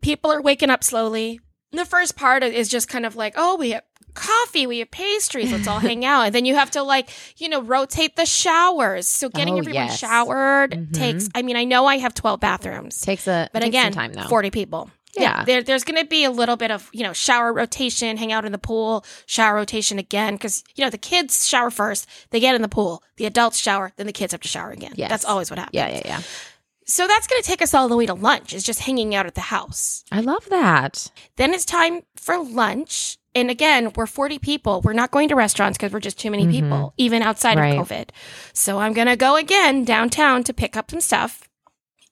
People 0.00 0.30
are 0.30 0.40
waking 0.40 0.70
up 0.70 0.84
slowly. 0.84 1.40
The 1.72 1.84
first 1.84 2.16
part 2.16 2.42
is 2.42 2.68
just 2.68 2.88
kind 2.88 3.04
of 3.06 3.14
like, 3.16 3.34
oh, 3.36 3.56
we 3.56 3.70
have 3.70 3.82
coffee, 4.14 4.66
we 4.66 4.78
have 4.80 4.90
pastries, 4.90 5.52
let's 5.52 5.68
all 5.68 5.78
hang 5.78 6.04
out. 6.04 6.22
And 6.22 6.34
then 6.34 6.44
you 6.44 6.54
have 6.56 6.70
to 6.72 6.82
like, 6.82 7.08
you 7.36 7.48
know, 7.48 7.62
rotate 7.62 8.16
the 8.16 8.26
showers. 8.26 9.06
So 9.06 9.28
getting 9.28 9.54
Oh, 9.54 9.58
everyone 9.58 9.84
yes. 9.86 9.98
showered 9.98 10.72
Mhm. 10.72 10.92
takes, 10.92 11.28
I 11.34 11.42
mean, 11.42 11.56
I 11.56 11.64
know 11.64 11.86
I 11.86 11.98
have 11.98 12.14
12 12.14 12.40
bathrooms, 12.40 13.00
Takes 13.00 13.28
a 13.28 13.48
but 13.52 13.60
takes 13.60 13.68
again, 13.68 13.92
time 13.92 14.12
though. 14.12 14.22
40 14.28 14.50
people. 14.50 14.90
Yeah. 15.16 15.42
there, 15.44 15.62
there's 15.64 15.82
going 15.82 16.00
to 16.00 16.06
be 16.06 16.22
a 16.22 16.30
little 16.30 16.54
bit 16.56 16.70
of, 16.70 16.88
you 16.92 17.02
know, 17.02 17.12
shower 17.12 17.52
rotation, 17.52 18.16
hang 18.18 18.30
out 18.30 18.44
in 18.44 18.52
the 18.52 18.58
pool, 18.58 19.04
shower 19.26 19.56
rotation 19.56 19.98
again. 19.98 20.38
Cause, 20.38 20.62
you 20.76 20.84
know, 20.84 20.90
the 20.90 20.98
kids 20.98 21.46
shower 21.48 21.70
first, 21.70 22.06
they 22.30 22.38
get 22.38 22.54
in 22.54 22.62
the 22.62 22.68
pool, 22.68 23.02
the 23.16 23.26
adults 23.26 23.58
shower, 23.58 23.92
then 23.96 24.06
the 24.06 24.12
kids 24.12 24.30
have 24.32 24.40
to 24.42 24.48
shower 24.48 24.70
again. 24.70 24.92
Yes. 24.94 25.10
That's 25.10 25.24
always 25.24 25.50
what 25.50 25.58
happens. 25.58 25.74
yeah, 25.74 25.88
yeah, 25.88 26.02
yeah. 26.04 26.22
So 26.90 27.06
that's 27.06 27.26
going 27.26 27.40
to 27.42 27.46
take 27.46 27.60
us 27.60 27.74
all 27.74 27.86
the 27.88 27.96
way 27.96 28.06
to 28.06 28.14
lunch, 28.14 28.54
is 28.54 28.64
just 28.64 28.80
hanging 28.80 29.14
out 29.14 29.26
at 29.26 29.34
the 29.34 29.42
house. 29.42 30.04
I 30.10 30.20
love 30.20 30.46
that. 30.48 31.10
Then 31.36 31.52
it's 31.52 31.66
time 31.66 32.00
for 32.16 32.42
lunch. 32.42 33.18
And 33.34 33.50
again, 33.50 33.92
we're 33.94 34.06
40 34.06 34.38
people. 34.38 34.80
We're 34.80 34.94
not 34.94 35.10
going 35.10 35.28
to 35.28 35.34
restaurants 35.36 35.76
because 35.76 35.92
we're 35.92 36.00
just 36.00 36.18
too 36.18 36.30
many 36.30 36.46
Mhm. 36.46 36.50
people, 36.50 36.94
even 36.96 37.22
outside 37.22 37.58
Right. 37.58 37.78
of 37.78 37.86
COVID. 37.88 38.08
So 38.54 38.78
I'm 38.78 38.94
going 38.94 39.06
to 39.06 39.16
go 39.16 39.36
again 39.36 39.84
downtown 39.84 40.42
to 40.44 40.54
pick 40.54 40.76
up 40.78 40.90
some 40.90 41.02
stuff. 41.02 41.46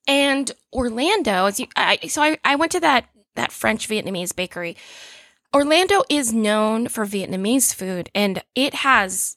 And 0.07 0.53
Orlando, 0.75 1.47
as 1.47 1.59
you, 1.59 1.69
I, 1.75 1.99
so 2.09 2.23
I, 2.23 2.39
I 2.45 2.55
went 2.55 2.71
to 2.73 2.81
that, 2.81 3.07
that 3.35 3.53
French 3.53 3.89
Vietnamese 3.89 4.37
bakery. 4.37 4.77
Orlando 5.55 6.03
is 6.11 6.35
known 6.35 6.89
for 6.89 7.07
Vietnamese 7.07 7.75
food 7.75 8.11
and 8.15 8.43
it 8.55 8.75
has 8.75 9.37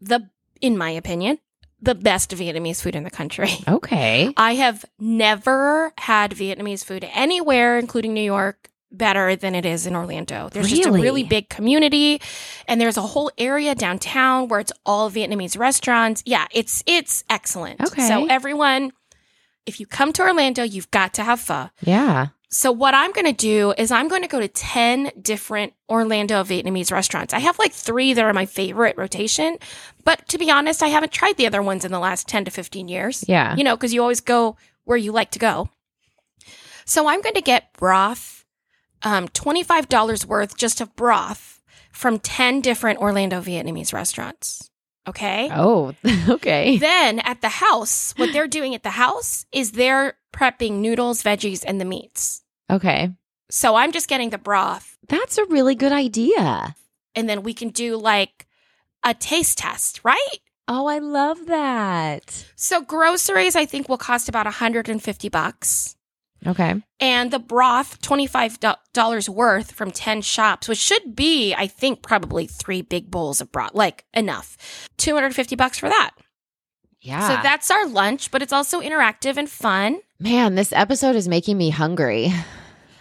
the, 0.00 0.28
in 0.60 0.76
my 0.76 0.90
opinion, 0.90 1.38
the 1.80 1.94
best 1.94 2.30
Vietnamese 2.30 2.80
food 2.80 2.94
in 2.96 3.04
the 3.04 3.10
country. 3.10 3.50
Okay. 3.68 4.32
I 4.36 4.54
have 4.54 4.84
never 4.98 5.92
had 5.98 6.30
Vietnamese 6.32 6.84
food 6.84 7.06
anywhere, 7.12 7.78
including 7.78 8.14
New 8.14 8.22
York, 8.22 8.70
better 8.92 9.36
than 9.36 9.54
it 9.54 9.66
is 9.66 9.86
in 9.86 9.94
Orlando. 9.94 10.48
There's 10.50 10.70
just 10.70 10.86
a 10.86 10.90
Really? 10.90 11.02
really 11.02 11.22
big 11.24 11.48
community 11.48 12.20
and 12.68 12.80
there's 12.80 12.96
a 12.96 13.02
whole 13.02 13.30
area 13.36 13.74
downtown 13.74 14.48
where 14.48 14.60
it's 14.60 14.72
all 14.86 15.10
Vietnamese 15.10 15.58
restaurants. 15.58 16.22
Yeah, 16.24 16.46
it's 16.52 16.82
it's 16.86 17.24
excellent. 17.28 17.80
Okay. 17.80 18.06
So 18.08 18.26
everyone 18.26 18.92
if 19.66 19.80
you 19.80 19.86
come 19.86 20.12
to 20.14 20.22
Orlando, 20.22 20.62
you've 20.62 20.90
got 20.92 21.14
to 21.14 21.24
have 21.24 21.40
pho. 21.40 21.68
Yeah. 21.82 22.28
So 22.48 22.70
what 22.70 22.94
I'm 22.94 23.12
going 23.12 23.26
to 23.26 23.32
do 23.32 23.74
is 23.76 23.90
I'm 23.90 24.06
going 24.08 24.22
to 24.22 24.28
go 24.28 24.38
to 24.40 24.46
10 24.46 25.10
different 25.20 25.72
Orlando 25.88 26.44
Vietnamese 26.44 26.92
restaurants. 26.92 27.34
I 27.34 27.40
have 27.40 27.58
like 27.58 27.72
3 27.72 28.12
that 28.14 28.24
are 28.24 28.32
my 28.32 28.46
favorite 28.46 28.96
rotation, 28.96 29.58
but 30.04 30.26
to 30.28 30.38
be 30.38 30.50
honest, 30.50 30.82
I 30.82 30.88
haven't 30.88 31.12
tried 31.12 31.36
the 31.36 31.46
other 31.46 31.60
ones 31.62 31.84
in 31.84 31.90
the 31.90 31.98
last 31.98 32.28
10 32.28 32.44
to 32.44 32.50
15 32.50 32.88
years 32.88 33.24
Yeah. 33.26 33.56
you 33.56 33.64
know, 33.64 33.76
because 33.76 33.92
you 33.92 34.00
always 34.00 34.20
go 34.20 34.56
where 34.84 34.96
you 34.96 35.10
like 35.10 35.32
to 35.32 35.38
go. 35.40 35.68
So 36.84 37.08
I'm 37.08 37.20
going 37.20 37.34
to 37.34 37.40
get 37.40 37.72
broth, 37.72 38.44
um, 39.02 39.26
$25 39.28 40.24
worth 40.24 40.56
just 40.56 40.80
of 40.80 40.94
broth 40.94 41.60
from 41.90 42.20
10 42.20 42.60
different 42.60 43.00
Orlando 43.00 43.40
Vietnamese 43.40 43.92
restaurants. 43.92 44.70
Okay. 45.08 45.48
Oh, 45.52 45.94
okay. 46.28 46.78
Then 46.78 47.20
at 47.20 47.40
the 47.40 47.48
house, 47.48 48.12
what 48.16 48.32
they're 48.32 48.48
doing 48.48 48.74
at 48.74 48.82
the 48.82 48.90
house 48.90 49.46
is 49.52 49.72
they're 49.72 50.14
prepping 50.32 50.80
noodles, 50.80 51.22
veggies, 51.22 51.64
and 51.66 51.80
the 51.80 51.84
meats. 51.84 52.42
Okay. 52.70 53.10
So 53.50 53.76
I'm 53.76 53.92
just 53.92 54.08
getting 54.08 54.30
the 54.30 54.38
broth, 54.38 54.96
That's 55.08 55.38
a 55.38 55.44
really 55.46 55.74
good 55.74 55.92
idea. 55.92 56.74
and 57.14 57.28
then 57.28 57.42
we 57.42 57.54
can 57.54 57.70
do 57.70 57.96
like 57.96 58.46
a 59.04 59.14
taste 59.14 59.58
test, 59.58 60.00
right? 60.04 60.38
Oh, 60.68 60.86
I 60.86 60.98
love 60.98 61.46
that. 61.46 62.44
So 62.56 62.82
groceries, 62.82 63.54
I 63.54 63.64
think, 63.66 63.88
will 63.88 63.98
cost 63.98 64.28
about 64.28 64.46
150 64.46 65.28
bucks. 65.28 65.95
Okay. 66.46 66.74
and 67.00 67.30
the 67.30 67.38
broth 67.38 68.00
$25 68.02 69.28
worth 69.28 69.72
from 69.72 69.90
10 69.90 70.22
shops 70.22 70.68
which 70.68 70.78
should 70.78 71.14
be 71.16 71.54
i 71.54 71.66
think 71.66 72.02
probably 72.02 72.46
three 72.46 72.82
big 72.82 73.10
bowls 73.10 73.40
of 73.40 73.50
broth 73.52 73.74
like 73.74 74.04
enough 74.14 74.56
250 74.98 75.56
bucks 75.56 75.78
for 75.78 75.88
that 75.88 76.10
Yeah. 77.00 77.26
so 77.28 77.42
that's 77.42 77.70
our 77.70 77.86
lunch 77.88 78.30
but 78.30 78.42
it's 78.42 78.52
also 78.52 78.80
interactive 78.80 79.36
and 79.36 79.48
fun 79.48 80.00
Man, 80.18 80.54
this 80.54 80.72
episode 80.72 81.14
is 81.16 81.28
making 81.28 81.58
me 81.58 81.70
hungry. 81.70 82.32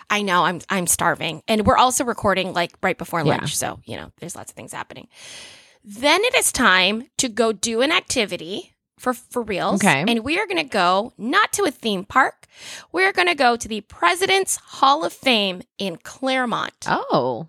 i 0.10 0.22
know 0.22 0.44
i'm 0.46 0.62
i'm 0.70 0.88
starving 0.88 1.42
and 1.48 1.66
we're 1.68 1.78
also 1.78 2.04
recording 2.04 2.54
like 2.54 2.72
right 2.82 2.98
before 2.98 3.20
Yeah. 3.20 3.38
lunch 3.38 3.56
so 3.56 3.80
you 3.86 3.98
know 3.98 4.12
there's 4.20 4.36
lots 4.36 4.52
of 4.52 4.56
things 4.56 4.74
happening 4.74 5.08
then 5.84 6.24
it 6.24 6.36
is 6.36 6.52
time 6.52 7.08
to 7.18 7.30
go 7.30 7.52
do 7.52 7.82
an 7.82 7.92
activity 7.92 8.72
for 8.98 9.14
for 9.14 9.42
reals 9.42 9.84
Okay. 9.84 10.04
and 10.08 10.24
we 10.24 10.40
are 10.40 10.46
going 10.48 10.58
to 10.58 10.64
go 10.64 11.14
not 11.18 11.52
to 11.54 11.64
a 11.64 11.72
theme 11.72 12.06
park 12.06 12.48
we're 12.92 13.12
going 13.12 13.28
to 13.28 13.36
go 13.36 13.56
to 13.58 13.68
the 13.68 13.82
president's 13.82 14.56
hall 14.56 15.04
of 15.04 15.12
fame 15.14 15.62
in 15.78 15.98
Clermont 15.98 16.86
Oh. 16.88 17.48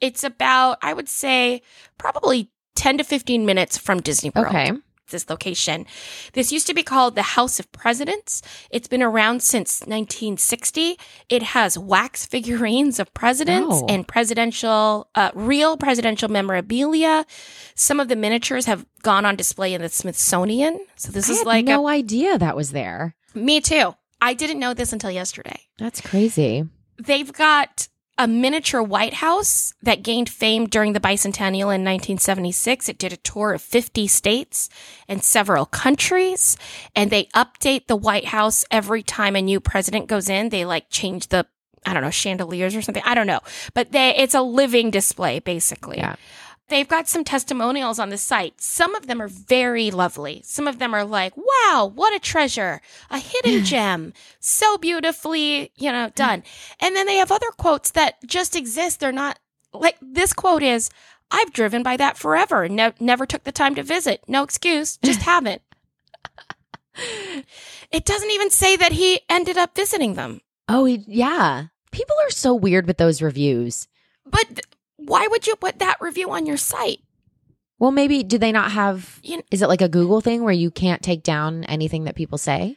It's 0.00 0.22
about, 0.22 0.76
I 0.82 0.92
would 0.92 1.08
say, 1.08 1.62
probably 1.96 2.50
10 2.74 2.98
to 2.98 3.04
15 3.04 3.46
minutes 3.46 3.78
from 3.78 4.00
Disney 4.02 4.30
World. 4.34 4.48
Okay. 4.48 4.72
This 5.14 5.30
location. 5.30 5.86
This 6.34 6.52
used 6.52 6.66
to 6.66 6.74
be 6.74 6.82
called 6.82 7.14
the 7.14 7.22
House 7.22 7.58
of 7.58 7.72
Presidents. 7.72 8.42
It's 8.70 8.88
been 8.88 9.02
around 9.02 9.42
since 9.42 9.80
1960. 9.80 10.98
It 11.30 11.42
has 11.42 11.78
wax 11.78 12.26
figurines 12.34 12.98
of 13.00 13.12
presidents 13.14 13.76
Oh. 13.82 13.86
and 13.88 14.06
presidential, 14.06 15.08
uh, 15.14 15.30
real 15.34 15.76
presidential 15.78 16.28
memorabilia. 16.28 17.24
Some 17.74 18.00
of 18.00 18.08
the 18.08 18.16
miniatures 18.16 18.66
have 18.66 18.84
gone 19.02 19.24
on 19.24 19.36
display 19.36 19.72
in 19.72 19.80
the 19.80 19.88
Smithsonian. 19.88 20.78
So 20.96 21.10
this 21.12 21.28
I 21.30 21.32
is 21.32 21.38
had 21.38 21.46
like 21.46 21.64
no 21.64 21.88
idea 21.88 22.36
that 22.38 22.56
was 22.56 22.72
there. 22.72 23.14
me 23.34 23.60
too. 23.60 23.94
I 24.20 24.34
didn't 24.34 24.58
know 24.58 24.74
this 24.74 24.92
until 24.92 25.10
yesterday. 25.10 25.60
That's 25.78 26.00
crazy. 26.00 26.68
They've 26.98 27.32
got 27.32 27.88
a 28.16 28.28
miniature 28.28 28.82
White 28.82 29.14
House 29.14 29.74
that 29.82 30.02
gained 30.02 30.28
fame 30.28 30.66
during 30.66 30.92
the 30.92 31.00
bicentennial 31.00 31.74
in 31.74 31.82
1976. 31.82 32.88
It 32.88 32.98
did 32.98 33.12
a 33.12 33.16
tour 33.18 33.52
of 33.52 33.62
50 33.62 34.06
states 34.06 34.68
and 35.08 35.22
several 35.22 35.66
countries, 35.66 36.56
and 36.94 37.10
they 37.10 37.24
update 37.34 37.86
the 37.86 37.96
White 37.96 38.26
House 38.26 38.64
every 38.70 39.02
time 39.02 39.34
a 39.34 39.42
new 39.42 39.58
president 39.60 40.06
goes 40.06 40.28
in. 40.28 40.50
They 40.50 40.64
like 40.64 40.90
change 40.90 41.28
the 41.28 41.46
I 41.86 41.92
don't 41.92 42.02
know 42.02 42.10
chandeliers 42.10 42.74
or 42.74 42.82
something. 42.82 43.02
I 43.04 43.14
don't 43.14 43.26
know, 43.26 43.40
but 43.74 43.92
they 43.92 44.14
it's 44.16 44.34
a 44.34 44.42
living 44.42 44.90
display 44.90 45.40
basically. 45.40 45.98
Yeah. 45.98 46.16
They've 46.68 46.88
got 46.88 47.08
some 47.08 47.24
testimonials 47.24 47.98
on 47.98 48.08
the 48.08 48.16
site. 48.16 48.60
Some 48.60 48.94
of 48.94 49.06
them 49.06 49.20
are 49.20 49.28
very 49.28 49.90
lovely. 49.90 50.40
Some 50.44 50.66
of 50.66 50.78
them 50.78 50.94
are 50.94 51.04
like, 51.04 51.34
wow, 51.36 51.90
what 51.94 52.14
a 52.14 52.18
treasure, 52.18 52.80
a 53.10 53.18
hidden 53.18 53.64
gem, 53.64 54.14
so 54.40 54.78
beautifully, 54.78 55.72
you 55.76 55.92
know, 55.92 56.10
done. 56.14 56.42
And 56.80 56.96
then 56.96 57.06
they 57.06 57.16
have 57.16 57.30
other 57.30 57.50
quotes 57.58 57.90
that 57.92 58.16
just 58.26 58.56
exist. 58.56 59.00
They're 59.00 59.12
not 59.12 59.38
like 59.74 59.96
this 60.00 60.32
quote 60.32 60.62
is, 60.62 60.88
I've 61.30 61.52
driven 61.52 61.82
by 61.82 61.96
that 61.98 62.16
forever. 62.16 62.68
Ne- 62.68 62.92
never 62.98 63.26
took 63.26 63.44
the 63.44 63.52
time 63.52 63.74
to 63.74 63.82
visit. 63.82 64.22
No 64.26 64.42
excuse. 64.42 64.96
Just 64.98 65.22
haven't. 65.22 65.62
it 67.90 68.04
doesn't 68.04 68.30
even 68.30 68.50
say 68.50 68.76
that 68.76 68.92
he 68.92 69.20
ended 69.28 69.58
up 69.58 69.74
visiting 69.74 70.14
them. 70.14 70.40
Oh, 70.68 70.86
yeah. 70.86 71.66
People 71.90 72.16
are 72.26 72.30
so 72.30 72.54
weird 72.54 72.86
with 72.86 72.96
those 72.98 73.20
reviews. 73.20 73.88
But 74.24 74.60
why 75.06 75.26
would 75.28 75.46
you 75.46 75.56
put 75.56 75.78
that 75.78 75.98
review 76.00 76.30
on 76.30 76.46
your 76.46 76.56
site? 76.56 77.00
Well, 77.78 77.90
maybe 77.90 78.22
do 78.22 78.38
they 78.38 78.52
not 78.52 78.70
have? 78.72 79.18
You 79.22 79.42
Is 79.50 79.60
it 79.62 79.68
like 79.68 79.82
a 79.82 79.88
Google 79.88 80.20
thing 80.20 80.42
where 80.42 80.52
you 80.54 80.70
can't 80.70 81.02
take 81.02 81.22
down 81.22 81.64
anything 81.64 82.04
that 82.04 82.14
people 82.14 82.38
say? 82.38 82.76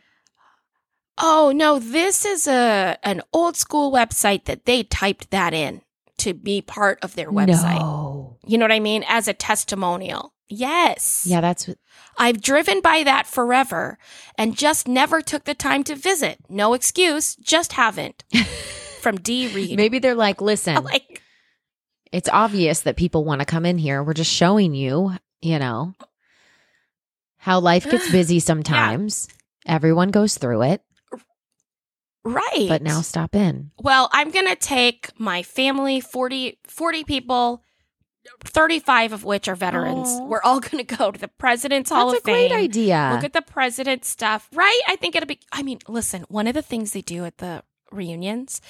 Oh 1.19 1.51
no, 1.55 1.79
this 1.79 2.25
is 2.25 2.47
a 2.47 2.97
an 3.03 3.21
old 3.33 3.55
school 3.55 3.91
website 3.91 4.45
that 4.45 4.65
they 4.65 4.83
typed 4.83 5.31
that 5.31 5.53
in 5.53 5.81
to 6.19 6.33
be 6.33 6.61
part 6.61 6.99
of 7.01 7.15
their 7.15 7.31
website. 7.31 7.79
No. 7.79 8.37
You 8.45 8.57
know 8.57 8.65
what 8.65 8.71
I 8.71 8.79
mean? 8.79 9.03
As 9.07 9.27
a 9.27 9.33
testimonial. 9.33 10.33
Yes. 10.49 11.25
Yeah, 11.27 11.41
that's 11.41 11.67
what- 11.67 11.77
I've 12.17 12.41
driven 12.41 12.81
by 12.81 13.03
that 13.03 13.27
forever 13.27 13.99
and 14.37 14.57
just 14.57 14.87
never 14.87 15.21
took 15.21 15.43
the 15.43 15.53
time 15.53 15.83
to 15.83 15.95
visit. 15.95 16.39
No 16.49 16.73
excuse, 16.73 17.35
just 17.35 17.73
haven't. 17.73 18.23
From 19.01 19.17
D 19.17 19.47
Reed. 19.53 19.77
maybe 19.77 19.99
they're 19.99 20.15
like, 20.15 20.41
listen, 20.41 20.83
like 20.83 21.21
it's 22.11 22.29
obvious 22.29 22.81
that 22.81 22.97
people 22.97 23.23
want 23.23 23.41
to 23.41 23.45
come 23.45 23.65
in 23.65 23.77
here. 23.77 24.03
We're 24.03 24.13
just 24.13 24.31
showing 24.31 24.73
you, 24.73 25.13
you 25.41 25.59
know, 25.59 25.93
how 27.37 27.59
life 27.59 27.89
gets 27.89 28.11
busy 28.11 28.39
sometimes. 28.39 29.27
Everyone 29.65 30.09
goes 30.09 30.37
through 30.37 30.63
it, 30.63 30.81
right. 32.23 32.65
but 32.67 32.81
now 32.81 33.01
stop 33.01 33.35
in. 33.35 33.71
Well, 33.79 34.09
I'm 34.13 34.31
going 34.31 34.47
to 34.47 34.55
take 34.55 35.09
my 35.19 35.43
family, 35.43 35.99
40, 35.99 36.59
40 36.65 37.03
people, 37.03 37.63
35 38.43 39.13
of 39.13 39.23
which 39.23 39.47
are 39.47 39.55
veterans. 39.55 40.07
Aw. 40.07 40.25
We're 40.25 40.41
all 40.41 40.59
going 40.59 40.85
to 40.85 40.95
go 40.95 41.11
to 41.11 41.19
the 41.19 41.27
President's 41.27 41.89
Hall 41.89 42.11
That's 42.11 42.21
of 42.21 42.27
a 42.27 42.31
great 42.31 42.51
idea. 42.51 43.11
Look 43.13 43.23
at 43.23 43.33
the 43.33 43.41
president's 43.41 44.07
stuff, 44.09 44.47
right? 44.53 44.81
I 44.87 44.95
think 44.95 45.15
it'll 45.15 45.27
be. 45.27 45.39
I 45.51 45.63
mean, 45.63 45.79
listen, 45.87 46.25
one 46.29 46.47
of 46.47 46.53
the 46.53 46.61
things 46.61 46.93
they 46.93 47.01
do 47.01 47.25
at 47.25 47.39
the 47.39 47.63
reunions, 47.91 48.61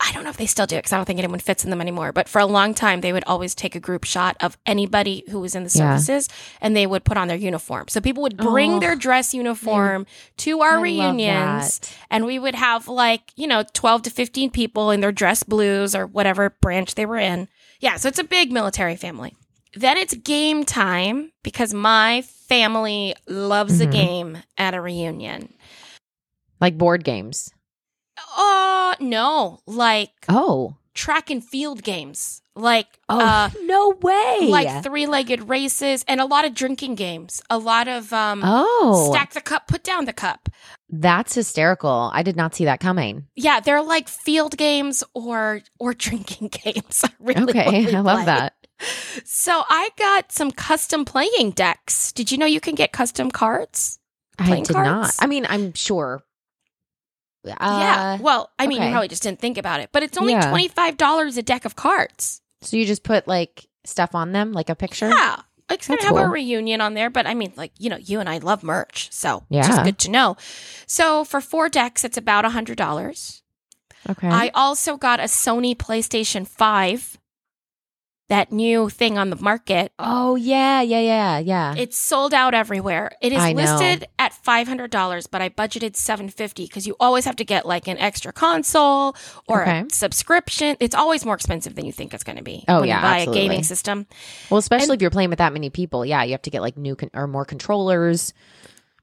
I 0.00 0.12
don't 0.12 0.22
know 0.22 0.30
if 0.30 0.36
they 0.36 0.46
still 0.46 0.66
do 0.66 0.76
it 0.76 0.78
because 0.78 0.92
I 0.92 0.96
don't 0.96 1.06
think 1.06 1.18
anyone 1.18 1.40
fits 1.40 1.64
in 1.64 1.70
them 1.70 1.80
anymore. 1.80 2.12
But 2.12 2.28
for 2.28 2.38
a 2.38 2.46
long 2.46 2.72
time, 2.72 3.00
they 3.00 3.12
would 3.12 3.24
always 3.26 3.52
take 3.54 3.74
a 3.74 3.80
group 3.80 4.04
shot 4.04 4.36
of 4.40 4.56
anybody 4.64 5.24
who 5.28 5.40
was 5.40 5.56
in 5.56 5.64
the 5.64 5.70
Yeah. 5.76 5.96
services 5.96 6.28
and 6.60 6.76
they 6.76 6.86
would 6.86 7.04
put 7.04 7.16
on 7.16 7.26
their 7.26 7.36
uniform. 7.36 7.88
So 7.88 8.00
people 8.00 8.22
would 8.22 8.36
bring 8.36 8.74
Oh, 8.74 8.78
their 8.78 8.94
dress 8.94 9.34
uniform 9.34 10.06
to 10.38 10.60
our 10.60 10.78
I 10.78 10.82
reunions 10.82 11.80
and 12.10 12.24
we 12.26 12.38
would 12.38 12.54
have 12.54 12.86
like, 12.86 13.32
you 13.34 13.48
know, 13.48 13.64
12 13.72 14.02
to 14.02 14.10
15 14.10 14.50
people 14.50 14.92
in 14.92 15.00
their 15.00 15.10
dress 15.12 15.42
blues 15.42 15.96
or 15.96 16.06
whatever 16.06 16.50
branch 16.60 16.94
they 16.94 17.04
were 17.04 17.18
in. 17.18 17.48
Yeah, 17.80 17.96
so 17.96 18.06
it's 18.08 18.20
a 18.20 18.24
big 18.24 18.52
military 18.52 18.94
family. 18.94 19.34
Then 19.74 19.96
it's 19.96 20.14
game 20.14 20.64
time 20.64 21.32
because 21.42 21.74
my 21.74 22.22
family 22.22 23.14
loves 23.26 23.80
a 23.80 23.86
Mhm. 23.86 23.92
game 23.92 24.38
at 24.56 24.74
a 24.74 24.80
reunion. 24.80 25.52
Like 26.60 26.78
board 26.78 27.02
games. 27.04 27.50
Oh, 28.36 28.87
no, 29.00 29.60
like 29.66 30.12
Oh. 30.28 30.74
track 30.94 31.30
and 31.30 31.44
field 31.44 31.82
games. 31.82 32.42
Like 32.56 32.98
Oh, 33.08 33.20
uh 33.20 33.50
no 33.64 33.90
way. 34.02 34.38
like 34.48 34.82
three-legged 34.82 35.48
races 35.48 36.04
and 36.08 36.20
a 36.20 36.24
lot 36.26 36.44
of 36.44 36.54
drinking 36.54 36.96
games. 36.96 37.40
A 37.50 37.58
lot 37.58 37.86
of 37.88 38.12
um 38.12 38.42
oh, 38.44 39.10
stack 39.12 39.32
the 39.32 39.40
cup, 39.40 39.68
put 39.68 39.84
down 39.84 40.06
the 40.06 40.12
cup. 40.12 40.48
that's 40.90 41.34
hysterical. 41.34 42.10
I 42.12 42.22
did 42.22 42.34
not 42.36 42.54
see 42.54 42.64
that 42.64 42.80
coming. 42.80 43.26
Yeah, 43.36 43.60
they're 43.60 43.82
like 43.82 44.08
field 44.08 44.56
games 44.56 45.04
or 45.14 45.60
or 45.78 45.94
drinking 45.94 46.48
games. 46.64 47.04
I 47.04 47.10
really 47.20 47.50
Okay, 47.52 47.94
I 47.94 48.00
love 48.00 48.24
play. 48.24 48.24
that. 48.26 48.54
So 49.24 49.62
I 49.68 49.90
got 49.98 50.30
some 50.32 50.50
custom 50.50 51.04
playing 51.04 51.50
decks. 51.52 52.12
Did 52.12 52.30
you 52.32 52.38
know 52.38 52.46
you 52.46 52.60
can 52.60 52.74
get 52.74 52.92
custom 52.92 53.30
cards? 53.30 53.98
I 54.38 54.60
did 54.60 54.72
not. 54.74 54.84
cards? 55.02 55.18
I 55.20 55.26
mean, 55.26 55.46
I'm 55.48 55.72
sure. 55.74 56.22
Uh, 57.46 57.50
yeah. 57.60 58.18
Well, 58.20 58.50
I 58.58 58.66
mean, 58.66 58.78
okay. 58.78 58.86
you 58.88 58.92
probably 58.92 59.08
just 59.08 59.22
didn't 59.22 59.38
think 59.40 59.58
about 59.58 59.80
it, 59.80 59.90
but 59.92 60.02
it's 60.02 60.18
only 60.18 60.32
Yeah. 60.32 60.48
twenty 60.50 60.68
five 60.68 60.96
dollars 60.96 61.36
a 61.36 61.42
deck 61.42 61.64
of 61.64 61.76
cards. 61.76 62.42
So 62.62 62.76
you 62.76 62.84
just 62.86 63.02
put 63.04 63.26
like 63.28 63.66
stuff 63.84 64.14
on 64.14 64.32
them, 64.32 64.52
like 64.52 64.68
a 64.68 64.74
picture. 64.74 65.08
Yeah. 65.08 65.36
It's 65.70 65.86
gonna 65.86 65.98
That's 66.00 66.08
have 66.16 66.16
a 66.16 66.28
reunion 66.28 66.80
on 66.80 66.94
there, 66.94 67.10
but 67.10 67.26
I 67.26 67.34
mean, 67.34 67.52
like 67.56 67.72
you 67.78 67.90
know, 67.90 67.96
you 67.98 68.20
and 68.20 68.28
I 68.28 68.38
love 68.38 68.62
merch, 68.62 69.08
so 69.12 69.44
Yeah. 69.50 69.66
just 69.66 69.84
good 69.84 69.98
to 69.98 70.10
know. 70.10 70.36
So 70.86 71.24
for 71.24 71.40
four 71.40 71.68
decks, 71.68 72.04
it's 72.04 72.16
about 72.16 72.44
a 72.44 72.50
hundred 72.50 72.78
dollars. 72.78 73.42
Okay. 74.08 74.28
I 74.28 74.50
also 74.54 74.96
got 74.96 75.20
a 75.20 75.24
Sony 75.24 75.76
PlayStation 75.76 76.46
Five, 76.46 77.18
that 78.28 78.52
new 78.52 78.90
thing 78.90 79.16
on 79.16 79.30
the 79.30 79.36
market. 79.36 79.90
oh 79.98 80.36
yeah, 80.36 80.82
yeah, 80.82 81.00
yeah, 81.00 81.38
yeah. 81.38 81.74
It's 81.76 81.96
sold 81.96 82.34
out 82.34 82.52
everywhere. 82.52 83.10
It 83.22 83.32
is 83.32 83.38
I 83.38 83.52
know. 83.52 83.62
listed 83.62 84.06
at 84.18 84.34
five 84.34 84.68
hundred 84.68 84.90
dollars, 84.90 85.26
but 85.26 85.40
I 85.40 85.48
budgeted 85.48 85.96
seven 85.96 86.28
fifty 86.28 86.66
because 86.66 86.86
you 86.86 86.94
always 87.00 87.24
have 87.24 87.36
to 87.36 87.44
get 87.44 87.64
like 87.66 87.88
an 87.88 87.96
extra 87.98 88.32
console 88.32 89.16
or 89.48 89.62
Okay. 89.62 89.80
a 89.80 89.90
subscription. 89.90 90.76
It's 90.78 90.94
always 90.94 91.24
more 91.24 91.34
expensive 91.34 91.74
than 91.74 91.86
you 91.86 91.92
think 91.92 92.12
it's 92.12 92.24
going 92.24 92.36
to 92.38 92.44
be. 92.44 92.64
Oh, 92.68 92.80
when 92.80 92.88
yeah, 92.88 92.96
you 92.96 93.02
buy 93.02 93.16
absolutely. 93.20 93.40
a 93.40 93.44
gaming 93.48 93.62
system. 93.62 94.06
well, 94.50 94.58
especially 94.58 94.84
and- 94.92 94.94
if 94.96 95.02
you're 95.02 95.10
playing 95.10 95.30
with 95.30 95.38
that 95.38 95.52
many 95.54 95.70
people. 95.70 96.04
Yeah, 96.04 96.22
you 96.22 96.32
have 96.32 96.42
to 96.42 96.50
get 96.50 96.60
like 96.60 96.76
new 96.76 96.96
con- 96.96 97.10
or 97.14 97.26
more 97.26 97.44
controllers. 97.46 98.34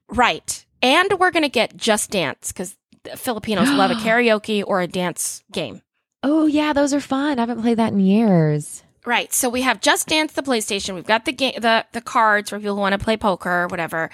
Right. 0.08 0.64
And 0.82 1.12
we're 1.18 1.30
going 1.32 1.42
to 1.42 1.48
get 1.48 1.76
Just 1.76 2.10
Dance 2.10 2.52
because 2.52 2.76
Filipinos 3.16 3.70
love 3.70 3.90
a 3.90 3.94
karaoke 4.04 4.62
or 4.64 4.80
a 4.80 4.86
dance 4.86 5.42
game. 5.50 5.82
Oh 6.22 6.46
yeah, 6.46 6.72
those 6.72 6.94
are 6.94 7.00
fun. 7.00 7.38
I 7.38 7.42
haven't 7.42 7.60
played 7.62 7.78
that 7.78 7.92
in 7.92 8.00
years. 8.00 8.82
Right. 9.06 9.32
So 9.32 9.48
we 9.48 9.62
have 9.62 9.80
Just 9.80 10.08
Dance, 10.08 10.32
the 10.32 10.42
PlayStation. 10.42 10.94
We've 10.94 11.06
got 11.06 11.24
the 11.24 11.32
game, 11.32 11.54
the 11.60 11.86
the 11.92 12.00
cards 12.00 12.50
for 12.50 12.58
people 12.58 12.74
who 12.74 12.80
want 12.80 12.92
to 12.98 12.98
play 13.04 13.16
poker 13.16 13.62
or 13.62 13.66
whatever. 13.68 14.10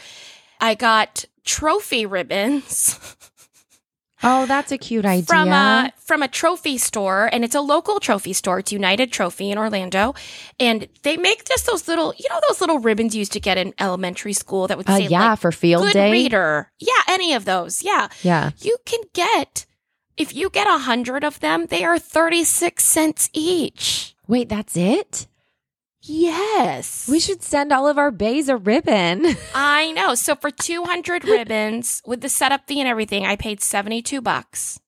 I 0.60 0.74
got 0.74 1.24
trophy 1.44 2.06
ribbons 2.06 3.16
Oh, 4.24 4.46
that's 4.46 4.70
a 4.70 4.78
cute 4.78 5.04
idea. 5.04 5.24
from 5.26 5.48
a 5.48 5.92
from 5.98 6.22
a 6.22 6.28
trophy 6.28 6.78
store, 6.78 7.28
and 7.32 7.42
it's 7.44 7.56
a 7.56 7.60
local 7.60 7.98
trophy 7.98 8.32
store. 8.32 8.60
It's 8.60 8.70
United 8.70 9.10
Trophy 9.10 9.50
in 9.50 9.58
Orlando, 9.58 10.14
and 10.60 10.86
they 11.02 11.16
make 11.16 11.44
just 11.44 11.66
those 11.66 11.88
little, 11.88 12.14
you 12.16 12.28
know, 12.30 12.38
those 12.48 12.60
little 12.60 12.78
ribbons 12.78 13.16
you 13.16 13.18
used 13.18 13.32
to 13.32 13.40
get 13.40 13.58
in 13.58 13.74
elementary 13.80 14.32
school 14.32 14.68
that 14.68 14.78
would 14.78 14.88
Uh, 14.88 14.98
say 14.98 15.06
yeah, 15.08 15.30
like 15.30 15.40
for 15.40 15.50
field 15.50 15.82
good 15.86 15.94
day. 15.94 16.12
reader. 16.12 16.70
Yeah, 16.78 16.92
any 17.08 17.32
of 17.34 17.46
those. 17.46 17.82
Yeah. 17.82 18.06
Yeah. 18.22 18.50
you 18.60 18.76
can 18.86 19.00
get 19.12 19.66
if 20.16 20.32
you 20.36 20.50
get 20.50 20.68
a 20.68 20.78
hundred 20.78 21.24
of 21.24 21.40
them 21.40 21.66
they 21.66 21.82
are 21.82 21.98
36 21.98 22.84
cents 22.84 23.28
each 23.32 24.14
Wait, 24.28 24.48
that's 24.48 24.76
it? 24.76 25.26
yes 26.04 27.08
We 27.08 27.20
should 27.20 27.42
send 27.44 27.72
all 27.72 27.86
of 27.86 27.96
our 27.96 28.10
bays 28.10 28.48
a 28.48 28.56
ribbon. 28.56 29.24
i 29.54 29.92
know 29.92 30.14
so 30.16 30.34
for 30.34 30.50
200 30.50 31.24
ribbons 31.24 32.02
with 32.04 32.20
the 32.22 32.28
setup 32.28 32.66
fee 32.66 32.80
and 32.80 32.88
everything 32.88 33.24
i 33.24 33.36
paid 33.36 33.62
72 33.62 34.20
bucks 34.20 34.80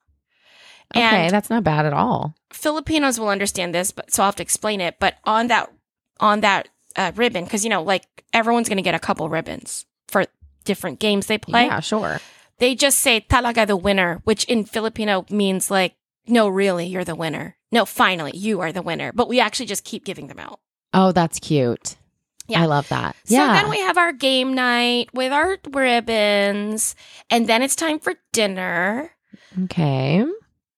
okay, 0.95 1.01
and 1.05 1.31
that's 1.33 1.51
not 1.51 1.63
bad 1.63 1.87
at 1.87 1.93
all. 1.93 2.35
filipinos 2.53 3.21
will 3.21 3.29
understand 3.29 3.73
this 3.75 3.93
but 3.93 4.13
so 4.13 4.23
i'll 4.25 4.29
have 4.29 4.37
to 4.37 4.43
explain 4.43 4.81
it 4.81 4.97
but 4.99 5.15
on 5.25 5.47
that 5.47 5.71
on 6.19 6.41
that 6.41 6.69
uh, 6.97 7.13
ribbon 7.15 7.45
because 7.45 7.63
you 7.63 7.71
know 7.71 7.83
like 7.83 8.25
everyone's 8.33 8.69
gonna 8.69 8.83
get 8.83 8.95
a 8.97 8.99
couple 8.99 9.29
ribbons 9.29 9.87
for 10.09 10.25
different 10.65 10.99
games 10.99 11.27
they 11.27 11.39
play 11.39 11.67
Yeah, 11.67 11.79
sure. 11.81 12.21
they 12.59 12.75
just 12.75 12.99
say 12.99 13.21
talaga 13.21 13.67
the 13.67 13.77
winner, 13.77 14.21
which 14.25 14.45
in 14.45 14.65
Filipino 14.65 15.27
means 15.31 15.71
like, 15.71 15.95
no, 16.27 16.49
really, 16.49 16.87
you're 16.87 17.05
the 17.05 17.15
winner. 17.17 17.57
No, 17.75 17.85
finally, 17.85 18.31
you 18.37 18.61
are 18.61 18.71
the 18.71 18.83
winner. 18.83 19.11
But 19.13 19.29
we 19.29 19.41
actually 19.41 19.67
just 19.67 19.83
keep 19.83 20.05
giving 20.05 20.29
them 20.29 20.39
out. 20.39 20.61
Oh, 20.93 21.11
that's 21.11 21.41
cute. 21.41 21.97
Yeah. 22.47 22.63
I 22.63 22.67
love 22.67 22.89
that. 22.91 23.17
So 23.25 23.35
yeah. 23.35 23.53
then 23.53 23.69
we 23.69 23.81
have 23.81 23.99
our 23.99 24.13
game 24.13 24.55
night 24.55 25.09
with 25.13 25.33
our 25.33 25.59
ribbons, 25.69 26.95
and 27.31 27.49
then 27.49 27.63
it's 27.63 27.75
time 27.75 27.99
for 27.99 28.15
dinner. 28.33 29.11
okay. 29.65 30.25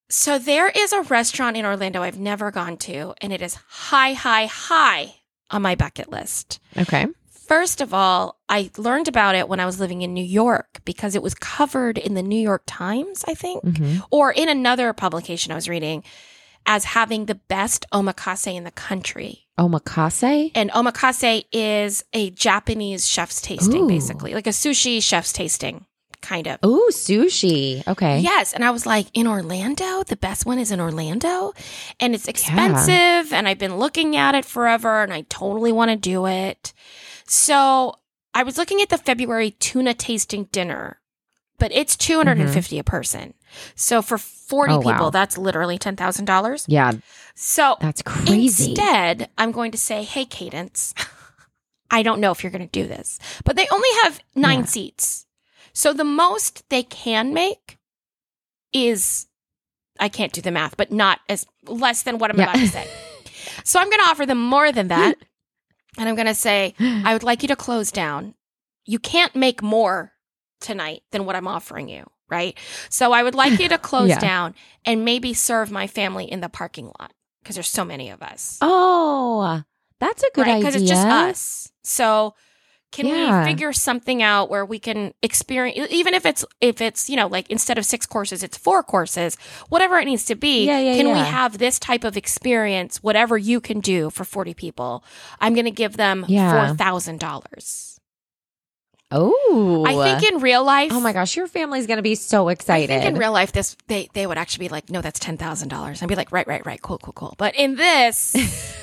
So 0.09 0.39
there 0.39 0.71
is 0.71 0.93
a 0.93 1.03
restaurant 1.03 1.57
in 1.59 1.67
Orlando 1.67 2.03
I've 2.03 2.19
never 2.19 2.51
gone 2.51 2.79
to, 2.79 3.13
and 3.21 3.31
it 3.31 3.43
is 3.43 3.59
high, 3.69 4.15
high, 4.15 4.47
high 4.47 5.17
on 5.51 5.61
my 5.61 5.75
bucket 5.75 6.09
list. 6.09 6.61
Okay. 6.79 7.09
First 7.29 7.83
of 7.83 7.93
all, 7.93 8.41
I 8.49 8.71
learned 8.79 9.09
about 9.09 9.35
it 9.35 9.49
when 9.49 9.61
I 9.61 9.67
was 9.67 9.81
living 9.81 10.01
in 10.01 10.15
New 10.15 10.25
York 10.25 10.81
because 10.85 11.15
it 11.15 11.23
was 11.23 11.35
covered 11.35 11.99
in 11.99 12.15
the 12.15 12.23
New 12.23 12.41
York 12.41 12.63
Times, 12.67 13.23
I 13.29 13.35
think, 13.35 13.63
hmm 13.65 13.97
or 14.11 14.33
in 14.33 14.49
another 14.49 14.93
publication 14.95 15.53
I 15.53 15.57
was 15.57 15.69
reading 15.69 16.03
as 16.67 16.85
having 16.85 17.27
the 17.27 17.35
best 17.35 17.87
omakase 17.93 18.55
in 18.55 18.65
the 18.65 18.71
country. 18.71 19.47
Omakase. 19.59 20.53
And 20.55 20.71
omakase 20.71 21.47
is 21.53 22.05
a 22.13 22.31
Japanese 22.31 23.07
chef's 23.07 23.41
tasting, 23.41 23.85
Ooh. 23.85 23.89
basically, 23.89 24.35
like 24.35 24.47
a 24.47 24.51
sushi 24.51 25.03
chef's 25.03 25.33
tasting, 25.33 25.87
kind 26.21 26.47
of. 26.47 26.59
Ooh, 26.65 26.89
sushi. 26.91 27.87
Okay. 27.87 28.21
Yes. 28.21 28.53
And 28.53 28.65
I 28.65 28.71
was 28.71 28.85
like, 28.85 29.07
in 29.15 29.27
Orlando? 29.27 30.03
The 30.03 30.17
best 30.17 30.45
one 30.45 30.59
is 30.59 30.71
in 30.73 30.81
Orlando? 30.81 31.55
And 32.01 32.15
it's 32.15 32.29
expensive. 32.29 33.33
And 33.33 33.49
I've 33.49 33.59
been 33.59 33.79
looking 33.79 34.17
at 34.17 34.35
it 34.35 34.45
forever 34.45 35.03
and 35.03 35.13
I 35.13 35.23
totally 35.23 35.73
want 35.73 35.91
to 35.91 35.97
do 35.97 36.27
it. 36.27 36.75
So 37.27 37.95
I 38.35 38.43
was 38.43 38.59
looking 38.59 38.83
at 38.83 38.91
the 38.91 38.99
February 38.99 39.53
tuna 39.53 39.95
tasting 39.95 40.45
dinner, 40.53 41.01
but 41.59 41.73
it's 41.73 41.97
mm-hmm. 41.97 42.21
250 42.21 42.79
a 42.79 42.85
person. 42.85 43.35
So 43.75 44.03
for 44.03 44.19
40 44.19 44.73
Oh, 44.73 44.77
wow. 44.79 44.93
people, 44.93 45.11
that's 45.11 45.39
literally 45.39 45.79
$10,000. 45.79 46.65
Yeah, 46.69 46.93
So 47.35 47.77
that's 47.81 48.03
crazy. 48.03 48.71
Instead, 48.73 49.31
I'm 49.39 49.53
going 49.53 49.73
to 49.73 49.79
say, 49.79 50.03
hey, 50.05 50.25
Kadence, 50.25 50.95
I 51.91 52.03
don't 52.03 52.21
know 52.21 52.31
if 52.33 52.43
you're 52.43 52.53
going 52.53 52.67
to 52.69 52.83
do 52.83 52.87
this, 52.89 53.19
but 53.45 53.57
they 53.57 53.67
only 53.71 53.89
have 54.03 54.21
nine 54.35 54.61
Yeah. 54.61 54.65
seats. 54.67 55.27
So 55.73 55.93
the 55.93 56.05
most 56.05 56.69
they 56.71 56.83
can 56.83 57.35
make 57.35 57.79
is, 58.73 59.27
I 60.01 60.09
can't 60.09 60.33
do 60.33 60.41
the 60.41 60.51
math, 60.51 60.77
but 60.77 60.91
not 60.93 61.21
as 61.29 61.47
less 61.67 62.03
than 62.03 62.19
what 62.19 62.31
I'm 62.31 62.39
Yeah. 62.39 62.45
about 62.45 62.57
to 62.59 62.67
say. 62.67 62.87
So 63.65 63.79
I'm 63.81 63.91
going 63.91 64.01
to 64.03 64.09
offer 64.09 64.25
them 64.27 64.41
more 64.43 64.73
than 64.73 64.89
that. 64.89 65.17
And 65.99 66.09
I'm 66.11 66.15
going 66.15 66.27
to 66.27 66.35
say, 66.35 66.75
I 67.05 67.15
would 67.15 67.23
like 67.23 67.43
you 67.43 67.49
to 67.49 67.57
close 67.57 67.91
down. 67.91 68.35
You 68.85 68.99
can't 68.99 69.35
make 69.35 69.63
more 69.63 70.13
tonight 70.61 71.03
than 71.11 71.25
what 71.25 71.35
I'm 71.37 71.49
offering 71.49 71.89
you, 71.89 72.05
right? 72.29 72.59
So 72.91 73.13
I 73.13 73.23
would 73.23 73.35
like 73.35 73.59
you 73.59 73.69
to 73.69 73.79
close 73.91 74.09
Yeah. 74.09 74.19
down 74.19 74.55
and 74.85 75.05
maybe 75.05 75.33
serve 75.35 75.71
my 75.71 75.87
family 75.87 76.25
in 76.31 76.41
the 76.41 76.49
parking 76.49 76.87
lot 76.99 77.13
because 77.43 77.57
there's 77.57 77.69
so 77.69 77.85
many 77.85 78.11
of 78.11 78.23
us. 78.23 78.59
oh, 78.63 79.63
that's 80.01 80.23
a 80.23 80.31
good 80.35 80.47
idea. 80.47 80.59
Because 80.59 80.75
it's 80.77 80.89
just 80.89 81.07
us. 81.07 81.73
So 81.83 82.35
can 82.93 83.07
Yeah. 83.07 83.41
we 83.43 83.47
figure 83.51 83.73
something 83.73 84.23
out 84.23 84.49
where 84.49 84.65
we 84.65 84.79
can 84.79 85.13
experience 85.23 85.89
even 85.91 86.15
if 86.15 86.25
it's 86.25 86.45
if 86.61 86.81
it's, 86.81 87.11
you 87.11 87.17
know, 87.17 87.27
like 87.27 87.51
instead 87.51 87.79
of 87.79 87.85
six 87.87 88.07
courses, 88.07 88.43
it's 88.43 88.57
four 88.57 88.83
courses, 88.83 89.37
whatever 89.69 89.99
it 89.99 90.05
needs 90.05 90.25
to 90.27 90.35
be. 90.35 90.67
Yeah, 90.67 90.79
yeah, 90.79 90.97
can 90.97 91.07
we 91.13 91.19
have 91.19 91.59
this 91.59 91.79
type 91.79 92.05
of 92.05 92.17
experience, 92.17 93.03
whatever 93.03 93.37
you 93.39 93.61
can 93.61 93.81
do 93.81 94.11
for 94.11 94.25
40 94.25 94.55
people? 94.55 95.03
I'm 95.41 95.55
gonna 95.55 95.71
give 95.71 95.97
them 95.97 96.25
Yeah. 96.29 96.51
four 96.69 96.77
thousand 96.77 97.19
dollars. 97.21 97.96
Oh, 99.13 99.85
I 99.87 100.19
think 100.19 100.33
in 100.33 100.41
real 100.41 100.65
life 100.65 100.91
Oh 100.93 100.99
my 101.01 101.13
gosh, 101.13 101.37
your 101.37 101.47
family's 101.47 101.87
gonna 101.87 102.03
be 102.03 102.17
so 102.17 102.49
excited. 102.49 102.91
I 102.91 102.99
think 103.01 103.15
in 103.15 103.19
real 103.19 103.31
life, 103.31 103.53
this 103.53 103.77
they 103.87 104.09
they 104.15 104.27
would 104.27 104.37
actually 104.37 104.67
be 104.67 104.69
like, 104.71 104.91
no, 104.91 105.01
that's 105.01 105.21
ten 105.21 105.37
thousand 105.37 105.69
dollars. 105.69 106.03
I'd 106.03 106.09
be 106.09 106.17
like, 106.17 106.33
right, 106.33 106.47
right, 106.49 106.67
right, 106.67 106.83
cool, 106.83 106.99
cool, 106.99 107.13
cool. 107.13 107.35
But 107.39 107.55
in 107.55 107.77
this, 107.77 108.35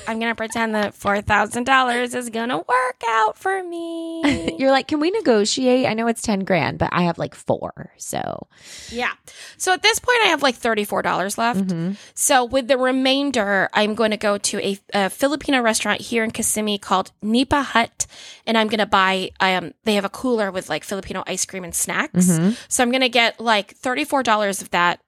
I'm 0.08 0.18
gonna 0.20 0.34
pretend 0.34 0.74
that 0.74 0.94
four 0.94 1.20
thousand 1.20 1.64
dollars 1.64 2.14
is 2.14 2.30
gonna 2.30 2.56
work 2.56 3.02
out 3.06 3.36
for 3.36 3.62
me. 3.62 4.54
You're 4.58 4.70
like, 4.70 4.88
can 4.88 4.98
we 4.98 5.10
negotiate? 5.10 5.86
I 5.86 5.92
know 5.92 6.06
it's 6.06 6.22
ten 6.22 6.40
grand, 6.40 6.78
but 6.78 6.88
I 6.92 7.02
have 7.02 7.18
like 7.18 7.34
four. 7.34 7.92
So 7.98 8.46
yeah. 8.90 9.12
So 9.58 9.72
at 9.74 9.82
this 9.82 9.98
point, 9.98 10.18
I 10.24 10.28
have 10.28 10.42
like 10.42 10.54
thirty 10.54 10.84
four 10.84 11.02
dollars 11.02 11.36
left. 11.36 11.60
Mhm. 11.66 11.96
So 12.14 12.46
with 12.46 12.68
the 12.68 12.78
remainder, 12.78 13.68
I'm 13.74 13.94
going 13.94 14.10
to 14.12 14.16
go 14.16 14.38
to 14.38 14.58
a, 14.66 14.78
a 14.94 15.10
Filipino 15.10 15.60
restaurant 15.60 16.00
here 16.00 16.24
in 16.24 16.30
Kissimmee 16.30 16.78
called 16.78 17.12
Nipa 17.20 17.62
Hut, 17.62 18.06
and 18.46 18.56
I'm 18.56 18.68
gonna 18.68 18.86
buy. 18.86 19.30
Um, 19.38 19.74
they 19.84 19.96
have 19.96 20.04
a 20.06 20.13
cooler 20.14 20.50
with 20.50 20.70
like 20.70 20.82
Filipino 20.84 21.22
ice 21.26 21.44
cream 21.44 21.64
and 21.64 21.74
snacks. 21.74 22.26
Mhm. 22.26 22.56
So 22.68 22.82
I'm 22.82 22.90
gonna 22.90 23.10
get 23.10 23.38
like 23.38 23.74
thirty 23.76 24.04
four 24.04 24.22
dollars 24.22 24.62
of 24.62 24.70
that. 24.70 25.00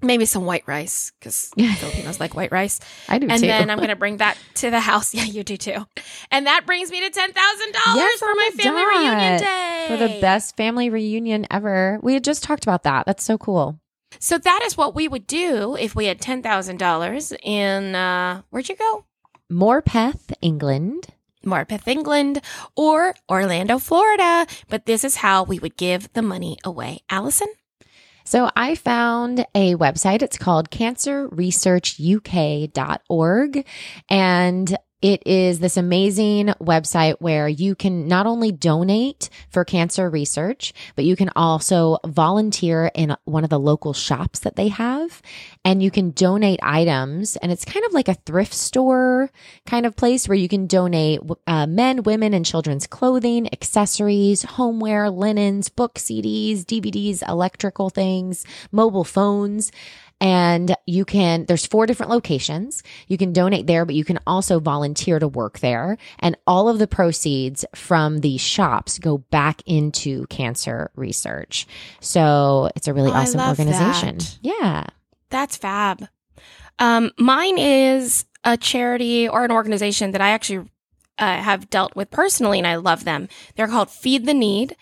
Maybe 0.00 0.26
some 0.26 0.44
white 0.44 0.62
rice 0.68 1.10
because 1.18 1.50
Filipinos 1.56 2.20
like 2.20 2.32
white 2.36 2.52
rice. 2.52 2.78
I 3.08 3.18
do 3.18 3.26
and 3.28 3.40
too. 3.40 3.48
then 3.48 3.68
I'm 3.68 3.78
going 3.82 3.88
to 3.88 3.96
bring 3.96 4.18
that 4.18 4.38
to 4.62 4.70
the 4.70 4.78
house. 4.78 5.12
Yeah, 5.18 5.24
you 5.24 5.42
do 5.42 5.56
too. 5.56 5.86
And 6.30 6.46
that 6.46 6.66
brings 6.66 6.92
me 6.92 7.00
to 7.00 7.10
ten 7.10 7.32
thousand 7.32 7.72
dollars 7.72 7.96
Yes, 7.96 8.18
for 8.20 8.26
on 8.28 8.36
my 8.36 8.50
family 8.54 8.80
dot. 8.82 8.88
reunion 8.96 9.40
day 9.40 9.84
for 9.88 9.96
the 9.96 10.20
best 10.20 10.56
family 10.56 10.88
reunion 10.88 11.48
ever. 11.50 11.98
We 12.00 12.14
had 12.14 12.22
just 12.22 12.44
talked 12.44 12.62
about 12.62 12.84
that. 12.84 13.06
That's 13.06 13.24
so 13.24 13.38
cool. 13.38 13.80
So 14.20 14.38
that 14.38 14.60
is 14.64 14.76
what 14.76 14.94
we 14.94 15.08
would 15.08 15.26
do 15.26 15.74
if 15.74 15.96
we 15.96 16.06
had 16.06 16.20
ten 16.20 16.42
thousand 16.44 16.76
dollars 16.78 17.32
in 17.42 17.96
uh, 17.96 18.42
where'd 18.50 18.68
you 18.68 18.76
go? 18.76 19.04
Morpeth, 19.50 20.32
England. 20.40 21.08
Morpeth, 21.48 21.88
England, 21.88 22.40
or 22.76 23.14
Orlando, 23.28 23.78
Florida. 23.78 24.46
But 24.68 24.86
this 24.86 25.04
is 25.04 25.16
how 25.16 25.42
we 25.42 25.58
would 25.58 25.76
give 25.76 26.12
the 26.12 26.22
money 26.22 26.56
away. 26.64 27.00
Allison. 27.10 27.48
So 28.24 28.50
I 28.54 28.74
found 28.74 29.46
a 29.54 29.74
website. 29.74 30.20
It's 30.20 30.36
called 30.36 30.70
cancerresearchuk.org. 30.70 33.66
And 34.10 34.76
it 35.00 35.22
is 35.26 35.60
this 35.60 35.76
amazing 35.76 36.48
website 36.60 37.16
where 37.20 37.46
you 37.46 37.76
can 37.76 38.08
not 38.08 38.26
only 38.26 38.50
donate 38.50 39.30
for 39.48 39.64
cancer 39.64 40.10
research, 40.10 40.72
but 40.96 41.04
you 41.04 41.14
can 41.14 41.30
also 41.36 41.98
volunteer 42.04 42.90
in 42.94 43.16
one 43.24 43.44
of 43.44 43.50
the 43.50 43.60
local 43.60 43.92
shops 43.92 44.40
that 44.40 44.56
they 44.56 44.68
have. 44.68 45.22
And 45.64 45.82
you 45.82 45.92
can 45.92 46.10
donate 46.10 46.58
items. 46.62 47.36
And 47.36 47.52
it's 47.52 47.64
kind 47.64 47.86
of 47.86 47.92
like 47.92 48.08
a 48.08 48.14
thrift 48.14 48.54
store 48.54 49.30
kind 49.66 49.86
of 49.86 49.94
place 49.94 50.28
where 50.28 50.36
you 50.36 50.48
can 50.48 50.66
donate 50.66 51.20
uh, 51.46 51.66
men, 51.66 52.02
women, 52.02 52.34
and 52.34 52.44
children's 52.44 52.86
clothing, 52.88 53.48
accessories, 53.52 54.42
homeware, 54.42 55.10
linens, 55.10 55.68
book 55.68 55.94
CDs, 55.94 56.64
DVDs, 56.64 57.26
electrical 57.28 57.88
things, 57.88 58.44
mobile 58.72 59.04
phones. 59.04 59.70
And 60.20 60.74
you 60.86 61.04
can, 61.04 61.44
there's 61.46 61.64
four 61.66 61.86
different 61.86 62.10
locations. 62.10 62.82
You 63.06 63.16
can 63.16 63.32
donate 63.32 63.66
there, 63.68 63.84
but 63.84 63.94
you 63.94 64.04
can 64.04 64.18
also 64.26 64.58
volunteer 64.58 65.18
to 65.20 65.28
work 65.28 65.60
there. 65.60 65.96
And 66.18 66.36
all 66.46 66.68
of 66.68 66.78
the 66.80 66.88
proceeds 66.88 67.64
from 67.74 68.18
the 68.20 68.36
shops 68.36 68.98
go 68.98 69.18
back 69.18 69.62
into 69.66 70.26
cancer 70.26 70.90
research. 70.96 71.66
So 72.00 72.70
it's 72.74 72.88
a 72.88 72.94
really 72.94 73.10
Oh, 73.10 73.14
awesome 73.14 73.40
organization. 73.40 74.18
that. 74.18 74.38
Yeah. 74.42 74.86
That's 75.30 75.56
fab. 75.56 76.08
Um, 76.80 77.12
mine 77.18 77.58
is 77.58 78.24
a 78.44 78.56
charity 78.56 79.28
or 79.28 79.44
an 79.44 79.50
organization 79.52 80.12
that 80.12 80.20
I 80.20 80.30
actually 80.30 80.68
uh, 81.18 81.38
have 81.38 81.70
dealt 81.70 81.96
with 81.96 82.10
personally, 82.10 82.58
and 82.58 82.66
I 82.66 82.74
love 82.76 83.04
them. 83.04 83.28
They're 83.56 83.68
called 83.68 83.90
Feed 83.90 84.26
the 84.26 84.34
Need, 84.34 84.76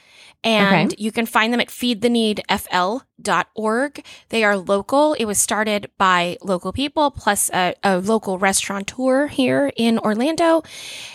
and 0.44 0.94
you 0.98 1.10
can 1.10 1.24
find 1.26 1.52
them 1.52 1.60
at 1.60 1.68
feedtheneedfl.org. 1.68 4.04
They 4.28 4.44
are 4.44 4.56
local. 4.56 5.14
It 5.14 5.24
was 5.24 5.38
started 5.38 5.90
by 5.98 6.38
local 6.42 6.72
people 6.72 7.10
plus 7.10 7.50
a, 7.50 7.74
a 7.82 7.98
local 7.98 8.38
restaurateur 8.38 9.26
here 9.26 9.72
in 9.76 9.98
Orlando. 9.98 10.62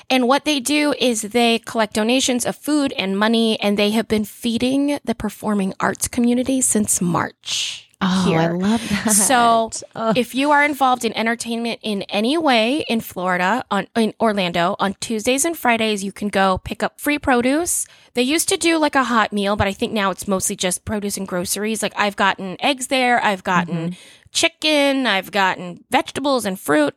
And 0.09 0.27
what 0.27 0.43
they 0.43 0.59
do 0.59 0.93
is 0.99 1.21
they 1.21 1.59
collect 1.59 1.93
donations 1.93 2.45
of 2.45 2.57
food 2.57 2.91
and 2.97 3.17
money, 3.17 3.57
and 3.61 3.77
they 3.77 3.91
have 3.91 4.09
been 4.09 4.25
feeding 4.25 4.99
the 5.05 5.15
performing 5.15 5.73
arts 5.79 6.09
community 6.09 6.59
since 6.59 6.99
March. 6.99 7.87
Oh, 8.01 8.25
here. 8.27 8.39
I 8.39 8.47
love 8.47 8.89
that. 8.89 9.11
So, 9.11 9.69
Ugh. 9.95 10.17
if 10.17 10.33
you 10.33 10.51
are 10.51 10.65
involved 10.65 11.05
in 11.05 11.15
entertainment 11.15 11.79
in 11.83 12.01
any 12.03 12.37
way 12.37 12.83
in 12.87 12.99
Florida, 12.99 13.63
on 13.69 13.87
in 13.95 14.13
Orlando, 14.19 14.75
on 14.79 14.95
Tuesdays 14.99 15.45
and 15.45 15.55
Fridays, 15.55 16.03
you 16.03 16.11
can 16.11 16.29
go 16.29 16.57
pick 16.57 16.81
up 16.81 16.99
free 16.99 17.19
produce. 17.19 17.85
They 18.13 18.23
used 18.23 18.49
to 18.49 18.57
do 18.57 18.77
like 18.77 18.95
a 18.95 19.03
hot 19.03 19.31
meal, 19.31 19.55
but 19.55 19.67
I 19.67 19.73
think 19.73 19.93
now 19.93 20.09
it's 20.11 20.27
mostly 20.27 20.55
just 20.55 20.83
produce 20.83 21.17
and 21.17 21.27
groceries. 21.27 21.83
Like 21.83 21.93
I've 21.95 22.15
gotten 22.15 22.57
eggs 22.59 22.87
there, 22.87 23.23
I've 23.23 23.43
gotten 23.43 23.91
mm-hmm. 23.91 23.99
chicken, 24.31 25.05
I've 25.05 25.31
gotten 25.31 25.83
vegetables 25.91 26.45
and 26.45 26.59
fruit, 26.59 26.95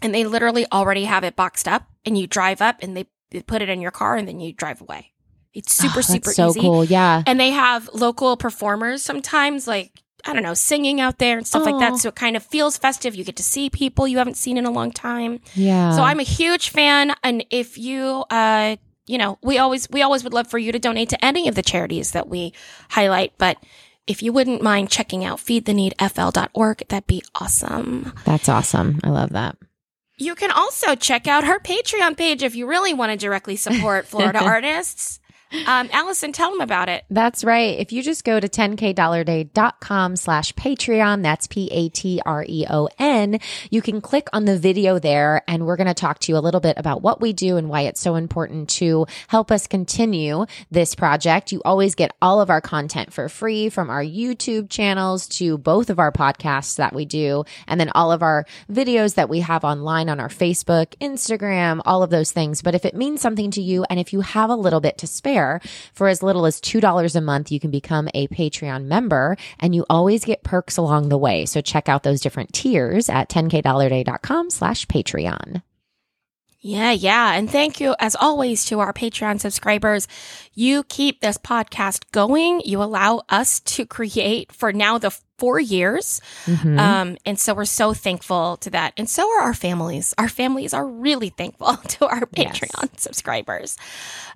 and 0.00 0.14
they 0.14 0.24
literally 0.24 0.66
already 0.72 1.04
have 1.04 1.24
it 1.24 1.36
boxed 1.36 1.68
up. 1.68 1.86
And 2.06 2.16
you 2.16 2.26
drive 2.26 2.62
up, 2.62 2.76
and 2.80 2.96
they, 2.96 3.06
they 3.32 3.42
put 3.42 3.60
it 3.60 3.68
in 3.68 3.82
your 3.82 3.90
car, 3.90 4.16
and 4.16 4.26
then 4.26 4.40
you 4.40 4.54
drive 4.54 4.80
away. 4.80 5.12
It's 5.52 5.74
super 5.74 5.98
Oh, 5.98 6.02
super 6.02 6.32
so 6.32 6.48
easy. 6.50 6.60
cool. 6.60 6.84
Yeah. 6.84 7.22
And 7.26 7.38
they 7.38 7.50
have 7.50 7.90
local 7.92 8.38
performers 8.38 9.02
sometimes, 9.02 9.66
like, 9.66 10.02
I 10.24 10.32
don't 10.32 10.42
know, 10.42 10.54
singing 10.54 11.00
out 11.00 11.18
there 11.18 11.38
and 11.38 11.46
stuff 11.46 11.64
like 11.64 11.78
that. 11.78 11.96
So 11.98 12.08
it 12.08 12.14
kind 12.16 12.36
of 12.36 12.42
feels 12.42 12.76
festive. 12.76 13.14
You 13.14 13.24
get 13.24 13.36
to 13.36 13.42
see 13.42 13.70
people 13.70 14.06
you 14.08 14.18
haven't 14.18 14.36
seen 14.36 14.56
in 14.58 14.66
a 14.66 14.70
long 14.70 14.90
time. 14.90 15.40
Yeah. 15.54 15.92
so 15.92 16.02
I'm 16.02 16.20
a 16.20 16.24
huge 16.24 16.70
fan. 16.70 17.14
And 17.22 17.44
if 17.50 17.78
you, 17.78 18.24
uh, 18.30 18.76
you 19.06 19.16
know, 19.16 19.38
we 19.42 19.58
always, 19.58 19.88
we 19.90 20.02
always 20.02 20.24
would 20.24 20.34
love 20.34 20.48
for 20.48 20.58
you 20.58 20.72
to 20.72 20.78
donate 20.78 21.08
to 21.10 21.24
any 21.24 21.48
of 21.48 21.54
the 21.54 21.62
charities 21.62 22.10
that 22.12 22.28
we 22.28 22.52
highlight. 22.90 23.32
But 23.38 23.56
if 24.06 24.22
you 24.22 24.32
wouldn't 24.32 24.60
mind 24.62 24.90
checking 24.90 25.24
out 25.24 25.38
feedtheneedfl.org, 25.38 26.88
that'd 26.88 27.06
be 27.06 27.22
awesome. 27.34 28.12
That's 28.24 28.48
awesome. 28.48 29.00
I 29.04 29.10
love 29.10 29.30
that. 29.30 29.56
You 30.16 30.34
can 30.34 30.50
also 30.50 30.94
check 30.96 31.28
out 31.28 31.44
her 31.44 31.60
Patreon 31.60 32.16
page 32.16 32.42
if 32.42 32.56
you 32.56 32.66
really 32.66 32.92
want 32.92 33.12
to 33.12 33.16
directly 33.16 33.54
support 33.54 34.06
Florida 34.06 34.40
artists. 34.42 35.17
Um, 35.66 35.88
Allison, 35.92 36.32
tell 36.32 36.50
them 36.50 36.60
about 36.60 36.88
it. 36.88 37.04
That's 37.10 37.42
right. 37.42 37.78
If 37.78 37.92
you 37.92 38.02
just 38.02 38.24
go 38.24 38.38
to 38.38 38.48
10kdollarday.com 38.48 40.16
slash 40.16 40.52
Patreon, 40.54 41.22
that's 41.22 41.46
P-A-T-R-E-O-N, 41.46 43.38
you 43.70 43.82
can 43.82 44.00
click 44.00 44.28
on 44.32 44.44
the 44.44 44.58
video 44.58 44.98
there 44.98 45.42
and 45.48 45.64
we're 45.64 45.76
going 45.76 45.86
to 45.86 45.94
talk 45.94 46.18
to 46.20 46.32
you 46.32 46.38
a 46.38 46.40
little 46.40 46.60
bit 46.60 46.76
about 46.76 47.02
what 47.02 47.20
we 47.20 47.32
do 47.32 47.56
and 47.56 47.68
why 47.68 47.82
it's 47.82 48.00
so 48.00 48.14
important 48.16 48.68
to 48.68 49.06
help 49.28 49.50
us 49.50 49.66
continue 49.66 50.44
this 50.70 50.94
project. 50.94 51.52
You 51.52 51.62
always 51.64 51.94
get 51.94 52.12
all 52.20 52.40
of 52.40 52.50
our 52.50 52.60
content 52.60 53.12
for 53.12 53.28
free 53.28 53.70
from 53.70 53.88
our 53.88 54.02
YouTube 54.02 54.68
channels 54.68 55.26
to 55.28 55.56
both 55.56 55.88
of 55.88 55.98
our 55.98 56.12
podcasts 56.12 56.76
that 56.76 56.94
we 56.94 57.06
do 57.06 57.44
and 57.66 57.80
then 57.80 57.90
all 57.94 58.12
of 58.12 58.22
our 58.22 58.44
videos 58.70 59.14
that 59.14 59.28
we 59.28 59.40
have 59.40 59.64
online 59.64 60.08
on 60.10 60.20
our 60.20 60.28
Facebook, 60.28 60.88
Instagram, 61.00 61.80
all 61.86 62.02
of 62.02 62.10
those 62.10 62.32
things. 62.32 62.60
But 62.60 62.74
if 62.74 62.84
it 62.84 62.94
means 62.94 63.22
something 63.22 63.50
to 63.52 63.62
you 63.62 63.84
and 63.88 63.98
if 63.98 64.12
you 64.12 64.20
have 64.20 64.50
a 64.50 64.56
little 64.56 64.80
bit 64.80 64.98
to 64.98 65.06
spare, 65.06 65.37
for 65.94 66.08
as 66.08 66.22
little 66.22 66.46
as 66.46 66.60
$2 66.60 67.16
a 67.16 67.20
month, 67.20 67.52
you 67.52 67.60
can 67.60 67.70
become 67.70 68.08
a 68.14 68.28
Patreon 68.28 68.84
member 68.84 69.36
and 69.58 69.74
you 69.74 69.84
always 69.88 70.24
get 70.24 70.42
perks 70.42 70.76
along 70.76 71.08
the 71.08 71.18
way. 71.18 71.46
So 71.46 71.60
check 71.60 71.88
out 71.88 72.02
those 72.02 72.20
different 72.20 72.52
tiers 72.52 73.08
at 73.08 73.28
10kdollarday.com 73.28 74.50
slash 74.50 74.86
Patreon. 74.86 75.62
Yeah, 76.60 76.90
yeah. 76.90 77.34
And 77.34 77.48
thank 77.48 77.80
you, 77.80 77.94
as 78.00 78.16
always, 78.16 78.64
to 78.66 78.80
our 78.80 78.92
Patreon 78.92 79.40
subscribers. 79.40 80.08
You 80.54 80.82
keep 80.82 81.20
this 81.20 81.38
podcast 81.38 82.10
going. 82.10 82.62
You 82.64 82.82
allow 82.82 83.22
us 83.28 83.60
to 83.60 83.86
create 83.86 84.50
for 84.50 84.72
now 84.72 84.98
the 84.98 85.16
four 85.38 85.60
years. 85.60 86.20
Mhm. 86.46 86.78
Um, 86.78 87.16
and 87.24 87.38
so 87.38 87.54
we're 87.54 87.64
so 87.64 87.94
thankful 87.94 88.56
to 88.58 88.70
that. 88.70 88.92
And 88.96 89.08
so 89.08 89.28
are 89.30 89.40
our 89.42 89.54
families. 89.54 90.12
Our 90.18 90.28
families 90.28 90.74
are 90.74 90.86
really 90.86 91.30
thankful 91.30 91.76
to 91.88 92.06
our 92.06 92.28
Yes. 92.36 92.58
Patreon 92.58 92.98
subscribers. 92.98 93.76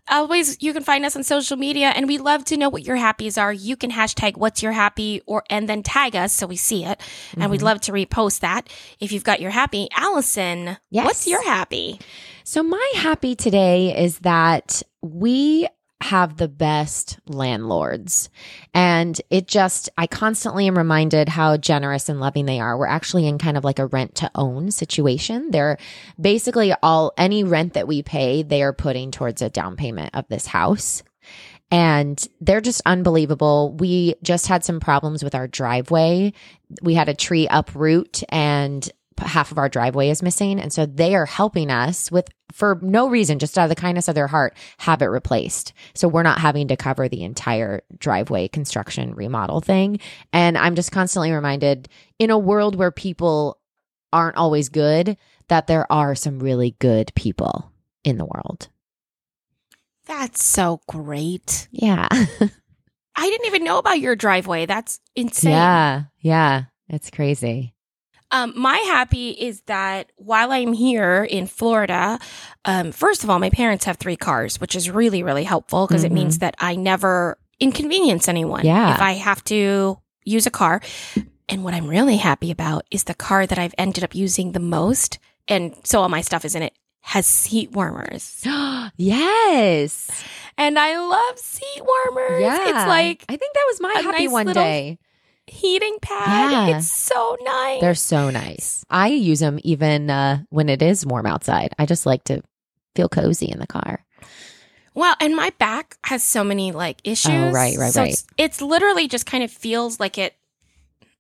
Always, 0.09 0.57
you 0.63 0.73
can 0.73 0.83
find 0.83 1.05
us 1.05 1.15
on 1.17 1.23
social 1.23 1.57
media 1.57 1.89
and 1.95 2.07
we 2.09 2.19
love 2.19 2.45
to 2.47 2.57
know 2.57 2.69
what 2.69 2.83
your 2.85 2.97
happies 2.97 3.41
are. 3.41 3.53
You 3.53 3.77
can 3.77 3.91
hashtag 3.91 4.37
what's 4.37 4.63
your 4.63 4.73
happy 4.73 5.23
or, 5.27 5.43
and 5.51 5.69
then 5.69 5.83
tag 5.83 6.17
us 6.17 6.33
so 6.33 6.47
we 6.47 6.57
see 6.57 6.85
it. 6.85 7.01
And 7.37 7.51
we'd 7.51 7.63
love 7.63 7.81
to 7.83 7.93
repost 7.93 8.41
that 8.41 8.69
if 9.01 9.13
you've 9.13 9.25
got 9.25 9.41
your 9.41 9.51
happy. 9.51 9.89
Allison, 9.97 10.77
Yes. 10.91 11.05
what's 11.05 11.27
your 11.27 11.43
happy? 11.45 11.99
So 12.45 12.63
my 12.63 12.93
happy 12.97 13.35
today 13.37 13.97
is 13.97 14.19
that 14.21 14.83
we 15.03 15.67
have 16.03 16.37
the 16.37 16.49
best 16.49 17.19
landlords. 17.27 18.29
And 18.75 19.21
it 19.31 19.47
just, 19.47 19.89
I 19.97 20.07
constantly 20.07 20.67
am 20.67 20.77
reminded 20.77 21.29
how 21.29 21.57
generous 21.57 22.09
and 22.09 22.21
loving 22.21 22.47
they 22.47 22.61
are. 22.61 22.77
We're 22.77 22.87
actually 22.87 23.27
in 23.27 23.39
kind 23.39 23.57
of 23.57 23.65
like 23.65 23.79
a 23.79 23.87
rent 23.87 24.17
to 24.17 24.31
own 24.35 24.71
situation. 24.71 25.51
They're 25.51 25.79
basically 26.21 26.75
all, 26.83 27.13
any 27.17 27.45
rent 27.45 27.75
that 27.75 27.89
we 27.89 28.03
pay, 28.03 28.43
they 28.43 28.63
are 28.63 28.73
putting 28.73 29.11
towards 29.11 29.43
a 29.43 29.51
down 29.51 29.77
payment 29.77 30.11
of 30.15 30.27
this 30.29 30.47
house. 30.47 31.03
And 31.71 32.23
they're 32.41 32.61
just 32.61 32.83
unbelievable. 32.85 33.73
We 33.73 34.17
just 34.23 34.47
had 34.47 34.63
some 34.63 34.79
problems 34.79 35.25
with 35.25 35.35
our 35.35 35.49
driveway. 35.49 36.35
We 36.83 36.93
had 36.95 37.09
a 37.09 37.15
tree 37.15 37.49
uproot 37.49 38.23
and 38.29 38.91
half 39.23 39.53
of 39.53 39.59
our 39.59 39.69
driveway 39.69 40.11
is 40.11 40.23
missing. 40.23 40.61
And 40.61 40.73
so 40.73 40.87
they 40.87 41.15
are 41.15 41.27
helping 41.27 41.71
us 41.71 42.11
with, 42.11 42.29
for 42.53 42.79
no 42.83 43.09
reason, 43.09 43.39
just 43.39 43.57
out 43.59 43.65
of 43.65 43.69
the 43.69 43.75
kindness 43.75 44.09
of 44.09 44.15
their 44.15 44.27
heart, 44.27 44.57
have 44.79 45.03
it 45.03 45.07
replaced. 45.07 45.73
So 45.95 46.09
we're 46.09 46.23
not 46.23 46.39
having 46.41 46.69
to 46.69 46.77
cover 46.77 47.09
the 47.09 47.25
entire 47.25 47.83
driveway 47.99 48.49
construction 48.49 49.15
remodel 49.15 49.61
thing. 49.61 50.01
And 50.33 50.59
I'm 50.59 50.75
just 50.75 50.93
constantly 50.93 51.33
reminded 51.33 51.89
in 52.19 52.31
a 52.31 52.39
world 52.39 52.77
where 52.77 52.91
people 52.91 53.59
aren't 54.13 54.37
always 54.37 54.69
good, 54.69 55.17
that 55.49 55.67
there 55.67 55.91
are 55.91 56.15
some 56.15 56.39
really 56.39 56.77
good 56.79 57.13
people 57.15 57.73
in 58.05 58.19
the 58.19 58.27
world. 58.27 58.69
That's 60.07 60.45
so 60.45 60.81
great. 60.89 61.69
Yeah. 61.71 62.09
I 62.11 63.27
didn't 63.27 63.47
even 63.47 63.65
know 63.65 63.79
about 63.79 64.01
your 64.01 64.17
driveway. 64.17 64.67
That's 64.67 65.01
insane. 65.15 65.53
Yeah. 65.53 66.03
Yeah. 66.21 66.65
It's 66.89 67.11
crazy. 67.11 67.75
Um, 68.33 68.53
my 68.57 68.79
happy 68.79 69.31
is 69.31 69.61
that 69.67 70.11
while 70.17 70.51
I'm 70.53 70.73
here 70.73 71.23
in 71.23 71.47
Florida, 71.47 72.19
um, 72.65 72.91
first 72.91 73.23
of 73.25 73.31
all, 73.31 73.39
my 73.39 73.51
parents 73.51 73.85
have 73.85 73.99
three 73.99 74.17
cars, 74.17 74.61
which 74.61 74.75
is 74.75 74.91
really, 74.91 75.23
really 75.23 75.45
helpful 75.45 75.87
because 75.87 76.03
it 76.03 76.11
Mhm. 76.11 76.15
means 76.15 76.39
that 76.39 76.55
I 76.59 76.75
never 76.75 77.37
inconvenience 77.61 78.29
anyone. 78.29 78.65
Yeah. 78.65 78.95
If 78.95 79.01
I 79.01 79.13
have 79.13 79.45
to 79.45 79.99
use 80.25 80.47
a 80.47 80.51
car. 80.51 80.81
And 81.49 81.63
what 81.63 81.75
I'm 81.75 81.87
really 81.87 82.17
happy 82.17 82.51
about 82.51 82.87
is 82.91 83.05
the 83.05 83.15
car 83.15 83.47
that 83.47 83.59
I've 83.59 83.75
ended 83.77 84.03
up 84.03 84.15
using 84.15 84.53
the 84.53 84.61
most. 84.61 85.19
And 85.47 85.77
so 85.85 86.01
all 86.01 86.09
my 86.09 86.23
stuff 86.23 86.45
is 86.45 86.55
in 86.55 86.63
it 86.63 86.73
has 87.03 87.27
seat 87.27 87.73
warmers. 87.73 88.43
yes. 88.97 90.09
And 90.57 90.79
I 90.79 90.97
love 90.99 91.39
seat 91.39 91.83
warmers. 91.85 92.41
Yeah. 92.43 92.57
It's 92.69 92.87
like 92.89 93.25
I 93.29 93.37
think 93.37 93.55
that 93.55 93.65
was 93.69 93.81
my 93.81 93.93
happy 94.03 94.25
nice 94.25 94.31
one 94.33 94.47
little- 94.47 94.63
day. 94.63 94.99
Heating 95.47 95.99
pad. 96.01 96.53
Yeah. 96.53 96.77
It's 96.77 96.91
so 96.91 97.37
nice. 97.43 97.81
They're 97.81 97.95
so 97.95 98.31
nice. 98.31 98.85
I 98.91 99.09
use 99.09 99.41
them 99.41 99.59
even 99.63 100.11
uh, 100.11 100.43
when 100.51 100.69
it 100.69 100.83
is 100.83 101.07
warm 101.07 101.27
outside. 101.27 101.75
I 101.79 101.87
just 101.87 102.07
like 102.07 102.25
to 102.25 102.43
feel 102.95 103.09
cozy 103.09 103.51
in 103.51 103.59
the 103.59 103.67
car. 103.67 104.05
Well, 104.95 105.15
and 105.21 105.35
my 105.35 105.51
back 105.59 105.97
has 106.05 106.23
so 106.23 106.45
many 106.45 106.73
like 106.73 107.01
issues. 107.05 107.33
Oh, 107.33 107.51
right, 107.51 107.77
right, 107.79 107.93
so 107.93 108.03
right. 108.03 108.13
It's, 108.13 108.27
it's 108.37 108.63
literally 108.63 109.09
just 109.09 109.25
kind 109.25 109.43
of 109.43 109.51
feels 109.51 109.99
like 109.99 110.19
it, 110.19 110.35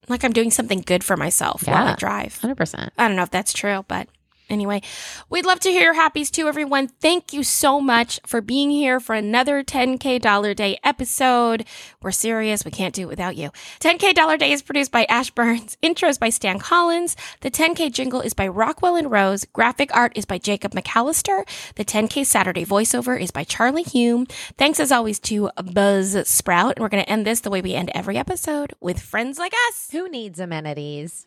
like 0.08 0.24
I'm 0.24 0.32
doing 0.32 0.50
something 0.50 0.82
good 0.82 1.02
for 1.02 1.16
myself 1.16 1.66
while 1.66 1.86
I 1.86 1.94
drive. 1.94 2.38
100%. 2.40 2.90
I 2.98 3.08
don't 3.08 3.16
know 3.16 3.22
if 3.22 3.30
that's 3.30 3.52
true, 3.52 3.84
but 3.88 4.08
anyway, 4.52 4.82
we'd 5.30 5.46
love 5.46 5.60
to 5.60 5.70
hear 5.70 5.82
your 5.82 5.94
happies 5.94 6.30
too, 6.30 6.48
everyone. 6.48 6.88
Thank 6.88 7.32
you 7.32 7.42
so 7.42 7.80
much 7.80 8.20
for 8.26 8.40
being 8.40 8.70
here 8.70 9.00
for 9.00 9.14
another 9.14 9.62
10K 9.62 10.20
Dollar 10.20 10.54
Day 10.54 10.78
episode. 10.84 11.64
We're 12.02 12.12
serious. 12.12 12.64
We 12.64 12.70
can't 12.70 12.94
do 12.94 13.02
it 13.02 13.08
without 13.08 13.36
you. 13.36 13.50
10K 13.80 14.14
Dollar 14.14 14.36
Day 14.36 14.52
is 14.52 14.62
produced 14.62 14.92
by 14.92 15.04
Ash 15.08 15.30
Burns. 15.30 15.76
Intros 15.82 16.18
by 16.18 16.30
Stan 16.30 16.58
Collins. 16.58 17.16
The 17.40 17.50
10K 17.50 17.92
jingle 17.92 18.20
is 18.20 18.34
by 18.34 18.48
Rockwell 18.48 18.96
and 18.96 19.10
Rose. 19.10 19.44
Graphic 19.52 19.94
art 19.94 20.12
is 20.14 20.24
by 20.24 20.38
Jacob 20.38 20.72
McAllister. 20.72 21.44
The 21.76 21.84
10K 21.84 22.26
Saturday 22.26 22.64
voiceover 22.64 23.20
is 23.20 23.30
by 23.30 23.44
Charlie 23.44 23.82
Hume. 23.82 24.26
Thanks 24.58 24.80
as 24.80 24.92
always 24.92 25.18
to 25.20 25.50
Buzz 25.72 26.16
Sprout. 26.28 26.76
And 26.76 26.82
we're 26.82 26.88
going 26.88 27.04
to 27.04 27.10
end 27.10 27.26
this 27.26 27.40
the 27.40 27.50
way 27.50 27.60
we 27.60 27.74
end 27.74 27.90
every 27.94 28.16
episode 28.16 28.74
with 28.80 29.00
friends 29.00 29.38
like 29.38 29.52
us. 29.68 29.88
Who 29.92 30.08
needs 30.08 30.38
amenities? 30.40 31.26